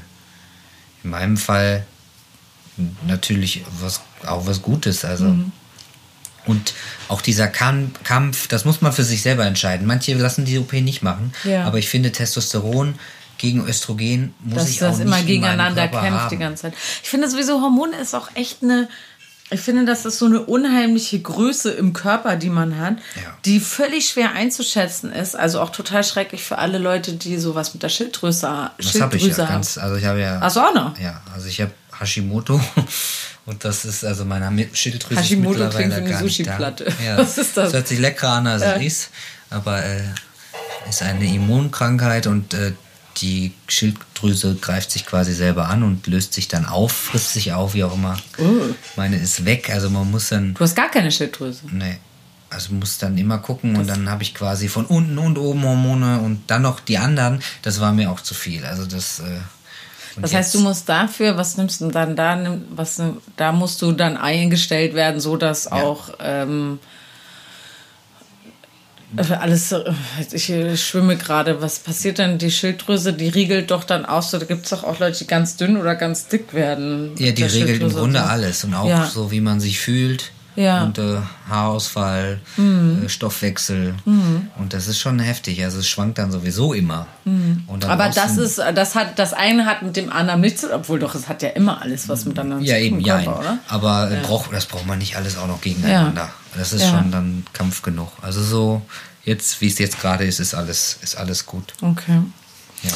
in 1.05 1.11
meinem 1.11 1.37
Fall 1.37 1.85
natürlich 3.07 3.63
was, 3.81 4.01
auch 4.27 4.47
was 4.47 4.63
Gutes. 4.63 5.05
Also. 5.05 5.25
Mhm. 5.27 5.53
Und 6.47 6.75
auch 7.09 7.23
dieser 7.23 7.47
Kam- 7.47 7.93
Kampf, 8.05 8.49
das 8.49 8.65
muss 8.67 8.81
man 8.83 8.93
für 8.93 9.05
sich 9.05 9.23
selber 9.23 9.47
entscheiden. 9.47 9.87
Manche 9.87 10.13
lassen 10.15 10.45
die 10.45 10.59
OP 10.59 10.73
nicht 10.83 11.03
machen, 11.03 11.33
Ja. 11.45 11.65
aber 11.65 11.79
ich 11.79 11.89
finde 11.89 12.13
Testosteron 12.13 12.97
gegen 13.39 13.67
Östrogen 13.67 14.35
muss 14.41 14.55
dass 14.59 14.69
ich 14.71 14.79
das 14.79 14.97
auch 14.97 15.01
immer 15.01 15.05
nicht 15.05 15.11
meinem 15.21 15.27
gegeneinander 15.27 15.89
kämpft 15.89 16.05
haben. 16.05 16.29
die 16.31 16.37
ganze 16.37 16.63
Zeit. 16.63 16.75
Ich 17.03 17.09
finde 17.09 17.29
sowieso, 17.31 17.61
Hormone 17.63 17.97
ist 17.97 18.15
auch 18.15 18.29
echt 18.35 18.63
eine. 18.63 18.89
Ich 19.51 19.61
finde, 19.61 19.85
das 19.85 20.05
ist 20.07 20.19
so 20.19 20.25
eine 20.27 20.41
unheimliche 20.41 21.21
Größe 21.21 21.71
im 21.73 21.93
Körper, 21.93 22.37
die 22.37 22.49
man 22.49 22.79
hat, 22.79 22.95
Ja. 23.17 23.37
die 23.45 23.61
völlig 23.61 24.09
schwer 24.09 24.33
einzuschätzen 24.33 25.13
ist. 25.13 25.37
Also 25.37 25.61
auch 25.61 25.71
total 25.71 26.03
schrecklich 26.03 26.43
für 26.43 26.59
alle 26.59 26.79
Leute, 26.79 27.13
die 27.13 27.37
sowas 27.39 27.75
mit 27.75 27.83
der 27.83 27.91
Schilddrüse, 27.91 28.41
Das 28.41 28.47
habe 28.51 28.73
ich 28.79 28.95
ja 28.95 29.01
Schilddrüse 29.11 29.43
haben. 29.47 29.53
ganz, 29.55 29.79
also 29.79 29.97
ich 29.97 30.05
habe 30.07 30.21
ja. 30.21 30.39
Du 30.49 30.61
auch 30.61 30.75
noch? 30.75 30.99
Ja, 30.99 31.21
also 31.35 31.47
ich 31.47 31.61
habe 31.61 31.73
Hashimoto 32.01 32.59
und 33.47 33.65
das 33.65 33.85
ist 33.85 34.03
also 34.05 34.25
meine 34.25 34.47
Mi- 34.51 34.75
Schilddrüse 34.75 35.21
Hashimoto 35.21 35.63
ist 35.63 35.75
mittlerweile 35.75 35.89
gar 36.11 36.23
nicht 36.23 36.41
da. 36.41 36.53
Sushi-Platte. 36.53 36.93
Ja, 37.05 37.19
Was 37.19 37.37
ist 37.39 37.57
das? 37.57 37.73
hört 37.75 37.87
sich 37.87 37.99
leckerer 37.99 38.31
an 38.33 38.47
als 38.47 38.63
es 38.63 38.83
ist, 38.83 39.11
aber 39.51 39.85
äh, 39.85 40.01
ist 40.89 41.03
eine 41.03 41.27
Immunkrankheit 41.33 42.27
und 42.27 42.55
äh, 42.55 42.73
die 43.19 43.53
Schilddrüse 43.69 44.57
greift 44.61 44.91
sich 44.91 45.07
quasi 45.07 45.33
selber 45.35 45.69
an 45.69 45.83
und 45.83 46.07
löst 46.07 46.33
sich 46.35 46.49
dann 46.49 46.67
auf, 46.67 46.93
frisst 46.93 47.33
sich 47.35 47.53
auf, 47.53 47.75
wie 47.75 47.85
auch 47.85 47.95
immer. 47.95 48.17
Oh. 48.39 48.75
Meine 48.97 49.17
ist 49.17 49.45
weg, 49.45 49.71
also 49.71 49.91
man 49.91 50.11
muss 50.11 50.29
dann 50.31 50.55
Du 50.55 50.61
hast 50.61 50.75
gar 50.75 50.91
keine 50.91 51.11
Schilddrüse. 51.11 51.63
Nee. 51.71 51.99
Also 52.51 52.73
muss 52.75 52.99
dann 52.99 53.19
immer 53.19 53.39
gucken 53.39 53.75
und 53.77 53.89
dann 53.89 54.09
habe 54.09 54.23
ich 54.23 54.33
quasi 54.35 54.69
von 54.69 54.85
unten 54.87 55.19
und 55.19 55.37
oben 55.39 55.65
Hormone 55.65 56.21
und 56.21 56.43
dann 56.47 56.63
noch 56.63 56.79
die 56.81 56.99
anderen. 56.99 57.41
Das 57.63 57.81
war 57.81 57.93
mir 57.93 58.11
auch 58.13 58.21
zu 58.21 58.33
viel. 58.35 58.65
Also 58.65 58.87
das. 58.87 59.19
Äh, 59.21 59.41
Das 60.21 60.33
heißt, 60.33 60.55
du 60.55 60.61
musst 60.61 60.89
dafür, 60.89 61.37
was 61.37 61.57
nimmst 61.57 61.81
du 61.81 61.89
dann 61.91 62.15
da? 62.15 62.37
nimm- 62.37 62.63
Was, 62.71 63.03
da 63.37 63.51
musst 63.51 63.83
du 63.83 63.91
dann 63.91 64.17
eingestellt 64.17 64.95
werden, 64.95 65.21
so 65.21 65.37
dass 65.37 65.67
auch 65.67 66.11
ähm, 66.21 66.79
äh, 66.81 66.87
alles, 69.17 69.73
äh, 69.73 69.85
ich 70.33 70.51
äh, 70.51 70.77
schwimme 70.77 71.17
gerade, 71.17 71.61
was 71.61 71.79
passiert 71.79 72.19
denn? 72.19 72.39
Die 72.39 72.51
Schilddrüse, 72.51 73.13
die 73.13 73.29
riegelt 73.29 73.71
doch 73.71 73.85
dann 73.85 74.05
aus, 74.05 74.31
da 74.31 74.39
gibt 74.39 74.65
es 74.65 74.71
doch 74.71 74.85
auch 74.85 74.99
Leute, 74.99 75.19
die 75.19 75.27
ganz 75.27 75.57
dünn 75.57 75.77
oder 75.77 75.95
ganz 75.95 76.27
dick 76.29 76.53
werden. 76.55 77.13
Ja, 77.19 77.33
die 77.33 77.45
regelt 77.45 77.83
im 77.83 77.91
Grunde 77.93 78.19
und 78.21 78.25
so. 78.25 78.31
alles 78.31 78.65
und 78.65 78.75
auch 78.75 78.89
Ja. 78.89 79.07
so, 79.07 79.31
wie 79.31 79.41
man 79.41 79.61
sich 79.61 79.79
fühlt. 79.81 80.31
Ja. 80.57 80.81
Mhm. 80.81 80.87
Und 80.87 80.99
äh, 80.99 81.17
Haarausfall, 81.51 82.39
äh, 82.59 83.09
Stoffwechsel. 83.09 83.95
Und 84.05 84.73
das 84.73 84.87
ist 84.87 85.01
schon 85.01 85.19
heftig. 85.19 85.65
Also 85.65 85.81
es 85.81 85.89
schwankt 85.89 86.19
dann 86.19 86.31
sowieso 86.31 86.73
immer. 86.75 87.09
Und 87.25 87.67
dann 87.69 87.79
Mhm. 87.79 87.83
Aber 87.91 88.09
das 88.09 88.37
ist, 88.37 88.59
das 88.75 88.95
hat, 88.95 89.19
das 89.19 89.33
eine 89.33 89.67
hat 89.67 89.83
mit 89.83 89.97
dem 89.97 90.13
anderen 90.13 90.41
nichts, 90.43 90.65
obwohl 90.65 91.01
doch, 91.01 91.17
es 91.17 91.29
hat 91.29 91.43
ja 91.43 91.49
immer 91.51 91.83
alles 91.83 92.09
was 92.09 92.25
miteinander 92.25 92.65
Ja, 92.65 92.77
zu 92.77 92.89
tun, 92.89 92.99
eben, 92.99 93.01
ja. 93.01 93.17
Körper, 93.23 93.41
oder? 93.41 93.59
Aber 93.69 94.11
äh, 94.13 94.21
braucht, 94.23 94.53
das 94.53 94.67
braucht 94.67 94.87
man 94.87 94.99
nicht 94.99 95.17
alles 95.17 95.37
auch 95.37 95.49
noch 95.49 95.61
gegeneinander. 95.61 96.29
Das 96.57 96.73
ist 96.73 96.83
Ja. 96.83 96.91
schon 96.91 97.11
dann 97.11 97.47
Kampf 97.53 97.83
genug. 97.83 98.11
Also 98.23 98.43
so, 98.43 98.83
jetzt, 99.25 99.61
wie 99.61 99.69
es 99.69 99.79
jetzt 99.79 100.01
gerade 100.01 100.25
ist, 100.25 100.41
ist 100.41 100.55
alles, 100.55 100.99
ist 101.03 101.17
alles 101.17 101.47
gut. 101.47 101.73
Okay. 101.81 102.21
Ja. 102.83 102.91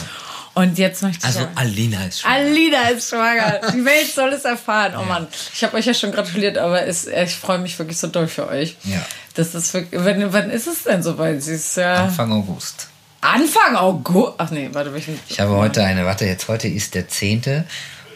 Und 0.54 0.76
jetzt 0.76 1.02
möchte 1.02 1.18
ich 1.20 1.24
Also 1.24 1.40
ja- 1.40 1.50
Alina 1.54 2.04
ist 2.04 2.20
schon. 2.20 2.30
Alina 2.30 2.82
ist 2.88 3.08
schwanger. 3.10 3.60
Die 3.72 3.84
Welt 3.84 4.12
soll 4.12 4.32
es 4.32 4.44
erfahren. 4.44 4.94
Oh 4.98 5.04
Mann, 5.04 5.28
ich 5.54 5.62
habe 5.62 5.76
euch 5.76 5.86
ja 5.86 5.94
schon 5.94 6.10
gratuliert, 6.10 6.58
aber 6.58 6.84
es, 6.84 7.06
ich 7.06 7.34
freue 7.36 7.58
mich 7.58 7.78
wirklich 7.78 7.96
so 7.98 8.08
doll 8.08 8.26
für 8.26 8.48
euch. 8.48 8.76
Ja. 8.84 9.04
Das 9.34 9.54
ist 9.54 9.72
wirklich, 9.72 10.00
wann, 10.04 10.32
wann 10.32 10.50
ist 10.50 10.66
es 10.66 10.82
denn 10.82 11.02
soweit? 11.02 11.42
Sie 11.42 11.52
ist 11.54 11.76
ja 11.76 12.04
Anfang 12.04 12.32
August. 12.32 12.88
Anfang 13.20 13.76
August. 13.76 14.34
Ach 14.38 14.50
nee, 14.50 14.68
warte, 14.72 14.92
welchen. 14.92 15.18
Ich 15.28 15.38
habe 15.38 15.52
heute 15.52 15.84
eine, 15.84 16.04
warte, 16.06 16.24
jetzt 16.26 16.48
heute 16.48 16.66
ist 16.68 16.94
der 16.94 17.08
10. 17.08 17.64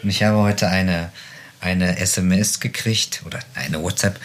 und 0.03 0.09
ich 0.09 0.21
habe 0.23 0.37
heute 0.39 0.67
eine, 0.67 1.11
eine 1.61 1.97
SMS 1.97 2.59
gekriegt 2.59 3.21
oder 3.25 3.39
eine 3.55 3.81
WhatsApp 3.81 4.19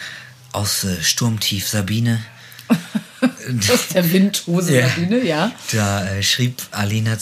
aus 0.51 0.83
äh, 0.83 1.01
Sturmtief 1.03 1.67
Sabine. 1.67 2.21
Das 3.51 3.69
ist 3.81 3.95
der 3.95 4.11
Windhose 4.13 4.79
Ja. 4.79 4.87
Sabine, 4.89 5.23
ja. 5.25 5.51
Da 5.73 6.05
äh, 6.07 6.23
schrieb 6.23 6.61
Alina, 6.71 7.17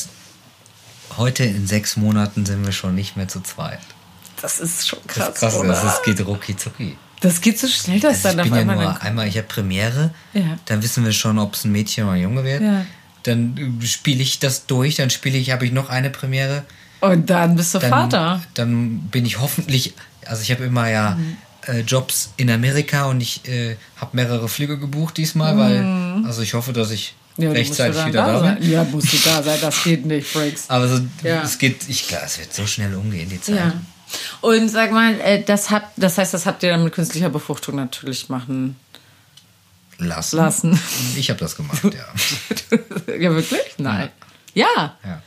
heute 1.17 1.43
in 1.43 1.65
sechs 1.67 1.97
Monaten 1.97 2.45
sind 2.45 2.63
wir 2.65 2.71
schon 2.71 2.95
nicht 2.95 3.15
mehr 3.17 3.27
zu 3.27 3.39
zweit. 3.41 3.79
Das 4.41 4.59
ist 4.59 4.87
schon 4.87 4.99
Das 5.07 5.15
krass. 5.15 5.29
ist 5.29 5.39
krass, 5.39 5.55
oder? 5.55 5.69
das 5.69 5.83
ist, 5.83 6.03
geht 6.03 6.25
rucki 6.25 6.55
zucki. 6.55 6.97
Das 7.21 7.41
geht 7.41 7.57
so 7.57 7.67
schnell, 7.67 7.99
dass 7.99 8.23
Also 8.25 8.37
dann 8.37 8.45
ich 8.45 8.51
auf 8.51 8.57
bin 8.59 8.67
ja 8.67 8.73
einmal. 8.73 8.85
nur 8.93 9.01
einmal, 9.01 9.27
ich 9.27 9.37
habe 9.37 9.47
Premiere, 9.47 10.13
Ja. 10.33 10.57
dann 10.65 10.83
wissen 10.83 11.03
wir 11.03 11.13
schon, 11.13 11.39
ob 11.39 11.55
es 11.55 11.63
ein 11.65 11.71
Mädchen 11.71 12.03
oder 12.03 12.13
ein 12.13 12.21
Junge 12.21 12.43
wird. 12.43 12.61
Ja. 12.61 12.85
Dann 13.23 13.79
äh, 13.81 13.85
spiele 13.87 14.21
ich 14.21 14.37
das 14.39 14.67
durch, 14.67 14.95
dann 14.95 15.09
spiele 15.09 15.37
ich, 15.37 15.49
habe 15.51 15.65
ich 15.65 15.71
noch 15.71 15.89
eine 15.89 16.09
Premiere. 16.11 16.63
Und 16.99 17.29
dann 17.29 17.55
bist 17.55 17.73
du 17.73 17.79
dann, 17.79 17.89
Vater. 17.89 18.41
Dann 18.53 18.99
bin 19.09 19.25
ich 19.25 19.39
hoffentlich, 19.39 19.93
also 20.25 20.41
ich 20.43 20.51
habe 20.51 20.65
immer 20.65 20.87
ja 20.89 21.11
Mhm. 21.15 21.37
Äh, 21.67 21.81
Jobs 21.81 22.31
in 22.37 22.49
Amerika 22.49 23.05
und 23.05 23.21
ich 23.21 23.47
äh, 23.47 23.75
habe 23.97 24.15
mehrere 24.15 24.47
Flüge 24.49 24.77
gebucht 24.79 25.17
diesmal, 25.17 25.57
weil, 25.57 26.25
also 26.25 26.41
ich 26.41 26.53
hoffe, 26.53 26.73
dass 26.73 26.91
ich 26.91 27.13
Mhm. 27.37 27.43
Ja, 27.43 27.51
rechtzeitig 27.51 28.03
wieder 28.07 28.23
dann 28.23 28.33
da 28.33 28.39
sein. 28.39 28.59
bin. 28.59 28.71
Ja, 28.71 28.83
musst 28.83 29.13
du 29.13 29.17
da 29.23 29.43
sein, 29.43 29.59
das 29.61 29.83
geht 29.83 30.07
nicht, 30.07 30.27
Fricks. 30.27 30.65
Aber 30.69 30.87
so, 30.87 30.99
Ja. 31.21 31.43
es 31.43 31.59
geht, 31.59 31.87
ich 31.87 32.07
glaube, 32.07 32.25
es 32.25 32.39
wird 32.39 32.51
so 32.51 32.65
schnell 32.65 32.95
umgehen, 32.95 33.29
die 33.29 33.39
Zeit. 33.39 33.55
Ja. 33.57 33.73
Und 34.41 34.69
sag 34.69 34.91
mal, 34.91 35.19
äh, 35.21 35.43
das, 35.43 35.69
habt, 35.69 35.91
das 35.97 36.17
heißt, 36.17 36.33
das 36.33 36.47
habt 36.47 36.63
ihr 36.63 36.71
dann 36.71 36.83
mit 36.83 36.93
künstlicher 36.93 37.29
Befruchtung 37.29 37.75
natürlich 37.75 38.27
machen 38.29 38.75
Lassen. 39.99 40.37
lassen. 40.37 40.79
Ich 41.15 41.29
habe 41.29 41.39
das 41.39 41.55
gemacht, 41.55 41.83
ja. 41.83 43.13
ja, 43.19 43.31
wirklich? 43.35 43.61
Nein. 43.77 44.09
Ja. 44.55 44.95
ja. 45.05 45.21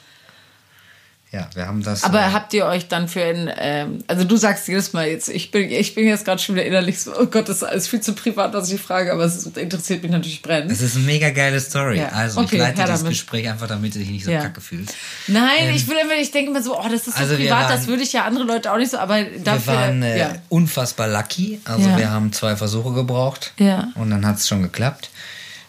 Ja, 1.33 1.49
wir 1.55 1.69
haben 1.69 1.81
das. 1.85 2.03
Aber 2.03 2.19
äh, 2.19 2.33
habt 2.33 2.53
ihr 2.55 2.67
euch 2.67 2.89
dann 2.89 3.07
für 3.07 3.23
ein, 3.23 3.49
ähm, 3.57 3.99
also 4.09 4.25
du 4.25 4.37
sagst 4.37 4.67
jedes 4.67 4.93
Mal 4.93 5.07
jetzt, 5.07 5.29
ich 5.29 5.53
bin, 5.53 5.71
ich 5.71 5.95
bin 5.95 6.05
jetzt 6.09 6.25
gerade 6.25 6.43
schon 6.43 6.57
wieder 6.57 6.65
innerlich 6.65 6.99
so, 6.99 7.13
oh 7.17 7.27
Gott, 7.27 7.49
das 7.49 7.59
ist 7.59 7.63
alles 7.63 7.87
viel 7.87 8.01
zu 8.01 8.15
privat, 8.15 8.53
was 8.53 8.69
ich 8.73 8.81
frage, 8.81 9.13
aber 9.13 9.25
es 9.27 9.47
interessiert 9.47 10.03
mich 10.03 10.11
natürlich 10.11 10.43
brennend. 10.43 10.73
es 10.73 10.81
ist 10.81 10.97
eine 10.97 11.05
mega 11.05 11.31
geile 11.31 11.61
Story. 11.61 11.99
Ja. 11.99 12.09
Also 12.09 12.41
Okay, 12.41 12.57
ich 12.57 12.61
leite 12.61 12.83
das 12.83 12.99
damit. 13.01 13.13
Gespräch 13.13 13.49
einfach, 13.49 13.69
damit 13.69 13.95
du 13.95 14.01
dich 14.01 14.11
nicht 14.11 14.25
so 14.25 14.33
Ja. 14.33 14.41
kacke 14.43 14.61
fühlst. 14.61 14.93
Nein, 15.29 15.73
ich 15.73 15.87
will 15.87 15.99
immer, 16.03 16.15
ich 16.15 16.33
denke 16.33 16.51
mir 16.51 16.65
so, 16.65 16.77
oh, 16.77 16.83
das 16.91 17.07
ist 17.07 17.17
so 17.17 17.21
Also 17.23 17.37
privat, 17.37 17.71
das 17.71 17.83
waren- 17.83 17.87
würde 17.87 18.03
ich 18.03 18.13
ja 18.13 18.25
andere 18.25 18.43
Leute 18.45 18.73
auch 18.73 18.79
nicht 18.79 18.91
so, 18.91 18.99
aber 18.99 19.23
dafür, 19.23 19.73
wir 19.75 19.79
waren 19.81 20.03
äh, 20.03 20.19
ja. 20.19 20.33
unfassbar 20.49 21.07
lucky. 21.07 21.61
Also 21.65 21.97
wir 21.97 22.11
haben 22.11 22.33
zwei 22.33 22.57
Versuche 22.57 22.93
gebraucht. 22.93 23.53
Ja. 23.57 23.93
Und 23.95 24.11
dann 24.11 24.27
hat 24.27 24.39
es 24.39 24.49
schon 24.49 24.63
geklappt. 24.63 25.11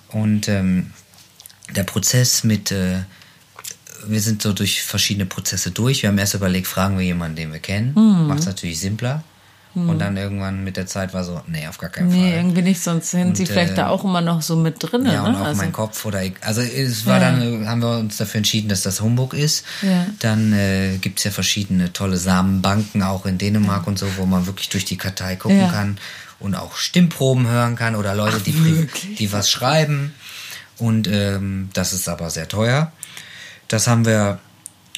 Und 0.09 0.47
ähm, 0.47 0.91
der 1.75 1.83
Prozess 1.83 2.43
mit, 2.43 2.71
äh, 2.71 3.01
wir 4.07 4.21
sind 4.21 4.41
so 4.41 4.53
durch 4.53 4.83
verschiedene 4.83 5.25
Prozesse 5.25 5.71
durch. 5.71 6.01
Wir 6.03 6.09
haben 6.09 6.17
erst 6.17 6.33
überlegt, 6.33 6.67
fragen 6.67 6.97
wir 6.97 7.05
jemanden, 7.05 7.35
den 7.37 7.51
wir 7.51 7.59
kennen. 7.59 7.93
Mhm. 7.95 8.27
Macht 8.27 8.39
es 8.39 8.45
natürlich 8.45 8.79
simpler. 8.79 9.23
Und 9.73 9.99
dann 9.99 10.17
irgendwann 10.17 10.65
mit 10.65 10.75
der 10.75 10.85
Zeit 10.85 11.13
war 11.13 11.23
so, 11.23 11.39
nee, 11.47 11.65
auf 11.65 11.77
gar 11.77 11.89
keinen 11.89 12.09
Nee, 12.09 12.31
Fall. 12.31 12.39
irgendwie 12.39 12.61
nicht, 12.61 12.81
sonst 12.83 13.11
sind 13.11 13.37
sie 13.37 13.43
Und, 13.43 13.47
vielleicht 13.47 13.71
äh, 13.71 13.75
da 13.77 13.87
auch 13.87 14.03
immer 14.03 14.19
noch 14.19 14.41
so 14.41 14.57
mit 14.57 14.75
drin. 14.79 15.05
Ja, 15.05 15.23
und 15.23 15.31
ne? 15.31 15.39
auch 15.39 15.45
also, 15.45 15.61
mein 15.61 15.71
Kopf 15.71 16.03
oder 16.03 16.21
ich, 16.25 16.33
also 16.41 16.59
es 16.59 17.05
war 17.05 17.21
Ja. 17.21 17.31
dann, 17.31 17.69
haben 17.69 17.81
wir 17.81 17.97
uns 17.97 18.17
dafür 18.17 18.39
entschieden, 18.39 18.67
dass 18.67 18.81
das 18.81 18.99
Humbug 18.99 19.33
ist. 19.33 19.63
Ja. 19.81 20.07
Dann 20.19 20.51
äh, 20.51 20.97
gibt 20.99 21.19
es 21.19 21.23
ja 21.23 21.31
verschiedene 21.31 21.93
tolle 21.93 22.17
Samenbanken 22.17 23.01
auch 23.01 23.25
in 23.25 23.37
Dänemark 23.37 23.87
und 23.87 23.97
so, 23.97 24.07
wo 24.17 24.25
man 24.25 24.45
wirklich 24.45 24.67
durch 24.67 24.83
die 24.83 24.97
Kartei 24.97 25.37
gucken 25.37 25.59
Ja. 25.61 25.69
kann 25.71 25.97
und 26.39 26.53
auch 26.55 26.75
Stimmproben 26.75 27.47
hören 27.47 27.77
kann 27.77 27.95
oder 27.95 28.13
Leute, 28.13 28.41
die, 28.41 28.61
wirklich? 28.65 29.15
die 29.19 29.31
was 29.31 29.49
schreiben. 29.49 30.13
Und 30.79 31.07
ähm, 31.07 31.69
das 31.73 31.93
ist 31.93 32.09
aber 32.09 32.29
sehr 32.29 32.49
teuer. 32.49 32.91
Das 33.71 33.87
haben 33.87 34.05
wir 34.05 34.39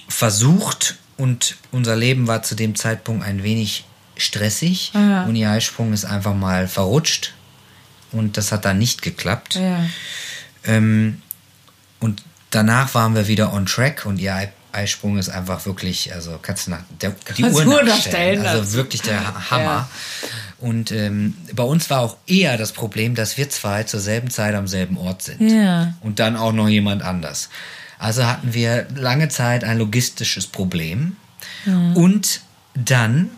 versucht 0.10 0.96
und 1.18 1.56
unser 1.72 1.96
Leben 1.96 2.28
war 2.28 2.44
zu 2.44 2.56
dem 2.56 2.76
Zeitpunkt 2.76 3.26
ein 3.26 3.44
wenig 3.44 3.86
stressig 4.18 4.92
und 5.28 5.36
ihr 5.36 5.50
Eisprung 5.50 5.94
ist 5.94 6.06
einfach 6.06 6.34
mal 6.36 6.68
verrutscht 6.68 7.34
und 8.12 8.38
das 8.38 8.52
hat 8.52 8.66
dann 8.66 8.78
nicht 8.78 9.02
geklappt. 9.02 9.56
Ja. 9.56 9.86
Ähm, 10.66 11.22
und 12.00 12.24
danach 12.52 12.94
waren 12.94 13.16
wir 13.16 13.28
wieder 13.28 13.54
on 13.54 13.66
track 13.66 14.06
und 14.06 14.20
ihr 14.20 14.36
Ei- 14.36 14.52
Eisprung 14.72 15.18
ist 15.18 15.30
einfach 15.30 15.66
wirklich, 15.66 16.14
also 16.14 16.40
kannst 16.42 16.68
du 16.68 16.72
nach 16.72 16.82
der, 17.02 17.16
die 17.38 17.44
Uhr 17.44 17.64
nachstellen. 17.64 17.86
nachstellen, 17.88 18.46
Also 18.46 18.62
das- 18.64 18.74
wirklich 18.74 19.02
der 19.02 19.50
Hammer. 19.52 19.88
Und 20.60 20.92
ähm, 20.92 21.36
bei 21.54 21.64
uns 21.64 21.90
war 21.90 22.00
auch 22.00 22.18
eher 22.26 22.58
das 22.58 22.72
Problem, 22.72 23.16
dass 23.16 23.38
wir 23.38 23.50
zwei 23.50 23.84
zur 23.84 24.00
selben 24.00 24.30
Zeit 24.30 24.56
am 24.56 24.68
selben 24.68 24.98
Ort 24.98 25.22
sind. 25.22 25.42
Ja. 25.42 25.94
Und 26.02 26.20
dann 26.20 26.38
auch 26.38 26.54
noch 26.54 26.70
jemand 26.70 27.02
anders. 27.04 27.50
Also 28.00 28.26
hatten 28.26 28.54
wir 28.54 28.88
lange 28.96 29.30
Zeit 29.30 29.64
ein 29.64 29.78
logistisches 29.78 30.48
Problem. 30.48 31.16
Und 31.96 32.42
dann 32.76 33.30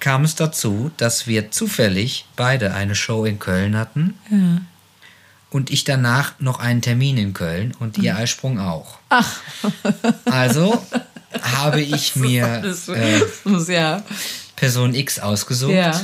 kam 0.00 0.24
es 0.24 0.34
dazu, 0.34 0.90
dass 0.96 1.26
wir 1.26 1.50
zufällig 1.50 2.26
beide 2.36 2.74
eine 2.74 2.94
Show 2.94 3.24
in 3.24 3.38
Köln 3.38 3.76
hatten. 3.76 4.14
Und 5.50 5.70
ich 5.70 5.84
danach 5.84 6.34
noch 6.38 6.58
einen 6.60 6.80
Termin 6.82 7.16
in 7.18 7.34
Köln 7.34 7.74
und 7.78 7.98
ihr 7.98 8.16
Eisprung 8.16 8.58
auch. 8.58 8.98
Ach. 9.10 9.40
Also 10.24 10.82
habe 11.42 11.80
ich 11.80 12.16
mir 12.16 12.62
äh, 12.88 13.72
ja. 13.72 14.02
Person 14.56 14.94
X 14.94 15.18
ausgesucht, 15.18 15.72
Ja. 15.74 16.00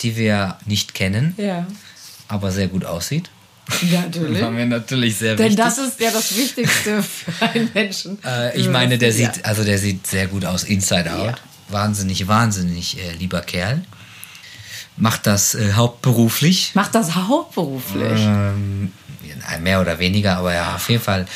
die 0.00 0.16
wir 0.16 0.58
nicht 0.66 0.94
kennen, 0.94 1.34
Ja. 1.38 1.66
aber 2.28 2.50
sehr 2.52 2.68
gut 2.68 2.84
aussieht. 2.84 3.30
Ja, 3.90 4.02
natürlich. 4.02 4.42
War 4.42 4.50
mir 4.50 4.66
natürlich 4.66 5.16
sehr 5.16 5.36
Denn 5.36 5.50
wichtig. 5.50 5.64
das 5.64 5.78
ist 5.78 6.00
ja 6.00 6.10
das 6.10 6.36
Wichtigste 6.36 7.02
für 7.02 7.46
einen 7.46 7.70
Menschen. 7.72 8.18
Äh, 8.24 8.58
ich 8.58 8.68
meine, 8.68 8.98
der 8.98 9.10
Ja. 9.10 9.32
sieht, 9.32 9.44
also 9.44 9.64
der 9.64 9.78
sieht 9.78 10.06
sehr 10.06 10.26
gut 10.26 10.44
aus, 10.44 10.64
Inside 10.64 11.12
Out. 11.14 11.40
Wahnsinnig, 11.68 12.26
wahnsinnig 12.28 12.98
äh, 12.98 13.12
lieber 13.12 13.40
Kerl. 13.40 13.82
Macht 14.96 15.26
das 15.26 15.54
äh, 15.54 15.72
hauptberuflich. 15.72 16.72
Macht 16.74 16.94
das 16.94 17.14
hauptberuflich. 17.14 18.20
Ähm, 18.20 18.92
ja, 19.24 19.58
mehr 19.58 19.80
oder 19.80 19.98
weniger, 19.98 20.36
aber 20.36 20.52
ja, 20.54 20.74
auf 20.74 20.88
jeden 20.90 21.02
Fall. 21.02 21.26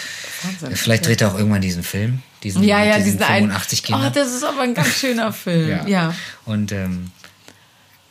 Wahnsinn. 0.43 0.77
Vielleicht 0.77 1.07
dreht 1.07 1.22
er 1.22 1.29
auch 1.33 1.39
irgendwann 1.39 1.62
diesen 1.62 1.83
Film. 1.83 2.22
Diesen, 2.43 2.62
ja, 2.64 2.85
ja, 2.85 2.99
diesen 2.99 3.22
einen. 3.22 3.47
85 3.51 3.83
Oh, 3.83 3.87
Kinder. 3.87 4.11
das 4.11 4.35
ist 4.35 4.45
aber 4.45 4.61
ein 4.62 4.74
ganz 4.74 4.99
schöner 4.99 5.33
Film. 5.45 5.87
Ja. 5.89 6.14
Und 6.45 6.70
ähm, 6.72 7.11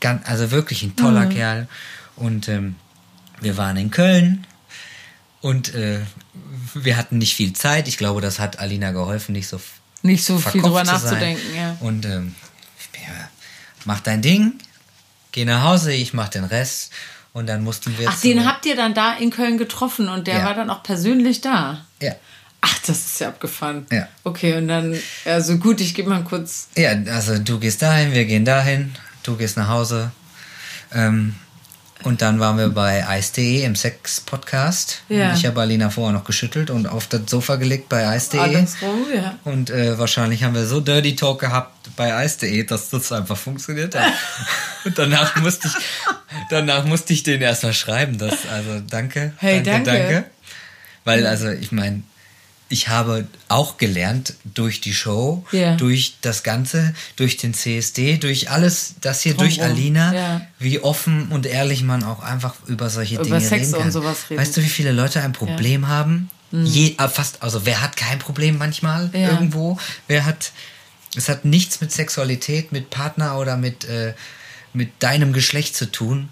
ganz, 0.02 0.28
also 0.28 0.50
wirklich 0.52 0.82
ein 0.84 0.96
toller 0.96 1.26
Mhm. 1.26 1.30
Kerl. 1.36 1.68
Und 2.16 2.48
ähm, 2.50 2.76
wir 3.42 3.58
waren 3.58 3.78
in 3.78 3.92
Köln 3.92 4.46
und 5.42 5.74
äh, 5.76 6.00
wir 6.74 6.98
hatten 6.98 7.18
nicht 7.18 7.36
viel 7.36 7.54
Zeit. 7.54 7.88
Ich 7.88 7.98
glaube, 7.98 8.22
das 8.22 8.40
hat 8.40 8.60
Alina 8.60 8.92
geholfen, 8.92 9.34
nicht 9.34 9.48
so 9.48 9.60
Nicht 10.02 10.24
so 10.26 10.38
viel 10.40 10.62
drüber 10.62 10.80
zu 10.84 10.86
sein. 10.86 10.96
nachzudenken, 11.02 11.56
ja. 11.56 11.78
Und 11.80 12.06
ähm, 12.06 12.36
ja, 12.96 13.30
mach 13.86 14.00
dein 14.02 14.22
Ding, 14.22 14.54
geh 15.32 15.46
nach 15.46 15.64
Hause, 15.64 15.94
ich 15.94 16.14
mach 16.14 16.30
den 16.30 16.44
Rest. 16.46 16.92
Und 17.34 17.48
dann 17.48 17.64
mussten 17.66 17.98
wir. 17.98 18.08
Ach, 18.10 18.22
den 18.22 18.46
habt 18.46 18.66
ihr 18.66 18.78
dann 18.78 18.94
da 18.94 19.14
in 19.18 19.30
Köln 19.30 19.58
getroffen 19.58 20.08
und 20.08 20.26
der 20.28 20.38
Ja. 20.40 20.46
war 20.46 20.54
dann 20.54 20.70
auch 20.70 20.84
persönlich 20.84 21.42
da. 21.42 21.86
Ja. 22.02 22.14
Ach, 22.62 22.80
das 22.88 22.98
ist 23.06 23.20
ja 23.20 23.28
abgefahren. 23.28 23.86
Ja. 23.92 24.08
Okay, 24.24 24.56
und 24.58 24.70
dann, 24.70 24.98
also 25.26 25.58
gut, 25.58 25.82
ich 25.82 25.94
gebe 25.94 26.10
mal 26.10 26.24
kurz. 26.24 26.70
Ja, 26.78 26.92
also 27.14 27.38
du 27.38 27.60
gehst 27.60 27.82
dahin, 27.82 28.14
wir 28.14 28.24
gehen 28.26 28.46
dahin, 28.46 28.96
du 29.24 29.36
gehst 29.36 29.58
nach 29.58 29.68
Hause. 29.68 30.12
Ähm, 30.94 31.36
und 32.06 32.22
dann 32.22 32.40
waren 32.40 32.58
wir 32.58 32.70
bei 32.70 33.04
Ice.de 33.18 33.64
im 33.64 33.76
Sex-Podcast. 33.76 35.02
Ja. 35.10 35.30
Und 35.30 35.38
ich 35.38 35.46
habe 35.46 35.60
Alina 35.62 35.90
vorher 35.90 36.14
noch 36.14 36.24
geschüttelt 36.24 36.70
und 36.70 36.88
auf 36.88 37.08
das 37.08 37.22
Sofa 37.28 37.56
gelegt 37.56 37.90
bei 37.90 38.16
Ice.de. 38.16 38.40
Andersrum, 38.40 39.06
ja. 39.14 39.40
Und 39.44 39.72
äh, 39.72 39.98
wahrscheinlich 39.98 40.44
haben 40.44 40.54
wir 40.54 40.66
so 40.66 40.82
Dirty 40.82 41.16
Talk 41.16 41.40
gehabt 41.40 41.90
bei 41.96 42.24
Ice.de, 42.24 42.64
dass 42.64 42.90
das 42.90 43.12
einfach 43.12 43.38
funktioniert 43.38 43.96
hat. 43.96 44.14
und 44.86 44.98
danach 44.98 45.36
musste 45.38 45.68
ich, 45.68 45.74
danach 46.50 46.86
musste 46.86 47.14
ich 47.14 47.24
den 47.24 47.42
erstmal 47.42 47.74
schreiben. 47.74 48.18
Das, 48.18 48.48
also 48.52 48.82
danke. 48.88 49.34
Hey, 49.38 49.64
danke. 49.64 50.26
Weil, 51.06 51.26
also 51.26 51.50
ich 51.50 51.72
meine, 51.72 52.04
ich 52.68 52.88
habe 52.88 53.28
auch 53.48 53.78
gelernt 53.78 54.34
durch 54.44 54.82
die 54.82 54.94
Show, 54.94 55.46
Ja. 55.52 55.76
durch 55.76 56.16
das 56.22 56.42
Ganze, 56.44 56.94
durch 57.16 57.38
den 57.38 57.54
CSD, 57.54 58.18
durch 58.18 58.50
alles, 58.50 58.96
das 59.02 59.22
hier, 59.22 59.36
durch 59.36 59.58
Drumrum, 59.58 59.76
Alina, 59.78 60.14
ja. 60.14 60.42
wie 60.60 60.80
offen 60.80 61.28
und 61.30 61.46
ehrlich 61.46 61.84
man 61.84 62.04
auch 62.04 62.24
einfach 62.24 62.56
über 62.68 62.90
solche 62.90 63.16
Über 63.16 63.24
Dinge 63.24 63.42
Sex 63.42 63.68
reden 63.70 63.82
kann. 63.84 63.92
sowas 63.92 64.30
reden. 64.30 64.42
Weißt 64.42 64.58
du, 64.58 64.62
wie 64.64 64.70
viele 64.70 64.92
Leute 64.92 65.22
ein 65.22 65.32
Problem 65.34 65.88
haben? 65.88 66.30
Je, 66.52 66.96
äh, 66.98 67.08
fast, 67.10 67.44
also 67.44 67.66
wer 67.66 67.82
hat 67.82 67.98
kein 67.98 68.18
Problem 68.20 68.58
manchmal 68.58 69.10
Ja. 69.14 69.30
irgendwo? 69.32 69.78
Wer 70.08 70.26
hat, 70.26 70.52
es 71.16 71.28
hat 71.30 71.44
nichts 71.46 71.82
mit 71.82 71.92
Sexualität, 71.92 72.72
mit 72.72 72.90
Partner 72.90 73.38
oder 73.38 73.58
mit, 73.58 73.84
äh, 73.86 74.14
mit 74.76 75.02
deinem 75.02 75.34
Geschlecht 75.34 75.76
zu 75.76 75.92
tun, 75.92 76.30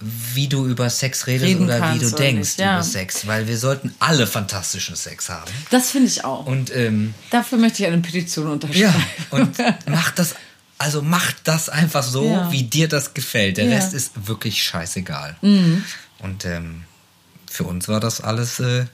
wie 0.00 0.48
du 0.48 0.66
über 0.66 0.90
Sex 0.90 1.26
redest 1.26 1.46
Reden 1.48 1.64
oder 1.64 1.94
wie 1.94 1.98
du 1.98 2.10
denkst 2.10 2.50
nicht, 2.56 2.58
ja. 2.60 2.74
über 2.74 2.82
Sex. 2.84 3.26
Weil 3.26 3.46
wir 3.48 3.58
sollten 3.58 3.94
alle 3.98 4.26
fantastischen 4.26 4.96
Sex 4.96 5.28
haben. 5.28 5.50
Das 5.70 5.90
finde 5.90 6.08
ich 6.08 6.24
auch. 6.24 6.46
Und 6.46 6.74
ähm, 6.74 7.14
Dafür 7.30 7.58
möchte 7.58 7.82
ich 7.82 7.88
eine 7.88 7.98
Petition 8.02 8.48
unterschreiben. 8.48 8.80
ja, 8.82 8.94
und 9.30 9.56
mach 9.86 10.10
das, 10.12 10.34
also 10.78 11.02
mach 11.02 11.32
das 11.44 11.68
einfach 11.68 12.02
so, 12.04 12.24
Ja. 12.30 12.52
wie 12.52 12.62
dir 12.64 12.88
das 12.88 13.14
gefällt. 13.14 13.56
Der 13.56 13.64
Ja. 13.64 13.70
Mhm. 13.70 13.76
Rest 13.76 13.94
ist 13.94 14.26
wirklich 14.28 14.62
scheißegal. 14.62 15.36
Und 15.40 16.44
ähm, 16.44 16.84
für 17.50 17.64
uns 17.64 17.88
war 17.88 18.00
das 18.00 18.20
alles 18.20 18.60
äh, 18.60 18.86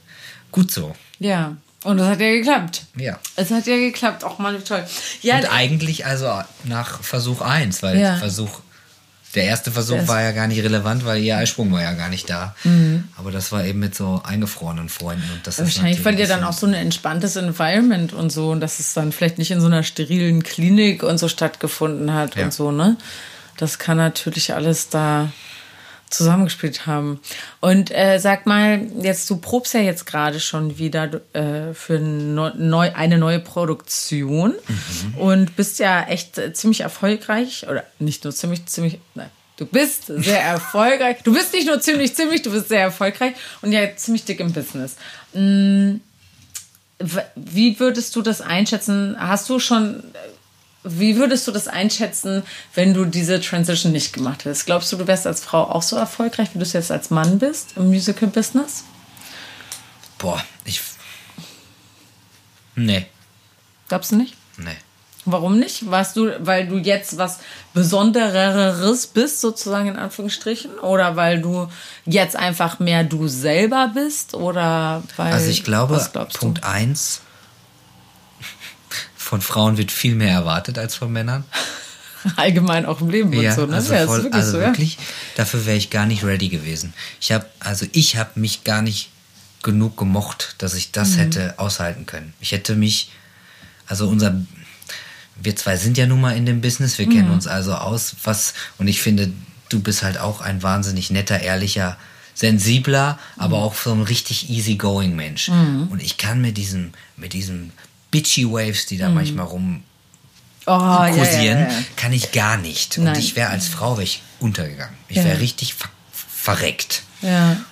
gut 0.52 0.70
so. 0.70 0.94
Ja. 1.18 1.56
Und 1.84 1.98
das 1.98 2.08
hat 2.08 2.20
ja 2.20 2.30
geklappt. 2.30 2.84
Ja. 2.96 3.18
Es 3.36 3.50
hat 3.50 3.66
ja 3.66 3.76
geklappt. 3.76 4.24
Auch 4.24 4.38
mal 4.38 4.58
toll. 4.62 4.86
Ja, 5.20 5.36
Und 5.36 5.52
eigentlich 5.52 6.06
also 6.06 6.32
nach 6.64 7.02
Versuch 7.02 7.42
1, 7.42 7.82
weil 7.82 7.98
Ja. 8.00 8.16
Versuch, 8.16 8.60
der 9.34 9.44
erste 9.44 9.70
Versuch 9.72 9.96
Das- 9.98 10.08
war 10.08 10.22
ja 10.22 10.32
gar 10.32 10.46
nicht 10.46 10.62
relevant, 10.62 11.04
weil 11.04 11.22
ihr 11.22 11.36
Eisprung 11.36 11.72
war 11.72 11.82
ja 11.82 11.92
gar 11.92 12.08
nicht 12.08 12.28
da. 12.30 12.54
Aber 13.16 13.30
das 13.30 13.50
war 13.52 13.64
eben 13.64 13.80
mit 13.80 13.94
so 13.94 14.20
eingefrorenen 14.24 14.88
Freunden. 14.88 15.24
Und 15.32 15.46
das 15.46 15.58
ist 15.58 15.64
Wahrscheinlich 15.76 16.00
fand 16.00 16.18
ihr 16.18 16.26
dann 16.28 16.44
auch 16.44 16.52
so 16.52 16.66
ein 16.66 16.74
entspanntes 16.74 17.36
Environment 17.36 18.12
und 18.12 18.30
so 18.30 18.50
und 18.50 18.60
dass 18.60 18.78
es 18.80 18.94
dann 18.94 19.12
vielleicht 19.12 19.38
nicht 19.38 19.50
in 19.50 19.60
so 19.60 19.66
einer 19.66 19.82
sterilen 19.82 20.42
Klinik 20.42 21.02
und 21.02 21.18
so 21.18 21.28
stattgefunden 21.28 22.12
hat 22.14 22.36
Ja. 22.36 22.44
und 22.44 22.52
so, 22.54 22.70
ne? 22.70 22.96
Das 23.56 23.78
kann 23.78 23.96
natürlich 23.96 24.54
alles 24.54 24.88
da 24.88 25.30
zusammengespielt 26.16 26.86
haben. 26.86 27.20
Und 27.60 27.90
äh, 27.90 28.18
sag 28.18 28.46
mal, 28.46 28.86
jetzt 29.00 29.28
du 29.30 29.36
probst 29.36 29.74
ja 29.74 29.80
jetzt 29.80 30.06
gerade 30.06 30.40
schon 30.40 30.78
wieder 30.78 31.20
äh, 31.32 31.74
für 31.74 31.98
neu, 31.98 32.92
eine 32.94 33.18
neue 33.18 33.40
Produktion 33.40 34.54
und 35.18 35.56
bist 35.56 35.78
ja 35.78 36.04
echt 36.04 36.38
äh, 36.38 36.52
ziemlich 36.52 36.80
erfolgreich 36.80 37.66
oder 37.68 37.84
nicht 37.98 38.24
nur 38.24 38.34
ziemlich 38.34 38.66
ziemlich 38.66 38.98
nein, 39.14 39.30
du 39.56 39.66
bist 39.66 40.06
sehr 40.06 40.42
erfolgreich. 40.42 41.18
Du 41.22 41.32
bist 41.32 41.52
nicht 41.52 41.66
nur 41.66 41.80
ziemlich 41.80 42.14
ziemlich, 42.14 42.42
du 42.42 42.50
bist 42.50 42.68
sehr 42.68 42.82
erfolgreich 42.82 43.34
und 43.62 43.72
ja 43.72 43.96
ziemlich 43.96 44.24
dick 44.24 44.40
im 44.40 44.52
Business. 44.52 44.96
Mm, 45.32 45.96
Wie 47.34 47.78
würdest 47.80 48.14
du 48.16 48.22
das 48.22 48.40
einschätzen? 48.40 49.16
Hast 49.18 49.48
du 49.48 49.58
schon 49.58 50.02
wie 50.84 51.16
würdest 51.16 51.46
du 51.48 51.52
das 51.52 51.66
einschätzen, 51.66 52.42
wenn 52.74 52.92
du 52.94 53.04
diese 53.06 53.40
Transition 53.40 53.92
nicht 53.92 54.12
gemacht 54.12 54.44
hättest? 54.44 54.66
Glaubst 54.66 54.92
du, 54.92 54.96
du 54.96 55.06
wärst 55.06 55.26
als 55.26 55.42
Frau 55.42 55.62
auch 55.62 55.82
so 55.82 55.96
erfolgreich, 55.96 56.50
wie 56.52 56.58
du 56.58 56.64
es 56.64 56.74
jetzt 56.74 56.92
als 56.92 57.10
Mann 57.10 57.38
bist 57.38 57.72
im 57.76 57.88
Musical-Business? 57.88 58.84
Boah, 60.18 60.42
ich. 60.64 60.80
Nee, 62.76 63.06
Glaubst 63.88 64.12
du 64.12 64.16
nicht? 64.16 64.34
nee. 64.56 64.76
Warum 65.26 65.58
nicht? 65.58 65.90
Warst 65.90 66.16
du, 66.16 66.30
weil 66.40 66.68
du 66.68 66.76
jetzt 66.76 67.16
was 67.16 67.38
Besondereres 67.72 69.06
bist, 69.06 69.40
sozusagen 69.40 69.88
in 69.88 69.96
Anführungsstrichen? 69.96 70.78
Oder 70.80 71.16
weil 71.16 71.40
du 71.40 71.68
jetzt 72.04 72.36
einfach 72.36 72.78
mehr 72.78 73.04
du 73.04 73.26
selber 73.26 73.90
bist? 73.94 74.34
Oder 74.34 75.02
weil. 75.16 75.32
Also 75.32 75.48
ich 75.48 75.64
glaube, 75.64 75.98
Punkt 76.34 76.62
1, 76.62 77.22
von 79.24 79.40
Frauen 79.40 79.76
wird 79.78 79.90
viel 79.90 80.14
mehr 80.14 80.32
erwartet 80.32 80.78
als 80.78 80.94
von 80.94 81.10
Männern. 81.12 81.44
Allgemein 82.36 82.86
auch 82.86 83.00
im 83.00 83.10
Leben 83.10 83.36
und 83.36 83.52
so, 83.52 83.66
ne? 83.66 83.74
also 83.74 83.92
ja, 83.92 84.06
voll, 84.06 84.16
wirklich 84.22 84.34
also 84.34 84.52
so, 84.52 84.58
wirklich, 84.60 84.96
dafür 85.36 85.66
wäre 85.66 85.76
ich 85.76 85.90
gar 85.90 86.06
nicht 86.06 86.24
ready 86.24 86.48
gewesen. 86.48 86.94
Ich 87.20 87.32
habe, 87.32 87.44
also 87.60 87.86
ich 87.92 88.16
habe 88.16 88.38
mich 88.40 88.64
gar 88.64 88.80
nicht 88.80 89.10
genug 89.62 89.96
gemocht, 89.98 90.54
dass 90.58 90.74
ich 90.74 90.86
Mhm. 90.88 90.92
das 90.92 91.16
hätte 91.18 91.54
aushalten 91.58 92.06
können. 92.06 92.32
Ich 92.40 92.52
hätte 92.52 92.76
mich, 92.76 93.10
also 93.86 94.08
unser, 94.08 94.40
wir 95.36 95.54
zwei 95.56 95.76
sind 95.76 95.98
ja 95.98 96.06
nun 96.06 96.20
mal 96.22 96.34
in 96.36 96.46
dem 96.46 96.60
Business, 96.62 96.98
wir 96.98 97.06
Mhm. 97.06 97.12
kennen 97.12 97.30
uns 97.30 97.46
also 97.46 97.74
aus, 97.74 98.16
was, 98.24 98.54
und 98.78 98.88
ich 98.88 99.00
finde, 99.02 99.30
du 99.68 99.80
bist 99.80 100.02
halt 100.02 100.16
auch 100.18 100.40
ein 100.40 100.62
wahnsinnig 100.62 101.10
netter, 101.10 101.40
ehrlicher, 101.40 101.98
sensibler, 102.34 103.18
aber 103.36 103.58
Mhm. 103.58 103.62
auch 103.64 103.74
so 103.74 103.92
ein 103.92 104.02
richtig 104.02 104.48
easygoing 104.50 105.14
Mensch. 105.14 105.48
Und 105.50 106.02
ich 106.02 106.16
kann 106.16 106.40
mit 106.40 106.56
diesem, 106.56 106.92
mit 107.16 107.32
diesem 107.34 107.70
bitchy 108.14 108.44
Waves, 108.48 108.86
die 108.86 108.96
da 108.96 109.08
manchmal 109.08 109.46
rum. 109.46 109.82
Oh, 110.66 110.70
ja, 110.70 111.08
ja, 111.08 111.14
kursieren, 111.14 111.58
ja, 111.58 111.68
ja. 111.68 111.84
kann 111.96 112.12
ich 112.12 112.30
gar 112.30 112.56
nicht. 112.56 112.96
Und 112.96 113.04
Nein. 113.04 113.18
ich 113.18 113.34
wäre 113.34 113.50
als 113.50 113.66
Frau 113.66 113.96
wär 113.96 114.04
ich 114.04 114.22
untergegangen. 114.38 114.94
Ich 115.08 115.16
wäre 115.16 115.40
richtig 115.40 115.74
ver 115.74 115.88
verreckt. 116.16 117.02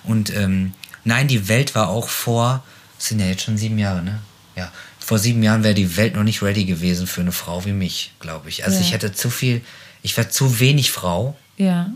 Und 0.03 0.35
ähm, 0.35 0.73
nein, 1.03 1.27
die 1.27 1.47
Welt 1.47 1.75
war 1.75 1.87
auch 1.89 2.09
vor, 2.09 2.63
das 2.97 3.07
sind 3.09 3.19
ja 3.19 3.27
jetzt 3.27 3.43
schon 3.43 3.57
sieben 3.57 3.77
Jahre, 3.77 4.01
ne? 4.01 4.19
Ja, 4.55 4.71
vor 4.99 5.19
sieben 5.19 5.43
Jahren 5.43 5.63
wäre 5.63 5.75
die 5.75 5.95
Welt 5.95 6.15
noch 6.15 6.23
nicht 6.23 6.41
ready 6.41 6.65
gewesen 6.65 7.05
für 7.07 7.21
eine 7.21 7.31
Frau 7.31 7.63
wie 7.65 7.71
mich, 7.71 8.11
glaube 8.19 8.49
ich. 8.49 8.65
Also 8.65 8.79
ich 8.79 8.91
hätte 8.93 9.13
zu 9.13 9.29
viel, 9.29 9.61
ich 10.01 10.17
war 10.17 10.29
zu 10.29 10.59
wenig 10.59 10.91
Frau 10.91 11.35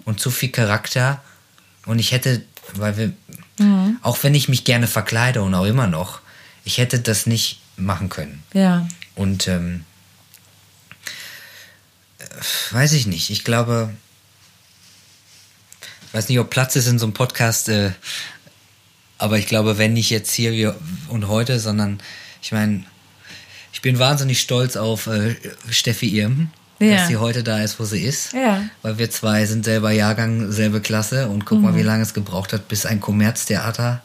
und 0.06 0.20
zu 0.20 0.30
viel 0.32 0.50
Charakter 0.50 1.22
und 1.86 2.00
ich 2.00 2.12
hätte, 2.12 2.44
weil 2.76 2.96
wir, 2.98 3.14
Mhm. 3.60 3.98
auch 4.04 4.22
wenn 4.22 4.36
ich 4.36 4.50
mich 4.50 4.64
gerne 4.66 4.86
verkleide 4.88 5.42
und 5.42 5.56
auch 5.56 5.66
immer 5.66 5.88
noch, 5.88 6.20
ich 6.64 6.78
hätte 6.78 7.00
das 7.00 7.26
nicht 7.26 7.60
machen 7.78 8.10
können. 8.10 8.44
Ja. 8.54 8.88
Und 9.16 9.48
ähm, 9.48 9.86
äh, 12.20 12.26
weiß 12.74 12.94
ich 12.94 13.08
nicht. 13.08 13.30
Ich 13.30 13.44
glaube, 13.44 13.90
weiß 16.12 16.30
nicht, 16.30 16.40
ob 16.40 16.50
Platz 16.50 16.76
ist 16.76 16.88
in 16.88 17.00
so 17.00 17.06
einem 17.06 17.14
Podcast, 17.14 17.70
äh, 17.70 17.92
aber 19.18 19.38
ich 19.38 19.48
glaube, 19.48 19.78
wenn 19.78 19.94
nicht 19.94 20.10
jetzt 20.10 20.32
hier 20.34 20.52
wie 20.52 20.72
und 21.10 21.28
heute, 21.28 21.60
sondern 21.60 22.00
ich 22.42 22.52
meine, 22.52 22.84
ich 23.74 23.82
bin 23.82 24.00
wahnsinnig 24.00 24.40
stolz 24.42 24.76
auf 24.76 25.08
äh, 25.08 25.36
Steffi 25.70 26.18
Irm, 26.20 26.50
Ja. 26.80 26.98
dass 26.98 27.08
sie 27.08 27.18
heute 27.18 27.44
da 27.44 27.60
ist, 27.62 27.80
wo 27.80 27.86
sie 27.86 28.02
ist. 28.04 28.34
Ja. 28.34 28.64
Weil 28.84 28.98
wir 29.00 29.10
zwei 29.10 29.46
sind 29.46 29.66
selber 29.66 29.92
Jahrgang, 29.92 30.52
selbe 30.52 30.82
Klasse 30.82 31.28
und 31.28 31.46
guck 31.46 31.62
mal, 31.62 31.72
Mhm. 31.74 31.78
wie 31.78 31.82
lange 31.84 32.04
es 32.04 32.14
gebraucht 32.14 32.54
hat, 32.54 32.68
bis 32.68 32.86
ein 32.86 33.00
Kommerztheater 33.00 34.02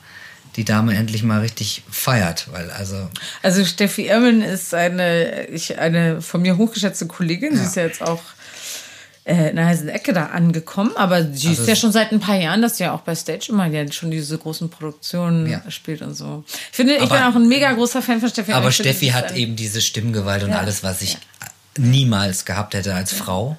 die 0.57 0.65
Dame 0.65 0.95
endlich 0.95 1.23
mal 1.23 1.41
richtig 1.41 1.83
feiert. 1.91 2.49
Weil 2.53 2.71
also 2.71 3.09
Also 3.43 3.65
Steffi 3.65 4.07
Irmen 4.09 4.43
ist 4.43 4.75
eine, 4.75 5.47
ich, 5.47 5.79
eine 5.79 6.21
von 6.23 6.43
mir 6.43 6.57
hochgeschätzte 6.59 7.07
Kollegin. 7.07 7.53
Sie 7.57 7.63
Ja. 7.63 7.67
ist 7.69 7.77
ja 7.77 7.83
jetzt 7.85 8.03
auch 8.03 8.21
äh, 9.25 9.51
in 9.51 9.57
der 9.57 9.67
heißen 9.67 9.89
Ecke 9.89 10.13
da 10.13 10.27
angekommen, 10.27 10.91
aber 10.97 11.23
sie 11.33 11.49
Also 11.49 11.63
ist 11.63 11.69
ja 11.69 11.77
schon 11.77 11.93
seit 11.93 12.11
ein 12.11 12.19
paar 12.19 12.35
Jahren, 12.37 12.61
dass 12.61 12.79
sie 12.79 12.83
ja 12.85 12.93
auch 12.93 13.03
bei 13.03 13.15
Stage 13.15 13.47
immer 13.51 13.67
ja 13.67 13.91
schon 13.93 14.11
diese 14.11 14.37
großen 14.37 14.69
Produktionen 14.69 15.49
Ja. 15.49 15.63
spielt 15.71 16.03
und 16.03 16.15
so. 16.15 16.43
Ich 16.49 16.77
finde, 16.77 16.95
ich 16.97 17.03
Aber- 17.03 17.15
bin 17.17 17.23
auch 17.25 17.37
ein 17.37 17.49
mega 17.49 17.73
großer 17.73 18.03
Fan 18.03 18.19
von 18.21 18.29
Steffi. 18.29 18.53
Aber 18.53 18.69
Ich 18.71 18.75
Steffi 18.75 19.07
sie 19.07 19.13
hat 19.15 19.35
eben 19.37 19.55
diese 19.57 19.81
Stimmgewalt 19.81 20.43
und 20.43 20.53
alles, 20.53 20.83
was 20.83 21.03
ich 21.03 21.19
niemals 21.79 22.45
gehabt 22.45 22.75
hätte 22.75 22.95
als 22.95 23.13
Frau. 23.15 23.57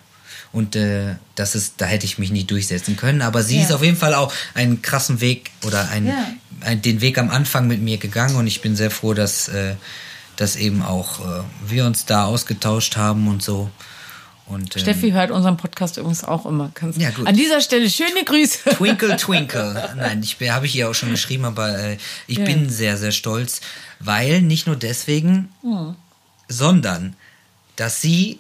Und 0.54 0.76
äh, 0.76 1.16
das 1.36 1.56
ist, 1.56 1.74
da 1.80 1.86
hätte 1.86 2.06
ich 2.06 2.20
mich 2.20 2.32
nie 2.32 2.44
durchsetzen 2.46 2.96
können. 2.96 3.22
Aber 3.24 3.44
sie 3.44 3.58
Ja. 3.58 3.64
ist 3.64 3.72
auf 3.74 3.84
jeden 3.84 3.98
Fall 3.98 4.14
auch 4.14 4.32
einen 4.54 4.82
krassen 4.82 5.20
Weg 5.20 5.50
oder 5.66 5.90
ein, 5.90 6.08
Ja. 6.08 6.28
ein, 6.62 6.82
den 6.82 7.02
Weg 7.02 7.18
am 7.18 7.30
Anfang 7.32 7.68
mit 7.68 7.82
mir 7.82 7.98
gegangen. 7.98 8.36
Und 8.36 8.46
ich 8.48 8.62
bin 8.62 8.76
sehr 8.76 8.92
froh, 8.92 9.14
dass, 9.16 9.48
äh, 9.50 9.74
dass 10.36 10.56
eben 10.56 10.82
auch 10.84 11.20
äh, 11.20 11.42
wir 11.68 11.86
uns 11.86 12.06
da 12.06 12.26
ausgetauscht 12.26 12.96
haben 12.98 13.28
und 13.28 13.42
so. 13.44 13.70
Und, 14.46 14.76
ähm, 14.76 14.82
Steffi 14.82 15.12
hört 15.12 15.32
unseren 15.32 15.58
Podcast 15.58 15.98
übrigens 15.98 16.24
auch 16.24 16.46
immer. 16.46 16.70
Kannst 16.76 17.00
Ja, 17.00 17.10
gut. 17.10 17.26
An 17.26 17.36
dieser 17.36 17.60
Stelle 17.62 17.90
schöne 17.90 18.24
Grüße. 18.24 18.60
Twinkle, 18.78 19.16
twinkle. 19.18 19.90
Nein, 19.98 20.22
ich 20.22 20.38
habe 20.52 20.66
ich 20.68 20.76
ihr 20.76 20.88
auch 20.90 20.94
schon 20.94 21.10
geschrieben, 21.10 21.46
aber 21.46 21.80
äh, 21.80 21.98
ich 22.28 22.38
Ja. 22.40 22.46
bin 22.46 22.70
sehr, 22.70 22.98
sehr 22.98 23.12
stolz, 23.14 23.62
weil 24.00 24.42
nicht 24.44 24.68
nur 24.68 24.76
deswegen, 24.76 25.50
Hm. 25.62 25.96
sondern 26.48 27.16
dass 27.78 28.02
sie 28.02 28.38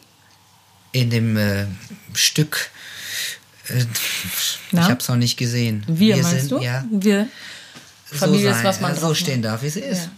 in 0.93 1.09
dem 1.09 1.35
äh, 1.35 1.65
Stück, 2.13 2.69
äh, 3.67 3.83
ich 4.71 4.79
habe 4.79 4.97
es 4.99 5.07
noch 5.09 5.15
nicht 5.17 5.35
gesehen. 5.37 5.83
Wir, 5.87 6.15
meinst 6.17 6.39
sind, 6.47 6.51
du? 6.51 6.59
Ja, 6.59 6.85
Wir. 6.89 7.27
Familie 8.05 8.45
so 8.45 8.49
ist, 8.51 8.55
sein, 8.57 8.65
was 8.65 8.79
man 8.79 8.95
so 8.95 9.13
stehen 9.15 9.41
darf, 9.41 9.61
wie 9.63 9.69
sie 9.69 9.81
ist. 9.81 10.03
Ja. 10.05 10.11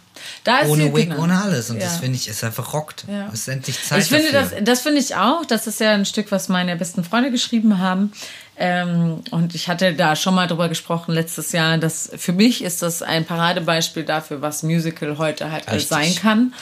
Da 0.43 0.59
ist 0.59 0.69
Ohne 0.69 0.93
Wig, 0.95 1.09
genau. 1.09 1.23
ohne 1.23 1.41
alles. 1.41 1.69
Und 1.69 1.81
das 1.81 1.93
Ja. 1.93 1.99
finde 1.99 2.15
ich, 2.17 2.27
ist 2.27 2.43
einfach 2.43 2.73
rockt. 2.73 3.05
Ja. 3.07 3.27
Es 3.33 3.41
ist 3.41 3.47
endlich 3.47 3.81
Zeit 3.83 4.01
Ich 4.01 4.07
finde, 4.09 4.31
dafür. 4.31 4.57
das, 4.57 4.65
das 4.65 4.81
finde 4.81 4.99
ich 4.99 5.15
auch. 5.15 5.45
Das 5.45 5.67
ist 5.67 5.79
ja 5.79 5.91
ein 5.93 6.05
Stück, 6.05 6.31
was 6.31 6.49
meine 6.49 6.75
besten 6.75 7.03
Freunde 7.03 7.31
geschrieben 7.31 7.79
haben. 7.79 8.11
Ähm, 8.57 9.21
und 9.31 9.53
ich 9.55 9.67
hatte 9.67 9.93
da 9.93 10.15
schon 10.15 10.33
mal 10.35 10.47
drüber 10.47 10.67
gesprochen 10.69 11.13
letztes 11.13 11.51
Jahr, 11.51 11.77
dass 11.77 12.09
für 12.17 12.33
mich 12.33 12.63
ist 12.63 12.81
das 12.81 13.01
ein 13.01 13.25
Paradebeispiel 13.25 14.03
dafür, 14.03 14.41
was 14.41 14.63
Musical 14.63 15.17
heute 15.17 15.51
halt 15.51 15.67
Richtig. 15.67 15.87
sein 15.87 16.15
kann. 16.15 16.53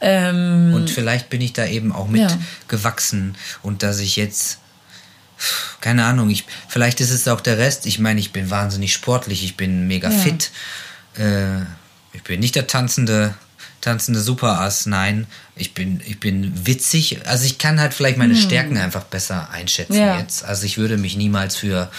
Ähm, 0.00 0.72
Und 0.74 0.90
vielleicht 0.90 1.30
bin 1.30 1.40
ich 1.40 1.52
da 1.52 1.66
eben 1.66 1.92
auch 1.92 2.08
mit 2.08 2.20
Ja. 2.22 2.38
gewachsen 2.68 3.36
und 3.62 3.82
dass 3.82 3.98
ich 4.00 4.16
jetzt 4.16 4.58
keine 5.80 6.04
Ahnung, 6.04 6.30
ich 6.30 6.44
vielleicht 6.68 7.00
ist 7.00 7.10
es 7.10 7.26
auch 7.28 7.40
der 7.40 7.58
Rest. 7.58 7.86
Ich 7.86 7.98
meine, 7.98 8.20
ich 8.20 8.32
bin 8.32 8.50
wahnsinnig 8.50 8.92
sportlich, 8.92 9.44
ich 9.44 9.56
bin 9.56 9.86
mega 9.86 10.10
Ja. 10.10 10.16
fit. 10.18 10.50
Äh, 11.18 11.60
ich 12.12 12.22
bin 12.22 12.40
nicht 12.40 12.54
der 12.54 12.66
tanzende 12.66 13.34
tanzende 13.84 14.20
Superass, 14.20 14.86
nein, 14.86 15.26
ich 15.56 15.74
bin 15.74 16.00
ich 16.06 16.18
bin 16.18 16.66
witzig, 16.66 17.18
also 17.26 17.44
ich 17.44 17.58
kann 17.58 17.78
halt 17.80 17.94
vielleicht 17.94 18.16
meine 18.18 18.34
Stärken 18.34 18.76
einfach 18.76 19.04
besser 19.04 19.50
einschätzen 19.50 19.94
Hm. 19.94 20.00
Ja. 20.00 20.18
jetzt. 20.18 20.44
Also 20.44 20.64
ich 20.66 20.78
würde 20.78 20.96
mich 20.96 21.16
niemals 21.16 21.54
für 21.56 21.90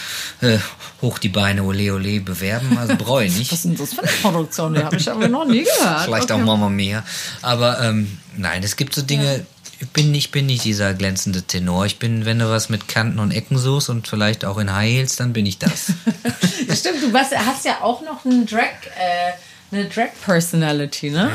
äh, 0.42 0.58
hoch 1.02 1.20
die 1.20 1.30
Beine 1.30 1.64
ole 1.64 1.94
ole 1.94 2.20
bewerben, 2.20 2.78
also 2.78 2.94
ich 3.22 3.34
nicht. 3.38 3.52
was 3.52 3.60
ist 3.60 3.66
denn 3.66 3.78
das 3.78 3.94
für 3.94 4.02
eine 4.04 4.12
Produktion? 4.22 4.74
Die 4.74 4.84
habe 4.84 4.96
ich 4.98 5.10
aber 5.10 5.28
noch 5.28 5.46
nie 5.46 5.64
gehört. 5.64 6.02
Vielleicht 6.04 6.32
Okay. 6.32 6.34
auch 6.42 6.46
Mama 6.46 6.70
Mia. 6.70 7.04
Aber 7.42 7.80
ähm, 7.82 8.18
nein, 8.36 8.64
es 8.64 8.76
gibt 8.76 8.96
so 8.96 9.02
Dinge. 9.02 9.46
Ich 9.80 9.90
bin 9.90 10.10
nicht, 10.12 10.32
bin 10.32 10.46
nicht 10.46 10.64
dieser 10.64 10.94
glänzende 10.94 11.42
Tenor. 11.44 11.86
Ich 11.86 12.00
bin, 12.00 12.24
wenn 12.26 12.40
du 12.40 12.50
was 12.50 12.70
mit 12.70 12.88
Kanten 12.88 13.20
und 13.20 13.32
Ecken 13.32 13.58
suchst 13.58 13.90
und 13.90 14.08
vielleicht 14.08 14.46
auch 14.46 14.58
in 14.58 14.74
High 14.74 14.90
Heels, 14.90 15.18
dann 15.18 15.34
bin 15.34 15.46
ich 15.46 15.58
das. 15.60 15.88
Stimmt, 16.74 17.04
du 17.04 17.12
warst, 17.14 17.36
hast 17.38 17.66
ja 17.66 17.82
auch 17.82 18.02
noch 18.02 18.24
einen 18.26 18.46
Drag, 18.46 18.62
äh, 18.98 19.34
eine 19.72 19.86
Drag-Personality, 19.90 21.10
ne? 21.12 21.30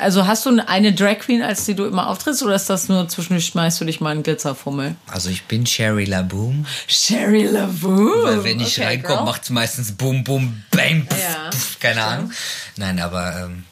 Also 0.00 0.26
hast 0.26 0.44
du 0.44 0.62
eine 0.66 0.92
Drag 0.92 1.18
Queen, 1.20 1.40
als 1.42 1.64
die 1.64 1.74
du 1.74 1.84
immer 1.86 2.08
auftrittst, 2.08 2.42
oder 2.42 2.54
ist 2.54 2.68
das 2.68 2.88
nur 2.88 3.08
zwischendurch 3.08 3.46
schmeißt 3.46 3.80
du 3.80 3.84
dich 3.84 4.00
mal 4.00 4.10
einen 4.10 4.22
Glitzerfummel? 4.22 4.96
Also 5.06 5.30
ich 5.30 5.44
bin 5.44 5.64
Sherry 5.66 6.04
LaBoom. 6.04 6.66
Sherry 6.88 7.44
LaVoo. 7.44 8.24
Weil 8.24 8.44
wenn 8.44 8.60
ich 8.60 8.76
Okay, 8.78 8.84
reinkomme, 8.86 9.16
girl. 9.18 9.24
macht's 9.24 9.50
meistens 9.50 9.92
Bum 9.92 10.24
Bum 10.24 10.62
Bang. 10.70 11.06
Pf, 11.08 11.18
Ja. 11.22 11.50
pf, 11.50 11.78
keine 11.80 11.94
Stimmt. 12.00 12.06
Ahnung. 12.12 12.32
Nein, 12.76 13.00
aber 13.00 13.36
ähm, 13.44 13.64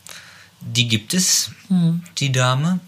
die 0.61 0.89
gibt 0.89 1.13
es, 1.15 1.51
Hm. 1.69 2.03
die 2.19 2.33
Dame. 2.33 2.81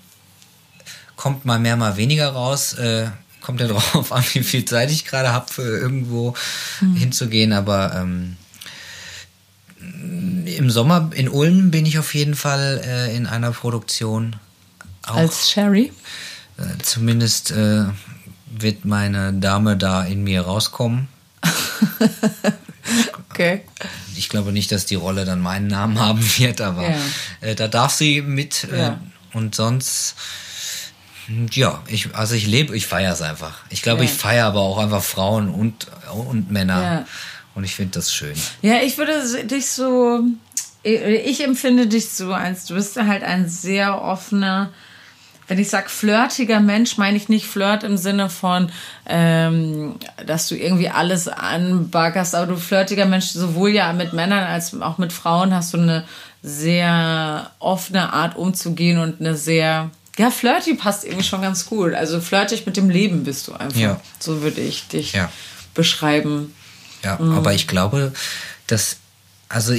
Kommt 1.17 1.45
mal 1.45 1.59
mehr, 1.59 1.77
mal 1.77 1.97
weniger 1.99 2.31
raus. 2.31 2.73
Äh, 2.75 3.09
kommt 3.43 3.61
ja 3.61 3.67
drauf 3.69 4.11
an, 4.13 4.25
wie 4.33 4.43
viel 4.43 4.65
Zeit 4.65 4.91
ich 4.91 5.05
gerade 5.05 5.33
habe, 5.33 5.53
für 5.53 5.63
irgendwo 5.79 6.35
Hm. 6.79 6.95
hinzugehen. 6.95 7.53
Aber 7.53 7.95
ähm, 7.95 8.37
im 9.81 10.71
Sommer 10.71 11.11
in 11.15 11.29
Ulm 11.29 11.71
bin 11.71 11.87
ich 11.87 11.99
auf 11.99 12.15
jeden 12.15 12.35
Fall 12.35 12.81
äh, 12.85 13.17
in 13.17 13.27
einer 13.27 13.51
Produktion. 13.53 14.37
Auch, 15.07 15.17
Als 15.17 15.51
Sherry? 15.51 15.93
äh, 16.59 16.63
zumindest 16.83 17.51
äh, 17.53 17.85
wird 18.51 18.85
meine 18.85 19.33
Dame 19.33 19.77
da 19.77 20.05
in 20.05 20.23
mir 20.25 20.43
rauskommen. 20.43 21.09
Okay. 23.31 23.63
Ich 24.17 24.29
glaube 24.29 24.53
nicht, 24.53 24.73
dass 24.73 24.85
die 24.87 24.97
Rolle 24.97 25.25
dann 25.25 25.41
meinen 25.41 25.69
Namen 25.69 25.99
haben 26.01 26.21
wird, 26.39 26.61
aber 26.61 26.83
Ja. 26.91 26.97
äh, 27.41 27.55
da 27.55 27.69
darf 27.69 27.93
sie 27.95 28.21
mit. 28.23 28.65
Äh, 28.65 28.79
Ja. 28.79 29.01
Und 29.33 29.55
sonst, 29.55 30.17
ja, 31.53 31.81
ich, 31.87 32.15
also 32.17 32.35
ich 32.35 32.47
lebe, 32.49 32.77
ich 32.77 32.87
feiere 32.89 33.13
es 33.13 33.23
einfach. 33.23 33.59
Ich 33.71 33.83
glaube, 33.83 34.03
Ja. 34.05 34.11
ich 34.11 34.17
feiere 34.17 34.47
aber 34.47 34.61
auch 34.61 34.79
einfach 34.79 35.03
Frauen 35.05 35.49
und, 35.49 35.87
und 36.13 36.51
Männer. 36.51 37.07
Und 37.61 37.65
ich 37.65 37.75
finde 37.75 37.93
das 37.99 38.11
schön. 38.11 38.33
Ja, 38.63 38.77
ich 38.83 38.97
würde 38.97 39.23
dich 39.45 39.67
so, 39.67 40.21
ich 40.83 41.45
empfinde 41.45 41.89
dich 41.89 42.09
so 42.09 42.33
als, 42.33 42.65
du 42.65 42.75
bist 42.75 42.97
halt 42.97 43.23
ein 43.23 43.51
sehr 43.51 44.01
offener, 44.01 44.71
wenn 45.47 45.59
ich 45.59 45.69
sag 45.69 45.91
flirtiger 45.91 46.59
Mensch, 46.61 46.97
meine 46.97 47.19
ich 47.19 47.29
nicht 47.29 47.45
Flirt 47.45 47.85
im 47.85 47.99
Sinne 47.99 48.31
von, 48.31 48.73
ähm, 49.07 49.97
dass 50.25 50.49
du 50.49 50.55
irgendwie 50.57 50.89
alles 50.89 51.29
anbaggerst, 51.29 52.35
aber 52.35 52.47
du 52.47 52.57
flirtiger 52.57 53.05
Mensch, 53.05 53.27
sowohl 53.27 53.69
ja 53.73 53.93
mit 53.93 54.15
Männern 54.15 54.45
als 54.45 54.81
auch 54.81 54.97
mit 54.97 55.13
Frauen 55.13 55.53
hast 55.53 55.75
du 55.75 55.79
eine 55.79 56.05
sehr 56.43 57.51
offene 57.59 58.15
Art 58.15 58.37
umzugehen 58.37 59.01
und 59.01 59.21
eine 59.21 59.37
sehr, 59.37 59.91
ja, 60.17 60.31
flirty 60.31 60.77
passt 60.77 61.05
irgendwie 61.05 61.25
schon 61.25 61.43
ganz 61.43 61.67
gut. 61.67 61.93
Also 61.93 62.23
flirtig 62.23 62.65
mit 62.65 62.79
dem 62.79 62.89
Leben 62.89 63.23
bist 63.25 63.49
du 63.49 63.53
einfach. 63.53 63.79
Ja. 63.79 64.01
So 64.19 64.41
würde 64.41 64.63
ich 64.63 64.89
dich 64.89 65.13
Ja. 65.13 65.31
beschreiben. 65.75 66.55
Ja, 67.05 67.17
Mhm. 67.19 67.33
aber 67.37 67.55
ich 67.55 67.67
glaube, 67.67 68.13
dass, 68.67 68.97
also 69.49 69.75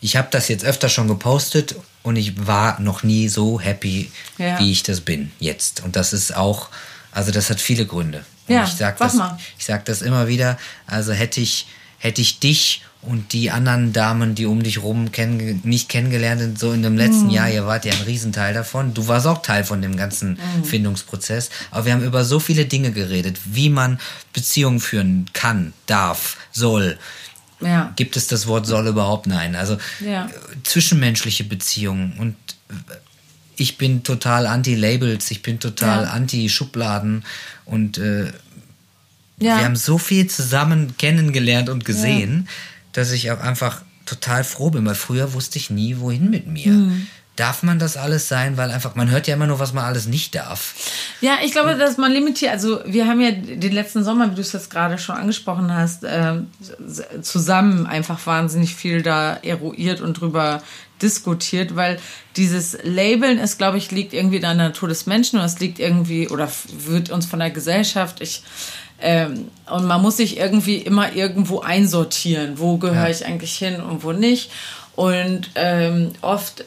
ich 0.00 0.16
habe 0.16 0.28
das 0.30 0.48
jetzt 0.48 0.64
öfter 0.64 0.88
schon 0.88 1.08
gepostet 1.08 1.74
und 2.02 2.16
ich 2.16 2.46
war 2.46 2.80
noch 2.80 3.02
nie 3.02 3.28
so 3.28 3.60
happy, 3.60 4.10
Ja. 4.38 4.58
wie 4.58 4.70
ich 4.72 4.82
das 4.82 5.00
bin 5.00 5.32
jetzt. 5.38 5.82
Und 5.82 5.96
das 5.96 6.12
ist 6.12 6.34
auch, 6.36 6.68
also 7.12 7.30
das 7.32 7.50
hat 7.50 7.60
viele 7.60 7.86
Gründe. 7.86 8.24
Und 8.48 8.54
Ja, 8.54 8.64
ich 8.64 8.70
sag 8.74 8.98
das, 8.98 9.14
mal. 9.14 9.38
ich 9.58 9.64
sag 9.64 9.84
das 9.86 10.02
immer 10.02 10.28
wieder. 10.28 10.58
Also 10.86 11.12
hätte 11.12 11.40
ich, 11.40 11.66
hätte 12.06 12.22
ich 12.22 12.38
dich 12.38 12.82
und 13.02 13.32
die 13.32 13.50
anderen 13.50 13.92
Damen, 13.92 14.34
die 14.34 14.46
um 14.46 14.62
dich 14.62 14.82
rum 14.82 15.12
kenn, 15.12 15.60
nicht 15.64 15.88
kennengelernt 15.88 16.40
sind, 16.40 16.58
so 16.58 16.72
in 16.72 16.82
dem 16.82 16.94
Mhm. 16.94 16.98
letzten 16.98 17.30
Jahr, 17.30 17.48
ihr 17.50 17.64
wart 17.66 17.84
ja 17.84 17.92
ein 17.92 18.00
Riesenteil 18.02 18.52
davon. 18.54 18.94
Du 18.94 19.06
warst 19.06 19.26
auch 19.26 19.42
Teil 19.42 19.62
von 19.64 19.80
dem 19.82 19.96
ganzen 19.96 20.30
Mhm. 20.58 20.64
Findungsprozess. 20.64 21.50
Aber 21.70 21.84
wir 21.86 21.92
haben 21.92 22.02
über 22.02 22.24
so 22.24 22.40
viele 22.40 22.64
Dinge 22.66 22.90
geredet, 22.92 23.38
wie 23.44 23.68
man 23.70 24.00
Beziehungen 24.32 24.80
führen 24.80 25.26
kann, 25.34 25.72
darf, 25.86 26.36
soll. 26.50 26.98
Ja. 27.60 27.92
Gibt 27.96 28.16
es 28.16 28.26
das 28.26 28.46
Wort 28.48 28.66
soll 28.66 28.86
überhaupt? 28.88 29.26
Nein. 29.28 29.54
Also 29.54 29.78
Ja. 30.00 30.28
zwischenmenschliche 30.64 31.44
Beziehungen 31.44 32.14
und 32.18 32.34
ich 33.56 33.78
bin 33.78 34.02
total 34.02 34.46
anti-Labels, 34.46 35.30
ich 35.30 35.42
bin 35.42 35.58
total 35.60 36.04
Ja. 36.04 36.10
anti-Schubladen 36.10 37.24
und 37.64 37.98
äh, 37.98 38.32
Ja. 39.38 39.58
wir 39.58 39.64
haben 39.64 39.76
so 39.76 39.98
viel 39.98 40.26
zusammen 40.28 40.96
kennengelernt 40.96 41.68
und 41.68 41.84
gesehen, 41.84 42.48
dass 42.92 43.12
ich 43.12 43.30
auch 43.30 43.40
einfach 43.40 43.82
total 44.06 44.44
froh 44.44 44.70
bin, 44.70 44.86
weil 44.86 44.94
früher 44.94 45.34
wusste 45.34 45.58
ich 45.58 45.68
nie, 45.68 45.98
wohin 45.98 46.30
mit 46.30 46.46
mir. 46.46 46.72
Mhm. 46.72 47.06
darf 47.34 47.62
man 47.62 47.78
das 47.78 47.98
alles 47.98 48.28
sein? 48.28 48.56
Weil 48.56 48.70
einfach, 48.70 48.94
man 48.94 49.10
hört 49.10 49.26
ja 49.26 49.34
immer 49.34 49.46
nur, 49.46 49.58
was 49.58 49.74
man 49.74 49.84
alles 49.84 50.06
nicht 50.06 50.34
darf. 50.34 50.74
Ja, 51.20 51.36
ich 51.44 51.52
glaube, 51.52 51.74
dass 51.76 51.98
man 51.98 52.10
limitiert, 52.10 52.50
also 52.50 52.80
wir 52.86 53.06
haben 53.06 53.20
ja 53.20 53.30
den 53.30 53.72
letzten 53.72 54.02
Sommer, 54.04 54.30
wie 54.30 54.36
du 54.36 54.40
es 54.40 54.54
jetzt 54.54 54.70
gerade 54.70 54.96
schon 54.96 55.16
angesprochen 55.16 55.70
hast, 55.70 56.04
äh, 56.04 56.36
zusammen 57.20 57.86
einfach 57.86 58.26
wahnsinnig 58.26 58.74
viel 58.74 59.02
da 59.02 59.34
eruiert 59.42 60.00
und 60.00 60.18
drüber 60.18 60.62
diskutiert, 61.02 61.76
weil 61.76 61.98
dieses 62.36 62.78
Labeln 62.82 63.38
ist, 63.38 63.58
glaube 63.58 63.76
ich, 63.76 63.90
liegt 63.90 64.14
irgendwie 64.14 64.36
in 64.36 64.42
der 64.42 64.54
Natur 64.54 64.88
des 64.88 65.04
Menschen 65.04 65.36
oder 65.36 65.44
es 65.44 65.58
liegt 65.58 65.78
irgendwie 65.78 66.28
oder 66.28 66.50
wird 66.86 67.10
uns 67.10 67.26
von 67.26 67.38
der 67.38 67.50
Gesellschaft, 67.50 68.22
ich 68.22 68.42
ähm, 69.00 69.48
und 69.70 69.86
man 69.86 70.00
muss 70.00 70.16
sich 70.16 70.38
irgendwie 70.38 70.76
immer 70.76 71.14
irgendwo 71.14 71.60
einsortieren, 71.60 72.58
wo 72.58 72.78
gehöre 72.78 73.04
ja. 73.04 73.10
ich 73.10 73.26
eigentlich 73.26 73.56
hin 73.56 73.80
und 73.80 74.02
wo 74.02 74.12
nicht. 74.12 74.50
Und 74.94 75.50
ähm, 75.54 76.12
oft, 76.22 76.60
äh, 76.60 76.64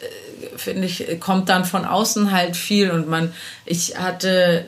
finde 0.55 0.85
ich, 0.85 1.19
kommt 1.19 1.49
dann 1.49 1.65
von 1.65 1.85
außen 1.85 2.31
halt 2.31 2.55
viel 2.55 2.91
und 2.91 3.09
man, 3.09 3.33
ich 3.65 3.97
hatte 3.97 4.65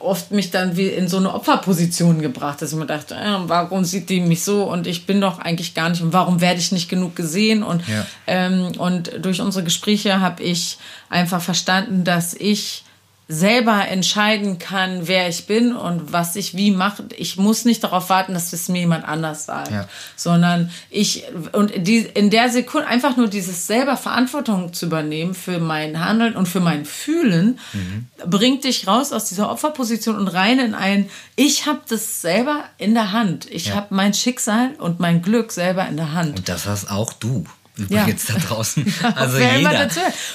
oft 0.00 0.32
mich 0.32 0.50
dann 0.50 0.76
wie 0.76 0.88
in 0.88 1.08
so 1.08 1.16
eine 1.16 1.34
Opferposition 1.34 2.20
gebracht, 2.20 2.60
dass 2.60 2.72
ich 2.72 2.78
mir 2.78 2.86
dachte, 2.86 3.14
äh, 3.14 3.36
warum 3.46 3.84
sieht 3.84 4.10
die 4.10 4.20
mich 4.20 4.44
so 4.44 4.64
und 4.64 4.86
ich 4.86 5.06
bin 5.06 5.20
doch 5.20 5.38
eigentlich 5.38 5.74
gar 5.74 5.88
nicht 5.88 6.02
und 6.02 6.12
warum 6.12 6.40
werde 6.40 6.60
ich 6.60 6.72
nicht 6.72 6.88
genug 6.88 7.16
gesehen 7.16 7.62
und 7.62 7.82
ja. 7.88 8.06
ähm, 8.26 8.72
und 8.78 9.10
durch 9.24 9.40
unsere 9.40 9.64
Gespräche 9.64 10.20
habe 10.20 10.42
ich 10.42 10.78
einfach 11.08 11.40
verstanden, 11.40 12.04
dass 12.04 12.34
ich 12.34 12.84
selber 13.30 13.86
entscheiden 13.86 14.58
kann, 14.58 15.06
wer 15.06 15.28
ich 15.28 15.46
bin 15.46 15.76
und 15.76 16.14
was 16.14 16.34
ich 16.34 16.56
wie 16.56 16.70
mache. 16.70 17.04
Ich 17.14 17.36
muss 17.36 17.66
nicht 17.66 17.84
darauf 17.84 18.08
warten, 18.08 18.32
dass 18.32 18.54
es 18.54 18.70
mir 18.70 18.80
jemand 18.80 19.06
anders 19.06 19.44
sagt, 19.44 19.70
ja. 19.70 19.86
sondern 20.16 20.70
ich 20.88 21.24
und 21.52 21.70
die 21.76 21.98
in 21.98 22.30
der 22.30 22.48
Sekunde 22.48 22.88
einfach 22.88 23.18
nur 23.18 23.28
dieses 23.28 23.66
selber 23.66 23.98
Verantwortung 23.98 24.72
zu 24.72 24.86
übernehmen 24.86 25.34
für 25.34 25.58
mein 25.58 26.02
Handeln 26.02 26.36
und 26.36 26.46
für 26.46 26.60
mein 26.60 26.86
Fühlen 26.86 27.58
mhm. 27.74 28.06
bringt 28.26 28.64
dich 28.64 28.86
raus 28.86 29.12
aus 29.12 29.26
dieser 29.26 29.50
Opferposition 29.50 30.16
und 30.16 30.28
rein 30.28 30.58
in 30.58 30.74
ein 30.74 31.10
ich 31.36 31.66
habe 31.66 31.80
das 31.86 32.22
selber 32.22 32.64
in 32.78 32.94
der 32.94 33.12
Hand. 33.12 33.46
Ich 33.50 33.66
ja. 33.66 33.74
habe 33.74 33.94
mein 33.94 34.14
Schicksal 34.14 34.70
und 34.78 35.00
mein 35.00 35.20
Glück 35.20 35.52
selber 35.52 35.86
in 35.86 35.98
der 35.98 36.14
Hand. 36.14 36.38
Und 36.38 36.48
das 36.48 36.66
hast 36.66 36.90
auch 36.90 37.12
du 37.12 37.44
übrigens 37.76 38.28
ja. 38.28 38.34
da 38.34 38.40
draußen. 38.40 38.94
Also 39.14 39.38
jeder. 39.38 39.88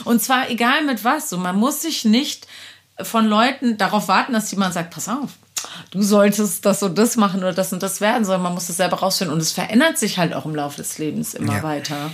Und 0.05 0.21
zwar 0.21 0.49
egal 0.49 0.83
mit 0.85 1.03
was. 1.03 1.29
So, 1.29 1.37
man 1.37 1.57
muss 1.57 1.81
sich 1.81 2.05
nicht 2.05 2.47
von 3.01 3.25
Leuten 3.25 3.77
darauf 3.77 4.07
warten, 4.07 4.33
dass 4.33 4.51
jemand 4.51 4.73
sagt, 4.73 4.93
pass 4.93 5.09
auf, 5.09 5.31
du 5.91 6.01
solltest 6.01 6.65
das 6.65 6.83
und 6.83 6.97
das 6.97 7.15
machen 7.17 7.39
oder 7.39 7.53
das 7.53 7.73
und 7.73 7.81
das 7.81 8.01
werden, 8.01 8.25
sondern 8.25 8.43
man 8.43 8.53
muss 8.53 8.69
es 8.69 8.77
selber 8.77 8.97
rausfinden. 8.97 9.33
Und 9.33 9.41
es 9.41 9.51
verändert 9.51 9.97
sich 9.97 10.17
halt 10.17 10.33
auch 10.33 10.45
im 10.45 10.55
Laufe 10.55 10.77
des 10.77 10.97
Lebens 10.97 11.33
immer 11.33 11.57
ja. 11.57 11.63
weiter. 11.63 12.11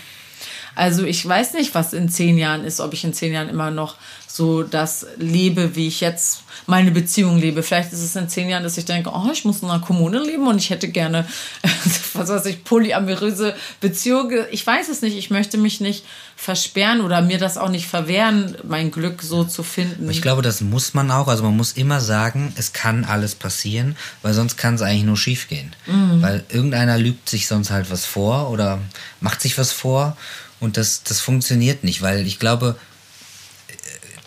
Also 0.75 1.03
ich 1.03 1.27
weiß 1.27 1.53
nicht, 1.53 1.75
was 1.75 1.93
in 1.93 2.09
zehn 2.09 2.37
Jahren 2.37 2.63
ist, 2.63 2.79
ob 2.79 2.93
ich 2.93 3.03
in 3.03 3.13
zehn 3.13 3.33
Jahren 3.33 3.49
immer 3.49 3.71
noch 3.71 3.95
so 4.31 4.61
das 4.61 5.07
lebe, 5.17 5.75
wie 5.75 5.87
ich 5.87 6.01
jetzt 6.01 6.43
meine 6.67 6.91
Beziehung 6.91 7.39
lebe. 7.39 7.63
Vielleicht 7.63 7.91
ist 7.91 8.03
es 8.03 8.15
in 8.15 8.29
zehn 8.29 8.47
Jahren, 8.47 8.61
dass 8.61 8.77
ich 8.77 8.85
denke, 8.85 9.09
oh, 9.11 9.29
ich 9.33 9.43
muss 9.43 9.63
in 9.63 9.69
einer 9.69 9.81
Kommune 9.81 10.19
leben 10.19 10.47
und 10.47 10.59
ich 10.59 10.69
hätte 10.69 10.87
gerne, 10.87 11.27
was 12.13 12.29
weiß 12.29 12.45
ich, 12.45 12.63
polyamoröse 12.63 13.55
Beziehungen. 13.81 14.45
Ich 14.51 14.65
weiß 14.65 14.87
es 14.89 15.01
nicht. 15.01 15.17
Ich 15.17 15.31
möchte 15.31 15.57
mich 15.57 15.81
nicht 15.81 16.05
versperren 16.35 17.01
oder 17.01 17.23
mir 17.23 17.39
das 17.39 17.57
auch 17.57 17.69
nicht 17.69 17.87
verwehren, 17.87 18.55
mein 18.63 18.91
Glück 18.91 19.23
so 19.23 19.43
zu 19.43 19.63
finden. 19.63 20.09
Ich 20.11 20.21
glaube, 20.21 20.43
das 20.43 20.61
muss 20.61 20.93
man 20.93 21.09
auch. 21.09 21.27
Also 21.27 21.43
man 21.43 21.57
muss 21.57 21.71
immer 21.71 21.99
sagen, 21.99 22.53
es 22.55 22.71
kann 22.71 23.05
alles 23.05 23.33
passieren, 23.33 23.97
weil 24.21 24.35
sonst 24.35 24.57
kann 24.57 24.75
es 24.75 24.83
eigentlich 24.83 25.05
nur 25.05 25.17
schief 25.17 25.47
gehen. 25.47 25.73
Mhm. 25.87 26.21
Weil 26.21 26.43
irgendeiner 26.49 26.99
lügt 26.99 27.27
sich 27.29 27.47
sonst 27.47 27.71
halt 27.71 27.89
was 27.89 28.05
vor 28.05 28.51
oder 28.51 28.79
macht 29.21 29.41
sich 29.41 29.57
was 29.57 29.71
vor 29.71 30.15
und 30.59 30.77
das, 30.77 31.03
das 31.03 31.19
funktioniert 31.19 31.83
nicht, 31.83 32.01
weil 32.01 32.27
ich 32.27 32.37
glaube, 32.37 32.75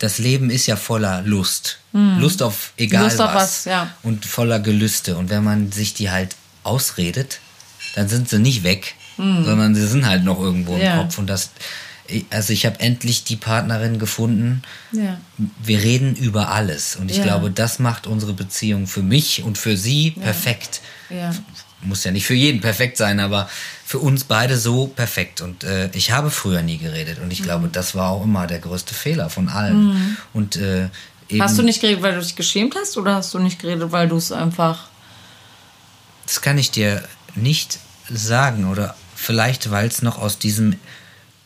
das 0.03 0.19
Leben 0.19 0.51
ist 0.51 0.67
ja 0.67 0.75
voller 0.75 1.23
Lust. 1.23 1.79
Mhm. 1.93 2.19
Lust 2.19 2.43
auf 2.43 2.73
egal 2.77 3.05
Lust 3.05 3.19
was. 3.19 3.29
Auf 3.29 3.35
was 3.35 3.65
ja. 3.67 3.95
Und 4.03 4.25
voller 4.27 4.59
Gelüste. 4.59 5.17
Und 5.17 5.31
wenn 5.31 5.45
man 5.45 5.71
sich 5.71 5.95
die 5.95 6.11
halt 6.11 6.35
ausredet, 6.65 7.39
dann 7.95 8.09
sind 8.09 8.29
sie 8.29 8.41
nicht 8.41 8.65
weg, 8.65 8.97
mhm. 9.17 9.45
sondern 9.45 9.75
sie 9.77 9.87
sind 9.87 10.05
halt 10.05 10.25
noch 10.25 10.41
irgendwo 10.41 10.75
im 10.75 10.83
ja. 10.83 10.97
Kopf. 10.97 11.19
Und 11.19 11.29
das, 11.29 11.51
also 12.31 12.53
ich 12.53 12.67
habe 12.67 12.81
endlich 12.81 13.23
die 13.23 13.37
Partnerin 13.37 14.01
gefunden. 14.01 14.63
Ja. 14.91 15.21
Wir 15.63 15.79
reden 15.79 16.17
über 16.17 16.49
alles. 16.49 16.97
Und 16.97 17.09
ich 17.09 17.19
ja. 17.19 17.23
glaube, 17.23 17.53
das 17.53 17.79
macht 17.79 18.09
unsere 18.09 18.33
Beziehung 18.33 18.89
für 18.89 19.03
mich 19.03 19.45
und 19.45 19.57
für 19.57 19.77
sie 19.77 20.11
perfekt. 20.11 20.81
Muss 21.83 22.05
ja 22.05 22.13
nicht 22.13 22.27
für 22.27 22.35
jeden 22.35 22.61
perfekt 22.61 22.97
sein, 22.97 23.21
aber 23.21 23.49
für 23.85 23.99
uns 23.99 24.25
beide 24.25 24.57
so 24.57 24.87
perfekt. 24.87 25.41
Und 25.41 25.65
äh, 25.65 25.91
ich 25.93 26.13
habe 26.13 26.31
früher 26.31 26.63
nie 26.63 26.79
geredet 26.79 27.19
und 27.19 27.31
ich 27.31 27.41
mhm. 27.41 27.45
glaube, 27.45 27.69
das 27.71 27.95
war 27.95 28.11
auch 28.11 28.25
immer 28.25 28.47
der 28.47 28.61
größte 28.61 28.95
Fehler 28.95 29.31
von 29.31 29.49
allen. 29.49 29.85
Mhm. 29.85 30.17
Und 30.33 30.57
äh, 30.57 30.89
hast 31.39 31.59
du 31.59 31.63
nicht 31.63 31.81
geredet, 31.81 32.03
weil 32.03 32.15
du 32.15 32.21
dich 32.21 32.37
geschämt 32.37 32.75
hast, 32.77 32.97
oder 32.97 33.17
hast 33.17 33.35
du 33.35 33.39
nicht 33.39 33.61
geredet, 33.61 33.93
weil 33.93 34.09
du 34.09 34.17
es 34.17 34.33
einfach? 34.33 34.89
Das 36.27 36.41
kann 36.41 36.57
ich 36.57 36.71
dir 36.71 37.03
nicht 37.35 37.79
sagen 38.09 38.71
oder 38.71 38.95
vielleicht, 39.17 39.71
weil 39.71 39.89
es 39.89 40.03
noch 40.03 40.19
aus 40.19 40.39
diesem 40.39 40.77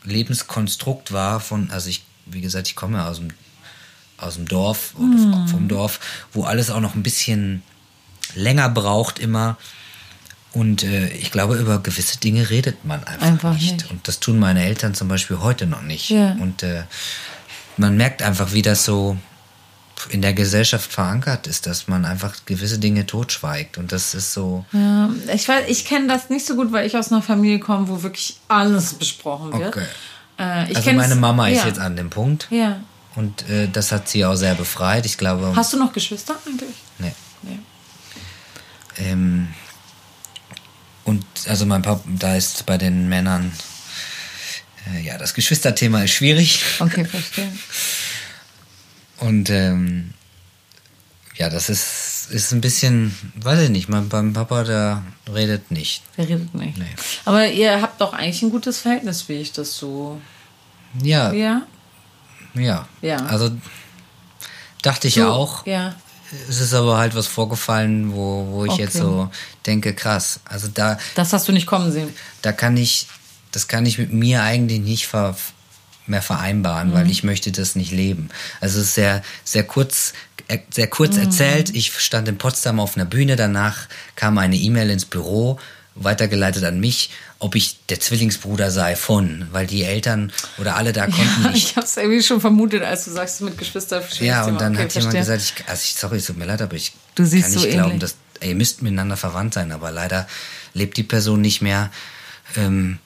Lebenskonstrukt 0.03 1.11
war 1.11 1.39
von, 1.39 1.71
also 1.71 1.89
ich, 1.89 2.03
wie 2.25 2.41
gesagt, 2.41 2.67
ich 2.67 2.75
komme 2.75 3.05
aus 3.05 3.17
dem 3.17 3.29
aus 4.17 4.35
dem 4.35 4.47
Dorf, 4.47 4.95
mhm. 4.97 5.47
vom 5.47 5.67
Dorf, 5.67 5.99
wo 6.33 6.43
alles 6.43 6.69
auch 6.69 6.79
noch 6.79 6.95
ein 6.95 7.03
bisschen 7.03 7.61
länger 8.33 8.69
braucht 8.69 9.19
immer 9.19 9.57
und 10.57 10.81
äh, 10.81 11.09
ich 11.09 11.31
glaube, 11.31 11.55
über 11.55 11.77
gewisse 11.77 12.17
Dinge 12.17 12.49
redet 12.49 12.83
man 12.83 13.03
einfach, 13.03 13.27
einfach 13.27 13.53
nicht. 13.53 13.73
nicht. 13.73 13.91
Und 13.91 14.07
das 14.07 14.19
tun 14.19 14.39
meine 14.39 14.65
Eltern 14.65 14.95
zum 14.95 15.07
Beispiel 15.07 15.39
heute 15.39 15.67
noch 15.67 15.83
nicht. 15.83 16.09
Ja. 16.09 16.31
Und 16.31 16.63
äh, 16.63 16.81
man 17.77 17.95
merkt 17.95 18.23
einfach, 18.23 18.53
wie 18.53 18.63
das 18.63 18.83
so 18.83 19.17
in 20.09 20.23
der 20.23 20.33
Gesellschaft 20.33 20.91
verankert 20.91 21.45
ist, 21.45 21.67
dass 21.67 21.87
man 21.87 22.05
einfach 22.05 22.37
gewisse 22.47 22.79
Dinge 22.79 23.05
totschweigt. 23.05 23.77
Und 23.77 23.91
das 23.91 24.15
ist 24.15 24.33
so. 24.33 24.65
Ja, 24.71 25.11
ich 25.31 25.47
weiß, 25.47 25.65
ich 25.67 25.85
kenne 25.85 26.07
das 26.07 26.31
nicht 26.31 26.47
so 26.47 26.55
gut, 26.55 26.71
weil 26.71 26.87
ich 26.87 26.97
aus 26.97 27.11
einer 27.11 27.21
Familie 27.21 27.59
komme, 27.59 27.87
wo 27.87 28.01
wirklich 28.01 28.37
alles 28.47 28.95
besprochen 28.95 29.53
wird. 29.53 29.75
Okay. 29.75 29.85
Äh, 30.39 30.73
also 30.75 30.91
meine 30.93 31.15
Mama 31.15 31.47
ja. 31.49 31.59
ist 31.59 31.65
jetzt 31.67 31.79
an 31.79 31.95
dem 31.95 32.09
Punkt. 32.09 32.47
Ja. 32.49 32.79
Und 33.13 33.47
äh, 33.47 33.67
das 33.71 33.91
hat 33.91 34.09
sie 34.09 34.25
auch 34.25 34.35
sehr 34.35 34.55
befreit. 34.55 35.05
Ich 35.05 35.19
glaube. 35.19 35.53
Hast 35.55 35.71
du 35.71 35.77
noch 35.77 35.93
Geschwister 35.93 36.35
eigentlich? 36.47 36.75
Nee. 36.97 37.13
nee. 37.43 37.59
Ähm, 38.97 39.49
und 41.07 41.25
also 41.47 41.65
mein 41.65 41.81
Papa, 41.81 42.03
da 42.19 42.35
ist 42.35 42.65
bei 42.65 42.77
den 42.77 43.07
Männern, 43.07 43.53
äh, 44.93 44.99
ja, 45.01 45.17
das 45.17 45.33
Geschwisterthema 45.33 46.03
ist 46.03 46.11
schwierig. 46.11 46.61
Okay, 46.79 47.05
verstehe. 47.05 47.51
Und 49.19 49.49
ähm, 49.49 50.13
ja, 51.35 51.49
das 51.49 51.69
ist, 51.69 52.27
ist 52.29 52.51
ein 52.51 52.61
bisschen, 52.61 53.15
weiß 53.35 53.61
ich 53.61 53.69
nicht, 53.69 53.89
mein, 53.89 54.09
beim 54.09 54.33
Papa, 54.33 54.63
der 54.63 55.01
redet 55.33 55.71
nicht. 55.71 56.03
Der 56.17 56.27
redet 56.27 56.53
nicht. 56.53 56.77
Nee. 56.77 56.85
Aber 57.25 57.47
ihr 57.47 57.81
habt 57.81 57.99
doch 58.01 58.13
eigentlich 58.13 58.43
ein 58.43 58.51
gutes 58.51 58.79
Verhältnis, 58.79 59.27
wie 59.29 59.35
ich 59.41 59.53
das 59.53 59.75
so. 59.75 60.21
Ja. 61.01 61.31
Ja. 61.31 61.65
Ja. 62.53 62.87
ja. 63.01 63.17
Also 63.25 63.57
dachte 64.81 65.07
ich 65.07 65.15
so, 65.15 65.21
ja 65.21 65.29
auch. 65.29 65.65
Ja 65.65 65.95
es 66.49 66.59
ist 66.59 66.73
aber 66.73 66.97
halt 66.97 67.15
was 67.15 67.27
vorgefallen, 67.27 68.13
wo, 68.13 68.47
wo 68.51 68.65
ich 68.65 68.71
okay. 68.71 68.83
jetzt 68.83 68.97
so 68.97 69.29
denke, 69.65 69.93
krass. 69.93 70.39
Also 70.45 70.67
da. 70.67 70.97
Das 71.15 71.33
hast 71.33 71.47
du 71.47 71.51
nicht 71.51 71.67
kommen 71.67 71.91
sehen. 71.91 72.13
Da 72.41 72.51
kann 72.51 72.75
ich, 72.77 73.07
das 73.51 73.67
kann 73.67 73.85
ich 73.85 73.97
mit 73.97 74.11
mir 74.11 74.43
eigentlich 74.43 74.81
nicht 74.81 75.07
ver, 75.07 75.35
mehr 76.05 76.21
vereinbaren, 76.21 76.89
mhm. 76.89 76.93
weil 76.93 77.09
ich 77.09 77.23
möchte 77.23 77.51
das 77.51 77.75
nicht 77.75 77.91
leben. 77.91 78.29
Also 78.59 78.79
es 78.79 78.87
ist 78.87 78.95
sehr, 78.95 79.23
sehr 79.43 79.63
kurz, 79.63 80.13
sehr 80.69 80.87
kurz 80.87 81.15
mhm. 81.15 81.23
erzählt. 81.23 81.75
Ich 81.75 81.97
stand 81.99 82.27
in 82.27 82.37
Potsdam 82.37 82.79
auf 82.79 82.95
einer 82.95 83.05
Bühne, 83.05 83.35
danach 83.35 83.87
kam 84.15 84.37
eine 84.37 84.57
E-Mail 84.57 84.89
ins 84.89 85.05
Büro, 85.05 85.59
weitergeleitet 85.99 86.63
an 86.63 86.79
mich 86.79 87.09
ob 87.39 87.55
ich 87.55 87.77
der 87.87 87.99
Zwillingsbruder 87.99 88.71
sei 88.71 88.95
von, 88.95 89.47
weil 89.51 89.67
die 89.67 89.83
Eltern 89.83 90.31
oder 90.57 90.75
alle 90.75 90.91
da 90.91 91.05
konnten 91.05 91.43
ja, 91.43 91.49
nicht. 91.51 91.69
Ich 91.69 91.75
habe 91.75 91.85
es 91.85 91.95
irgendwie 91.97 92.23
schon 92.23 92.41
vermutet, 92.41 92.83
als 92.83 93.05
du 93.05 93.11
sagst, 93.11 93.41
mit 93.41 93.57
Geschwistern 93.57 94.03
Ja, 94.19 94.45
und 94.45 94.59
dann 94.59 94.73
okay, 94.73 94.83
hat 94.83 94.95
jemand 94.95 95.15
gesagt, 95.15 95.41
ich, 95.41 95.69
also 95.69 95.81
ich, 95.83 95.95
sorry, 95.95 96.17
es 96.17 96.25
tut 96.25 96.37
mir 96.37 96.45
leid, 96.45 96.61
aber 96.61 96.75
ich 96.75 96.93
du 97.15 97.23
kann 97.23 97.39
nicht 97.39 97.49
so 97.49 97.67
glauben, 97.67 97.99
dass 97.99 98.15
ey, 98.39 98.49
ihr 98.49 98.55
müsst 98.55 98.81
miteinander 98.81 99.17
verwandt 99.17 99.53
sein, 99.53 99.71
aber 99.71 99.91
leider 99.91 100.27
lebt 100.73 100.97
die 100.97 101.03
Person 101.03 101.41
nicht 101.41 101.61
mehr. 101.61 101.91
Ähm, 102.55 102.99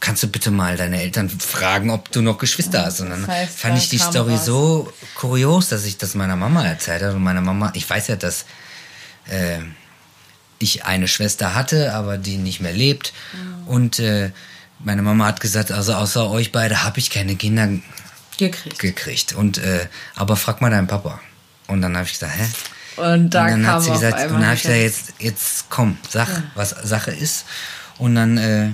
kannst 0.00 0.22
du 0.22 0.28
bitte 0.28 0.50
mal 0.50 0.76
deine 0.76 1.00
Eltern 1.00 1.28
fragen, 1.28 1.90
ob 1.90 2.10
du 2.10 2.20
noch 2.20 2.38
Geschwister 2.38 2.84
hast? 2.84 3.00
Und 3.00 3.10
dann 3.10 3.22
das 3.22 3.30
heißt, 3.30 3.58
fand 3.58 3.78
ich 3.78 3.88
die 3.88 3.98
Story 3.98 4.34
was. 4.34 4.46
so 4.46 4.92
kurios, 5.14 5.68
dass 5.68 5.84
ich 5.84 5.98
das 5.98 6.14
meiner 6.14 6.36
Mama 6.36 6.64
erzählt 6.64 7.02
habe. 7.02 7.14
Und 7.14 7.22
meine 7.22 7.40
Mama, 7.40 7.72
ich 7.74 7.88
weiß 7.88 8.08
ja, 8.08 8.16
dass 8.16 8.44
äh, 9.28 9.58
ich 10.58 10.84
eine 10.84 11.08
Schwester 11.08 11.54
hatte, 11.54 11.94
aber 11.94 12.18
die 12.18 12.36
nicht 12.36 12.60
mehr 12.60 12.72
lebt. 12.72 13.12
Mhm. 13.32 13.68
Und 13.68 13.98
äh, 13.98 14.30
meine 14.80 15.02
Mama 15.02 15.26
hat 15.26 15.40
gesagt, 15.40 15.72
also 15.72 15.94
außer 15.94 16.30
euch 16.30 16.52
beide 16.52 16.84
habe 16.84 16.98
ich 16.98 17.10
keine 17.10 17.36
Kinder 17.36 17.68
gekriegt. 18.36 18.78
gekriegt. 18.78 19.32
Und 19.32 19.58
äh, 19.58 19.86
aber 20.14 20.36
frag 20.36 20.60
mal 20.60 20.70
deinen 20.70 20.86
Papa. 20.86 21.20
Und 21.66 21.82
dann 21.82 21.96
habe 21.96 22.06
ich 22.06 22.12
gesagt, 22.12 22.32
hä? 22.36 22.46
Und, 22.96 23.30
da 23.30 23.44
und 23.44 23.50
dann 23.50 23.66
hat 23.66 23.82
sie 23.82 23.92
gesagt, 23.92 24.24
und 24.24 24.34
dann 24.34 24.46
habe 24.46 24.56
ich 24.56 24.62
gesagt, 24.62 24.80
jetzt, 24.80 25.14
jetzt 25.18 25.70
komm, 25.70 25.98
sag, 26.08 26.28
ja. 26.28 26.42
was 26.54 26.70
Sache 26.70 27.12
ist. 27.12 27.44
Und 27.98 28.16
dann 28.16 28.38
äh, 28.38 28.70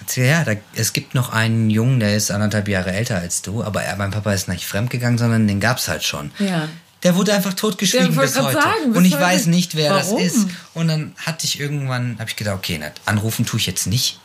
hat 0.00 0.10
sie, 0.10 0.22
ja, 0.22 0.44
da, 0.44 0.52
es 0.74 0.92
gibt 0.92 1.14
noch 1.14 1.32
einen 1.32 1.70
Jungen, 1.70 1.98
der 1.98 2.16
ist 2.16 2.30
anderthalb 2.30 2.68
Jahre 2.68 2.92
älter 2.92 3.16
als 3.16 3.42
du, 3.42 3.64
aber 3.64 3.82
er, 3.82 3.96
mein 3.96 4.12
Papa 4.12 4.32
ist 4.32 4.48
nicht 4.48 4.64
fremdgegangen, 4.64 5.18
sondern 5.18 5.48
den 5.48 5.58
gab 5.58 5.78
es 5.78 5.88
halt 5.88 6.04
schon. 6.04 6.30
Ja. 6.38 6.68
Der 7.04 7.14
wurde 7.14 7.32
einfach 7.32 7.54
totgeschwiegen 7.54 8.16
bis 8.16 8.36
heute. 8.38 8.54
sagen, 8.54 8.88
bis 8.88 8.96
und 8.96 9.04
ich 9.04 9.14
heute. 9.14 9.22
weiß 9.24 9.46
nicht, 9.46 9.76
wer 9.76 9.92
Warum? 9.94 10.16
das 10.22 10.32
ist. 10.34 10.46
Und 10.74 10.88
dann 10.88 11.14
hatte 11.24 11.46
ich 11.46 11.60
irgendwann, 11.60 12.16
habe 12.18 12.28
ich 12.28 12.36
gedacht, 12.36 12.56
okay, 12.56 12.78
na, 12.80 12.90
anrufen 13.04 13.46
tue 13.46 13.60
ich 13.60 13.66
jetzt 13.66 13.86
nicht. 13.86 14.18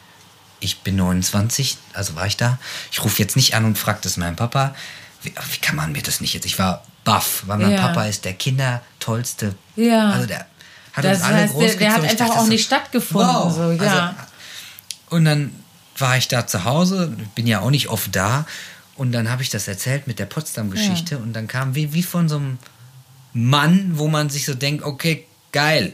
Ich 0.60 0.80
bin 0.80 0.96
29, 0.96 1.78
also 1.94 2.16
war 2.16 2.26
ich 2.26 2.38
da. 2.38 2.58
Ich 2.92 3.04
rufe 3.04 3.22
jetzt 3.22 3.36
nicht 3.36 3.54
an 3.56 3.66
und 3.66 3.78
frage 3.78 4.00
das 4.02 4.18
meinen 4.18 4.36
Papa. 4.36 4.74
Wie, 5.22 5.30
wie 5.52 5.58
kann 5.62 5.76
man 5.76 5.92
mir 5.92 6.02
das 6.02 6.20
nicht 6.22 6.34
jetzt? 6.34 6.46
Ich 6.46 6.58
war 6.58 6.84
baff, 7.04 7.44
weil 7.46 7.60
mein 7.60 7.72
Ja. 7.74 7.82
Papa 7.88 8.06
ist 8.06 8.26
der 8.26 8.34
kindertollste. 8.34 9.56
Ja. 9.76 10.10
Also 10.12 10.26
der 10.28 10.46
hat 10.94 11.04
Das 11.06 11.18
uns 11.18 11.26
alle 11.26 11.36
heißt, 11.36 11.54
der- 11.54 11.60
der 11.60 11.68
großgezogen. 11.68 11.94
hat 11.94 12.04
einfach 12.04 12.18
dachte 12.28 12.40
auch 12.40 12.44
so, 12.46 12.50
nicht 12.50 12.66
stattgefunden, 12.66 13.52
so, 13.54 13.72
ja. 13.84 14.16
und 15.10 15.26
dann 15.26 15.54
war 15.98 16.18
ich 16.18 16.28
da 16.28 16.48
zu 16.48 16.64
Hause, 16.64 17.16
bin 17.36 17.46
ja 17.46 17.60
auch 17.60 17.70
nicht 17.70 17.90
oft 17.90 18.16
da. 18.16 18.46
Und 18.96 19.12
dann 19.12 19.30
habe 19.30 19.42
ich 19.42 19.50
das 19.50 19.68
erzählt 19.68 20.06
mit 20.08 20.20
der 20.20 20.26
Potsdam-Geschichte. 20.26 21.18
Und 21.18 21.34
dann 21.34 21.48
kam 21.48 21.74
wie, 21.76 21.94
wie 21.94 22.04
von 22.04 22.30
so 22.30 22.36
einem 22.38 22.60
Mann, 23.34 23.94
wo 23.96 24.08
man 24.08 24.30
sich 24.30 24.46
so 24.46 24.54
denkt, 24.54 24.84
okay, 24.84 25.26
geil. 25.52 25.94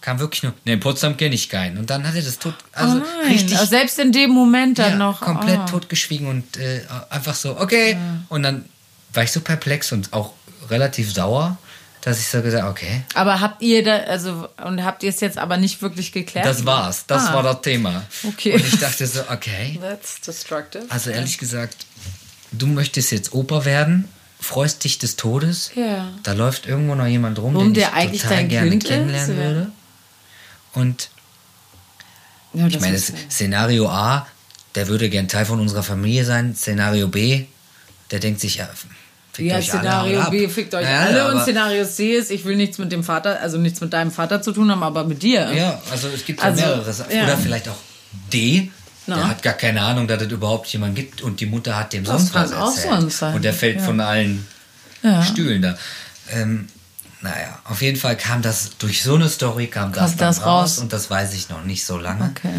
Kam 0.00 0.20
wirklich 0.20 0.44
nur, 0.44 0.52
ne, 0.64 0.74
in 0.74 0.80
Potsdam 0.80 1.16
kenne 1.16 1.34
ich 1.34 1.48
keinen. 1.48 1.78
Und 1.78 1.90
dann 1.90 2.06
hat 2.06 2.14
er 2.14 2.22
das 2.22 2.38
tot, 2.38 2.54
also 2.72 2.98
oh 2.98 3.26
richtig 3.26 3.54
also 3.58 3.68
selbst 3.68 3.98
in 3.98 4.12
dem 4.12 4.30
Moment 4.30 4.78
dann 4.78 4.92
ja, 4.92 4.96
noch. 4.96 5.20
komplett 5.20 5.58
oh. 5.64 5.70
totgeschwiegen 5.70 6.28
und 6.28 6.56
äh, 6.58 6.82
einfach 7.10 7.34
so, 7.34 7.58
okay. 7.58 7.96
Und 8.28 8.44
dann 8.44 8.64
war 9.12 9.24
ich 9.24 9.32
so 9.32 9.40
perplex 9.40 9.90
und 9.90 10.12
auch 10.12 10.32
relativ 10.70 11.12
sauer, 11.12 11.58
dass 12.02 12.20
ich 12.20 12.28
so 12.28 12.40
gesagt 12.40 12.68
okay, 12.68 13.02
Aber 13.14 13.40
habt 13.40 13.60
ihr 13.62 13.82
da, 13.82 13.96
also, 13.96 14.48
und 14.64 14.84
habt 14.84 15.02
ihr 15.02 15.10
es 15.10 15.18
jetzt 15.18 15.38
aber 15.38 15.56
nicht 15.56 15.82
wirklich 15.82 16.12
geklärt? 16.12 16.46
das 16.46 16.64
war's. 16.64 17.04
Das 17.08 17.26
Ah. 17.26 17.34
war 17.34 17.42
das 17.42 17.62
Thema. 17.62 18.04
Okay. 18.22 18.52
Und 18.54 18.64
ich 18.64 18.78
dachte 18.78 19.04
so, 19.08 19.22
okay. 19.32 19.76
That's 19.82 20.20
destructive. 20.20 20.84
Also 20.88 21.10
ehrlich 21.10 21.36
gesagt, 21.38 21.84
du 22.52 22.66
möchtest 22.66 23.12
jetzt 23.12 23.32
Opa 23.32 23.64
werden, 23.64 24.08
freust 24.40 24.84
dich 24.84 24.98
des 24.98 25.16
Todes. 25.16 25.70
Ja. 25.74 26.08
Da 26.22 26.32
läuft 26.32 26.66
irgendwo 26.66 26.94
noch 26.94 27.06
jemand 27.06 27.38
rum, 27.38 27.54
Warum 27.54 27.68
den 27.68 27.74
der 27.74 27.88
ich 27.88 27.94
eigentlich 27.94 28.22
total 28.22 28.36
dein 28.36 28.48
gerne 28.48 28.70
Kind 28.70 28.84
ist, 28.84 28.88
kennenlernen 28.90 29.36
ja. 29.38 29.44
würde. 29.44 29.66
Und 30.74 31.08
Ja, 32.52 32.66
ich 32.66 32.80
meine, 32.80 32.96
ist- 32.96 33.12
Szenario 33.30 33.88
A, 33.88 34.26
der 34.74 34.88
würde 34.88 35.08
gern 35.08 35.28
Teil 35.28 35.44
von 35.46 35.60
unserer 35.60 35.82
Familie 35.82 36.24
sein. 36.24 36.54
Szenario 36.54 37.08
B, 37.08 37.44
der 38.10 38.18
denkt 38.20 38.40
sich, 38.40 38.56
ja, 38.56 38.68
fickt 39.32 39.48
ja, 39.50 39.56
euch 39.58 39.72
alle, 39.72 39.80
Szenario 39.80 40.20
ab. 40.20 40.30
B 40.30 40.48
fickt 40.48 40.74
euch 40.74 40.84
Ja, 40.84 41.00
alle 41.00 41.32
und 41.34 41.42
Szenario 41.42 41.84
C 41.86 42.12
ist, 42.16 42.30
ich 42.30 42.44
will 42.44 42.56
nichts 42.56 42.78
mit 42.78 42.92
dem 42.92 43.02
Vater, 43.04 43.40
also 43.40 43.58
nichts 43.58 43.80
mit 43.80 43.92
deinem 43.92 44.10
Vater 44.10 44.40
zu 44.42 44.52
tun 44.52 44.70
haben, 44.70 44.82
aber 44.82 45.04
mit 45.04 45.22
dir. 45.22 45.50
Ja, 45.52 45.80
also 45.90 46.08
es 46.08 46.24
gibt 46.24 46.42
Also, 46.42 46.60
ja 46.60 46.68
mehrere 46.68 46.92
Sachen. 46.92 47.14
ja. 47.16 47.24
Oder 47.24 47.36
vielleicht 47.38 47.68
auch 47.68 47.76
D, 48.32 48.70
Na. 49.06 49.16
der 49.16 49.28
hat 49.28 49.42
gar 49.42 49.52
keine 49.54 49.82
Ahnung, 49.82 50.08
dass 50.08 50.20
es 50.22 50.30
überhaupt 50.32 50.66
jemanden 50.68 50.96
gibt 50.96 51.22
und 51.22 51.40
die 51.40 51.46
Mutter 51.46 51.76
hat 51.76 51.92
dem 51.92 52.04
Das 52.04 52.18
sonst 52.18 52.34
was 52.34 52.52
auch 52.52 52.68
erzählt. 52.68 52.88
sonst 53.00 53.18
sein, 53.18 53.34
Und 53.34 53.44
der 53.44 53.52
fällt 53.54 53.76
ja. 53.78 53.82
von 53.82 54.00
allen 54.00 54.46
Ja. 55.02 55.22
Stühlen 55.22 55.62
da. 55.62 55.76
Ähm, 56.30 56.68
naja, 57.22 57.58
auf 57.64 57.82
jeden 57.82 57.98
Fall 57.98 58.16
kam 58.16 58.42
das, 58.42 58.76
durch 58.78 59.02
so 59.02 59.14
eine 59.14 59.28
Story 59.28 59.68
kam 59.68 59.92
das, 59.92 60.16
das 60.16 60.44
raus. 60.44 60.78
und 60.78 60.92
das 60.92 61.08
weiß 61.10 61.34
ich 61.34 61.48
noch 61.48 61.64
nicht 61.64 61.84
so 61.86 61.98
lange. 61.98 62.30
Okay. 62.36 62.52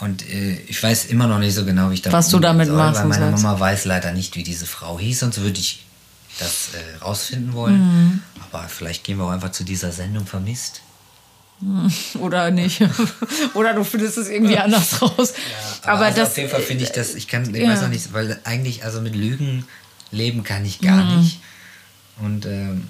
Und 0.00 0.28
äh, 0.28 0.54
ich 0.66 0.82
weiß 0.82 1.04
immer 1.06 1.26
noch 1.28 1.38
nicht 1.38 1.54
so 1.54 1.64
genau, 1.64 1.90
wie 1.90 1.94
ich 1.94 2.02
damit 2.02 2.16
Was 2.18 2.28
du 2.30 2.40
damit 2.40 2.66
soll, 2.68 2.76
machen 2.76 3.10
Weil 3.10 3.20
meine. 3.20 3.30
Mama 3.36 3.60
weiß 3.60 3.84
leider 3.84 4.12
nicht, 4.12 4.34
wie 4.34 4.42
diese 4.42 4.66
Frau 4.66 4.98
hieß, 4.98 5.20
sonst 5.20 5.40
würde 5.40 5.58
ich 5.60 5.84
das 6.40 6.70
äh, 6.74 7.04
rausfinden 7.04 7.52
wollen. 7.52 7.78
Mhm. 7.78 8.22
Aber 8.50 8.66
vielleicht 8.68 9.04
gehen 9.04 9.18
wir 9.18 9.24
auch 9.24 9.30
einfach 9.30 9.52
zu 9.52 9.62
dieser 9.64 9.92
Sendung 9.92 10.26
vermisst. 10.26 10.80
Oder 12.18 12.50
nicht. 12.50 12.80
Oder 13.54 13.74
du 13.74 13.84
findest 13.84 14.18
es 14.18 14.28
irgendwie 14.28 14.58
anders 14.58 15.00
raus. 15.02 15.32
aber 15.82 16.06
also 16.06 16.20
das. 16.20 16.30
auf 16.30 16.36
jeden 16.36 16.50
Fall 16.50 16.62
finde 16.62 16.84
ich 16.84 16.92
das, 16.92 17.14
ich 17.14 17.28
kann, 17.28 17.54
ich 17.54 17.62
ja. 17.62 17.68
weiß 17.70 17.82
auch 17.84 17.88
nicht, 17.88 18.12
weil 18.12 18.38
eigentlich, 18.44 18.84
also 18.84 19.00
mit 19.00 19.14
Lügen 19.14 19.64
leben 20.10 20.42
kann 20.44 20.64
ich 20.64 20.80
gar 20.80 21.04
Mhm. 21.04 21.20
nicht. 21.20 21.40
Und 22.20 22.46
ähm, 22.46 22.88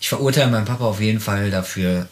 ich 0.00 0.08
verurteile 0.08 0.50
meinen 0.50 0.66
Papa 0.66 0.84
auf 0.84 1.00
jeden 1.00 1.20
Fall 1.20 1.50
dafür. 1.50 2.08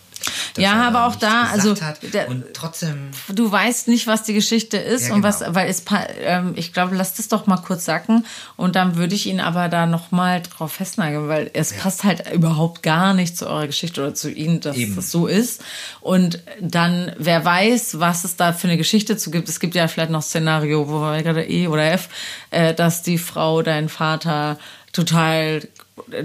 Ja, 0.57 0.75
er 0.75 0.87
aber 0.89 1.07
auch 1.07 1.17
da, 1.17 1.49
also, 1.53 1.75
der- 2.13 2.29
und 2.29 2.45
trotzdem, 2.55 3.11
du 3.29 3.51
weißt 3.51 3.89
nicht, 3.89 4.07
was 4.07 4.23
die 4.23 4.35
Geschichte 4.35 4.77
ist 4.77 5.09
Ja, 5.09 5.15
und 5.15 5.23
was, 5.23 5.41
genau. 5.41 5.55
weil 5.55 5.69
es, 5.69 5.83
ähm, 6.21 6.53
ich 6.57 6.73
glaube, 6.73 6.95
lass 6.95 7.15
das 7.15 7.29
doch 7.29 7.47
mal 7.47 7.57
kurz 7.57 7.85
sacken 7.85 8.27
und 8.57 8.77
dann 8.77 8.97
würde 8.97 9.15
ich 9.15 9.27
ihn 9.27 9.41
aber 9.41 9.69
da 9.69 9.87
nochmal 9.87 10.43
drauf 10.43 10.73
festnageln, 10.73 11.29
weil 11.29 11.51
es 11.55 11.73
passt 11.73 12.05
halt 12.05 12.33
überhaupt 12.33 12.83
gar 12.83 13.15
nicht 13.15 13.37
zu 13.37 13.47
eurer 13.49 13.67
Geschichte 13.67 14.01
oder 14.03 14.15
zu 14.15 14.31
Ihnen, 14.31 14.61
dass 14.61 14.77
Eben. 14.77 14.97
das 14.97 15.11
so 15.11 15.27
ist. 15.27 15.63
Und 16.01 16.41
dann, 16.61 17.13
wer 17.19 17.45
weiß, 17.45 18.01
was 18.01 18.25
es 18.25 18.37
da 18.37 18.53
für 18.53 18.69
eine 18.69 18.77
Geschichte 18.77 19.17
zu 19.17 19.31
gibt. 19.31 19.49
Es 19.49 19.61
gibt 19.61 19.75
ja 19.75 19.89
vielleicht 19.89 20.11
noch 20.11 20.23
Szenario, 20.23 20.89
wo 20.89 21.01
wir 21.01 21.23
gerade 21.23 21.45
E 21.45 21.67
oder 21.69 21.93
F, 21.93 22.09
äh, 22.51 22.75
dass 22.75 23.03
die 23.03 23.19
Frau, 23.19 23.63
dein 23.63 23.89
Vater, 23.89 24.59
total 24.93 25.63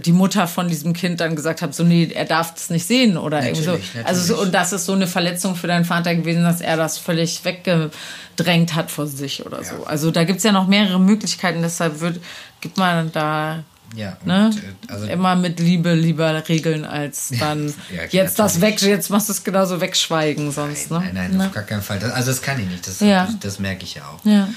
die 0.04 0.14
Mutter 0.14 0.48
von 0.48 0.70
diesem 0.70 0.94
Kind 0.94 1.20
dann 1.20 1.36
gesagt 1.36 1.62
hat, 1.62 1.76
so 1.76 1.84
nee, 1.84 2.10
er 2.14 2.24
darf 2.26 2.54
das 2.54 2.70
nicht 2.70 2.86
sehen 2.88 3.18
oder 3.18 3.44
irgendwie 3.44 3.64
so. 3.64 3.72
Natürlich, 3.72 4.06
Also 4.06 4.22
so, 4.22 4.28
natürlich. 4.34 4.46
und 4.48 4.52
das 4.54 4.74
ist 4.74 4.86
so 4.86 4.94
eine 4.94 5.08
Verletzung 5.08 5.56
für 5.56 5.68
deinen 5.68 5.84
Vater 5.86 6.16
gewesen, 6.16 6.44
dass 6.44 6.62
er 6.62 6.78
das 6.78 6.98
völlig 6.98 7.44
weggedrängt 7.44 8.76
hat 8.76 8.92
vor 8.92 9.08
sich 9.08 9.46
oder 9.46 9.64
so. 9.64 9.86
Also 9.86 10.12
da 10.12 10.24
gibt 10.24 10.38
es 10.38 10.44
ja 10.44 10.52
noch 10.52 10.68
mehrere 10.68 11.00
Möglichkeiten, 11.00 11.62
deshalb 11.62 12.00
wird, 12.00 12.20
gibt 12.62 12.78
man 12.78 13.12
da 13.12 13.64
ja, 13.96 14.18
ne, 14.26 14.52
äh, 14.90 14.92
also 14.92 15.06
immer 15.08 15.36
mit 15.36 15.60
Liebe 15.62 15.94
lieber 15.94 16.48
regeln, 16.50 16.84
als 16.86 17.32
dann 17.40 17.74
Ja, 17.94 18.04
jetzt 18.10 18.38
das 18.40 18.60
weg, 18.62 18.76
natürlich. 18.76 18.96
jetzt 18.96 19.10
machst 19.10 19.30
du 19.30 19.34
es 19.34 19.44
genauso 19.44 19.80
wegschweigen 19.80 20.52
sonst. 20.52 20.92
nein, 20.92 21.02
ne? 21.08 21.12
nein, 21.14 21.32
nein, 21.38 21.48
auf 21.48 21.54
gar 21.54 21.64
keinen 21.64 21.82
Fall. 21.82 22.00
Das, 22.00 22.12
also 22.12 22.32
das 22.32 22.42
kann 22.42 22.60
ich 22.60 22.68
nicht, 22.68 22.86
das, 22.88 23.00
Ja. 23.00 23.28
das 23.40 23.60
merke 23.60 23.84
ich 23.84 23.96
ja 23.96 24.04
auch. 24.04 24.26
Ja. 24.26 24.48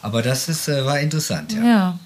Aber 0.00 0.22
das 0.22 0.48
ist, 0.48 0.68
äh, 0.68 0.84
war 0.86 1.00
interessant, 1.00 1.52
ja. 1.52 1.62
Ja. 1.62 1.98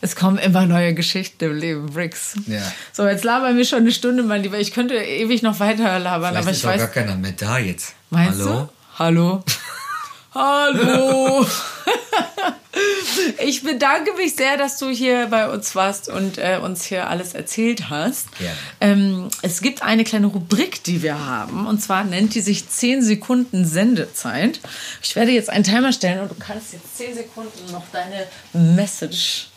Es 0.00 0.16
kommen 0.16 0.38
immer 0.38 0.66
neue 0.66 0.94
Geschichten 0.94 1.44
im 1.44 1.56
Leben, 1.58 1.86
Bricks. 1.86 2.34
Ja. 2.46 2.60
So, 2.92 3.06
jetzt 3.06 3.24
labern 3.24 3.56
wir 3.56 3.64
schon 3.64 3.80
eine 3.80 3.92
Stunde, 3.92 4.22
mein 4.22 4.42
Lieber. 4.42 4.58
Ich 4.58 4.72
könnte 4.72 4.94
ewig 4.94 5.42
noch 5.42 5.60
weiter 5.60 5.98
labern, 5.98 6.32
Vielleicht 6.32 6.42
aber 6.46 6.50
ist 6.50 6.58
ich 6.58 6.64
auch 6.64 6.70
weiß. 6.70 6.78
gar 6.78 6.88
keiner 6.88 7.16
mehr 7.16 7.32
da 7.32 7.58
jetzt. 7.58 7.94
Meinst 8.10 8.40
Hallo? 8.40 8.52
du? 8.52 8.68
Hallo? 8.98 9.44
Hallo! 10.34 11.44
ich 13.44 13.62
bedanke 13.64 14.12
mich 14.14 14.36
sehr, 14.36 14.56
dass 14.56 14.78
du 14.78 14.88
hier 14.88 15.26
bei 15.26 15.48
uns 15.50 15.74
warst 15.74 16.08
und 16.08 16.38
äh, 16.38 16.58
uns 16.62 16.84
hier 16.84 17.08
alles 17.08 17.34
erzählt 17.34 17.90
hast. 17.90 18.28
Gerne. 18.38 18.54
Ähm, 18.80 19.28
es 19.42 19.60
gibt 19.60 19.82
eine 19.82 20.04
kleine 20.04 20.28
Rubrik, 20.28 20.84
die 20.84 21.02
wir 21.02 21.18
haben, 21.26 21.66
und 21.66 21.80
zwar 21.82 22.04
nennt 22.04 22.34
die 22.34 22.40
sich 22.40 22.68
10 22.68 23.02
Sekunden 23.02 23.64
Sendezeit. 23.64 24.60
Ich 25.02 25.16
werde 25.16 25.32
jetzt 25.32 25.50
einen 25.50 25.64
Timer 25.64 25.92
stellen 25.92 26.20
und 26.20 26.30
du 26.30 26.36
kannst 26.38 26.72
jetzt 26.74 26.96
10 26.96 27.14
Sekunden 27.14 27.72
noch 27.72 27.84
deine 27.92 28.26
Message 28.52 29.49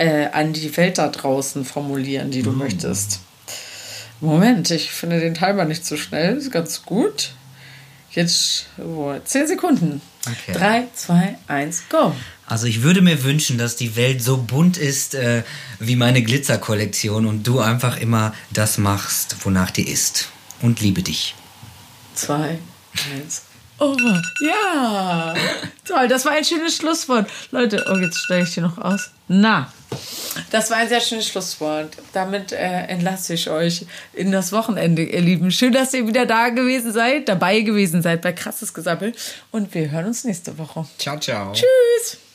äh, 0.00 0.30
an 0.32 0.54
die 0.54 0.74
Welt 0.78 0.96
da 0.96 1.08
draußen 1.08 1.64
formulieren, 1.64 2.30
die 2.30 2.42
du 2.42 2.52
möchtest. 2.52 3.20
Moment, 4.20 4.70
ich 4.70 4.90
finde 4.90 5.20
den 5.20 5.34
Timer 5.34 5.66
nicht 5.66 5.84
so 5.84 5.98
schnell. 5.98 6.38
Ist 6.38 6.50
ganz 6.50 6.84
gut. 6.84 7.32
Jetzt 8.10 8.66
oh, 8.78 9.14
10 9.22 9.46
Sekunden. 9.46 10.00
Okay. 10.26 10.58
3, 10.58 10.88
2, 10.94 11.36
1, 11.46 11.82
go. 11.90 12.14
Also 12.46 12.66
ich 12.66 12.82
würde 12.82 13.02
mir 13.02 13.22
wünschen, 13.24 13.58
dass 13.58 13.76
die 13.76 13.94
Welt 13.94 14.22
so 14.22 14.38
bunt 14.38 14.78
ist 14.78 15.14
äh, 15.14 15.42
wie 15.78 15.96
meine 15.96 16.22
Glitzerkollektion 16.22 17.26
und 17.26 17.46
du 17.46 17.60
einfach 17.60 18.00
immer 18.00 18.34
das 18.52 18.78
machst, 18.78 19.36
wonach 19.44 19.70
dir 19.70 19.86
ist. 19.86 20.28
Und 20.62 20.80
liebe 20.80 21.02
dich. 21.02 21.34
2, 22.14 22.58
1, 23.16 23.42
over. 23.78 24.22
Ja, 24.40 25.34
toll. 25.84 26.08
Das 26.08 26.24
war 26.24 26.32
ein 26.32 26.44
schönes 26.44 26.76
Schlusswort. 26.76 27.30
Leute, 27.50 27.84
oh, 27.90 27.96
jetzt 27.96 28.18
stelle 28.18 28.42
ich 28.42 28.54
die 28.54 28.60
noch 28.60 28.78
aus. 28.78 29.10
Na, 29.28 29.72
das 30.50 30.70
war 30.70 30.78
ein 30.78 30.88
sehr 30.88 31.00
schönes 31.00 31.28
Schlusswort. 31.28 31.96
Damit 32.12 32.52
äh, 32.52 32.56
entlasse 32.56 33.34
ich 33.34 33.50
euch 33.50 33.86
in 34.12 34.32
das 34.32 34.52
Wochenende, 34.52 35.02
ihr 35.02 35.20
Lieben. 35.20 35.50
Schön, 35.50 35.72
dass 35.72 35.94
ihr 35.94 36.06
wieder 36.06 36.26
da 36.26 36.48
gewesen 36.48 36.92
seid, 36.92 37.28
dabei 37.28 37.60
gewesen 37.60 38.02
seid 38.02 38.22
bei 38.22 38.32
Krasses 38.32 38.74
Gesammel. 38.74 39.12
Und 39.50 39.74
wir 39.74 39.90
hören 39.90 40.06
uns 40.06 40.24
nächste 40.24 40.56
Woche. 40.58 40.86
Ciao, 40.98 41.18
ciao. 41.18 41.52
Tschüss. 41.52 42.29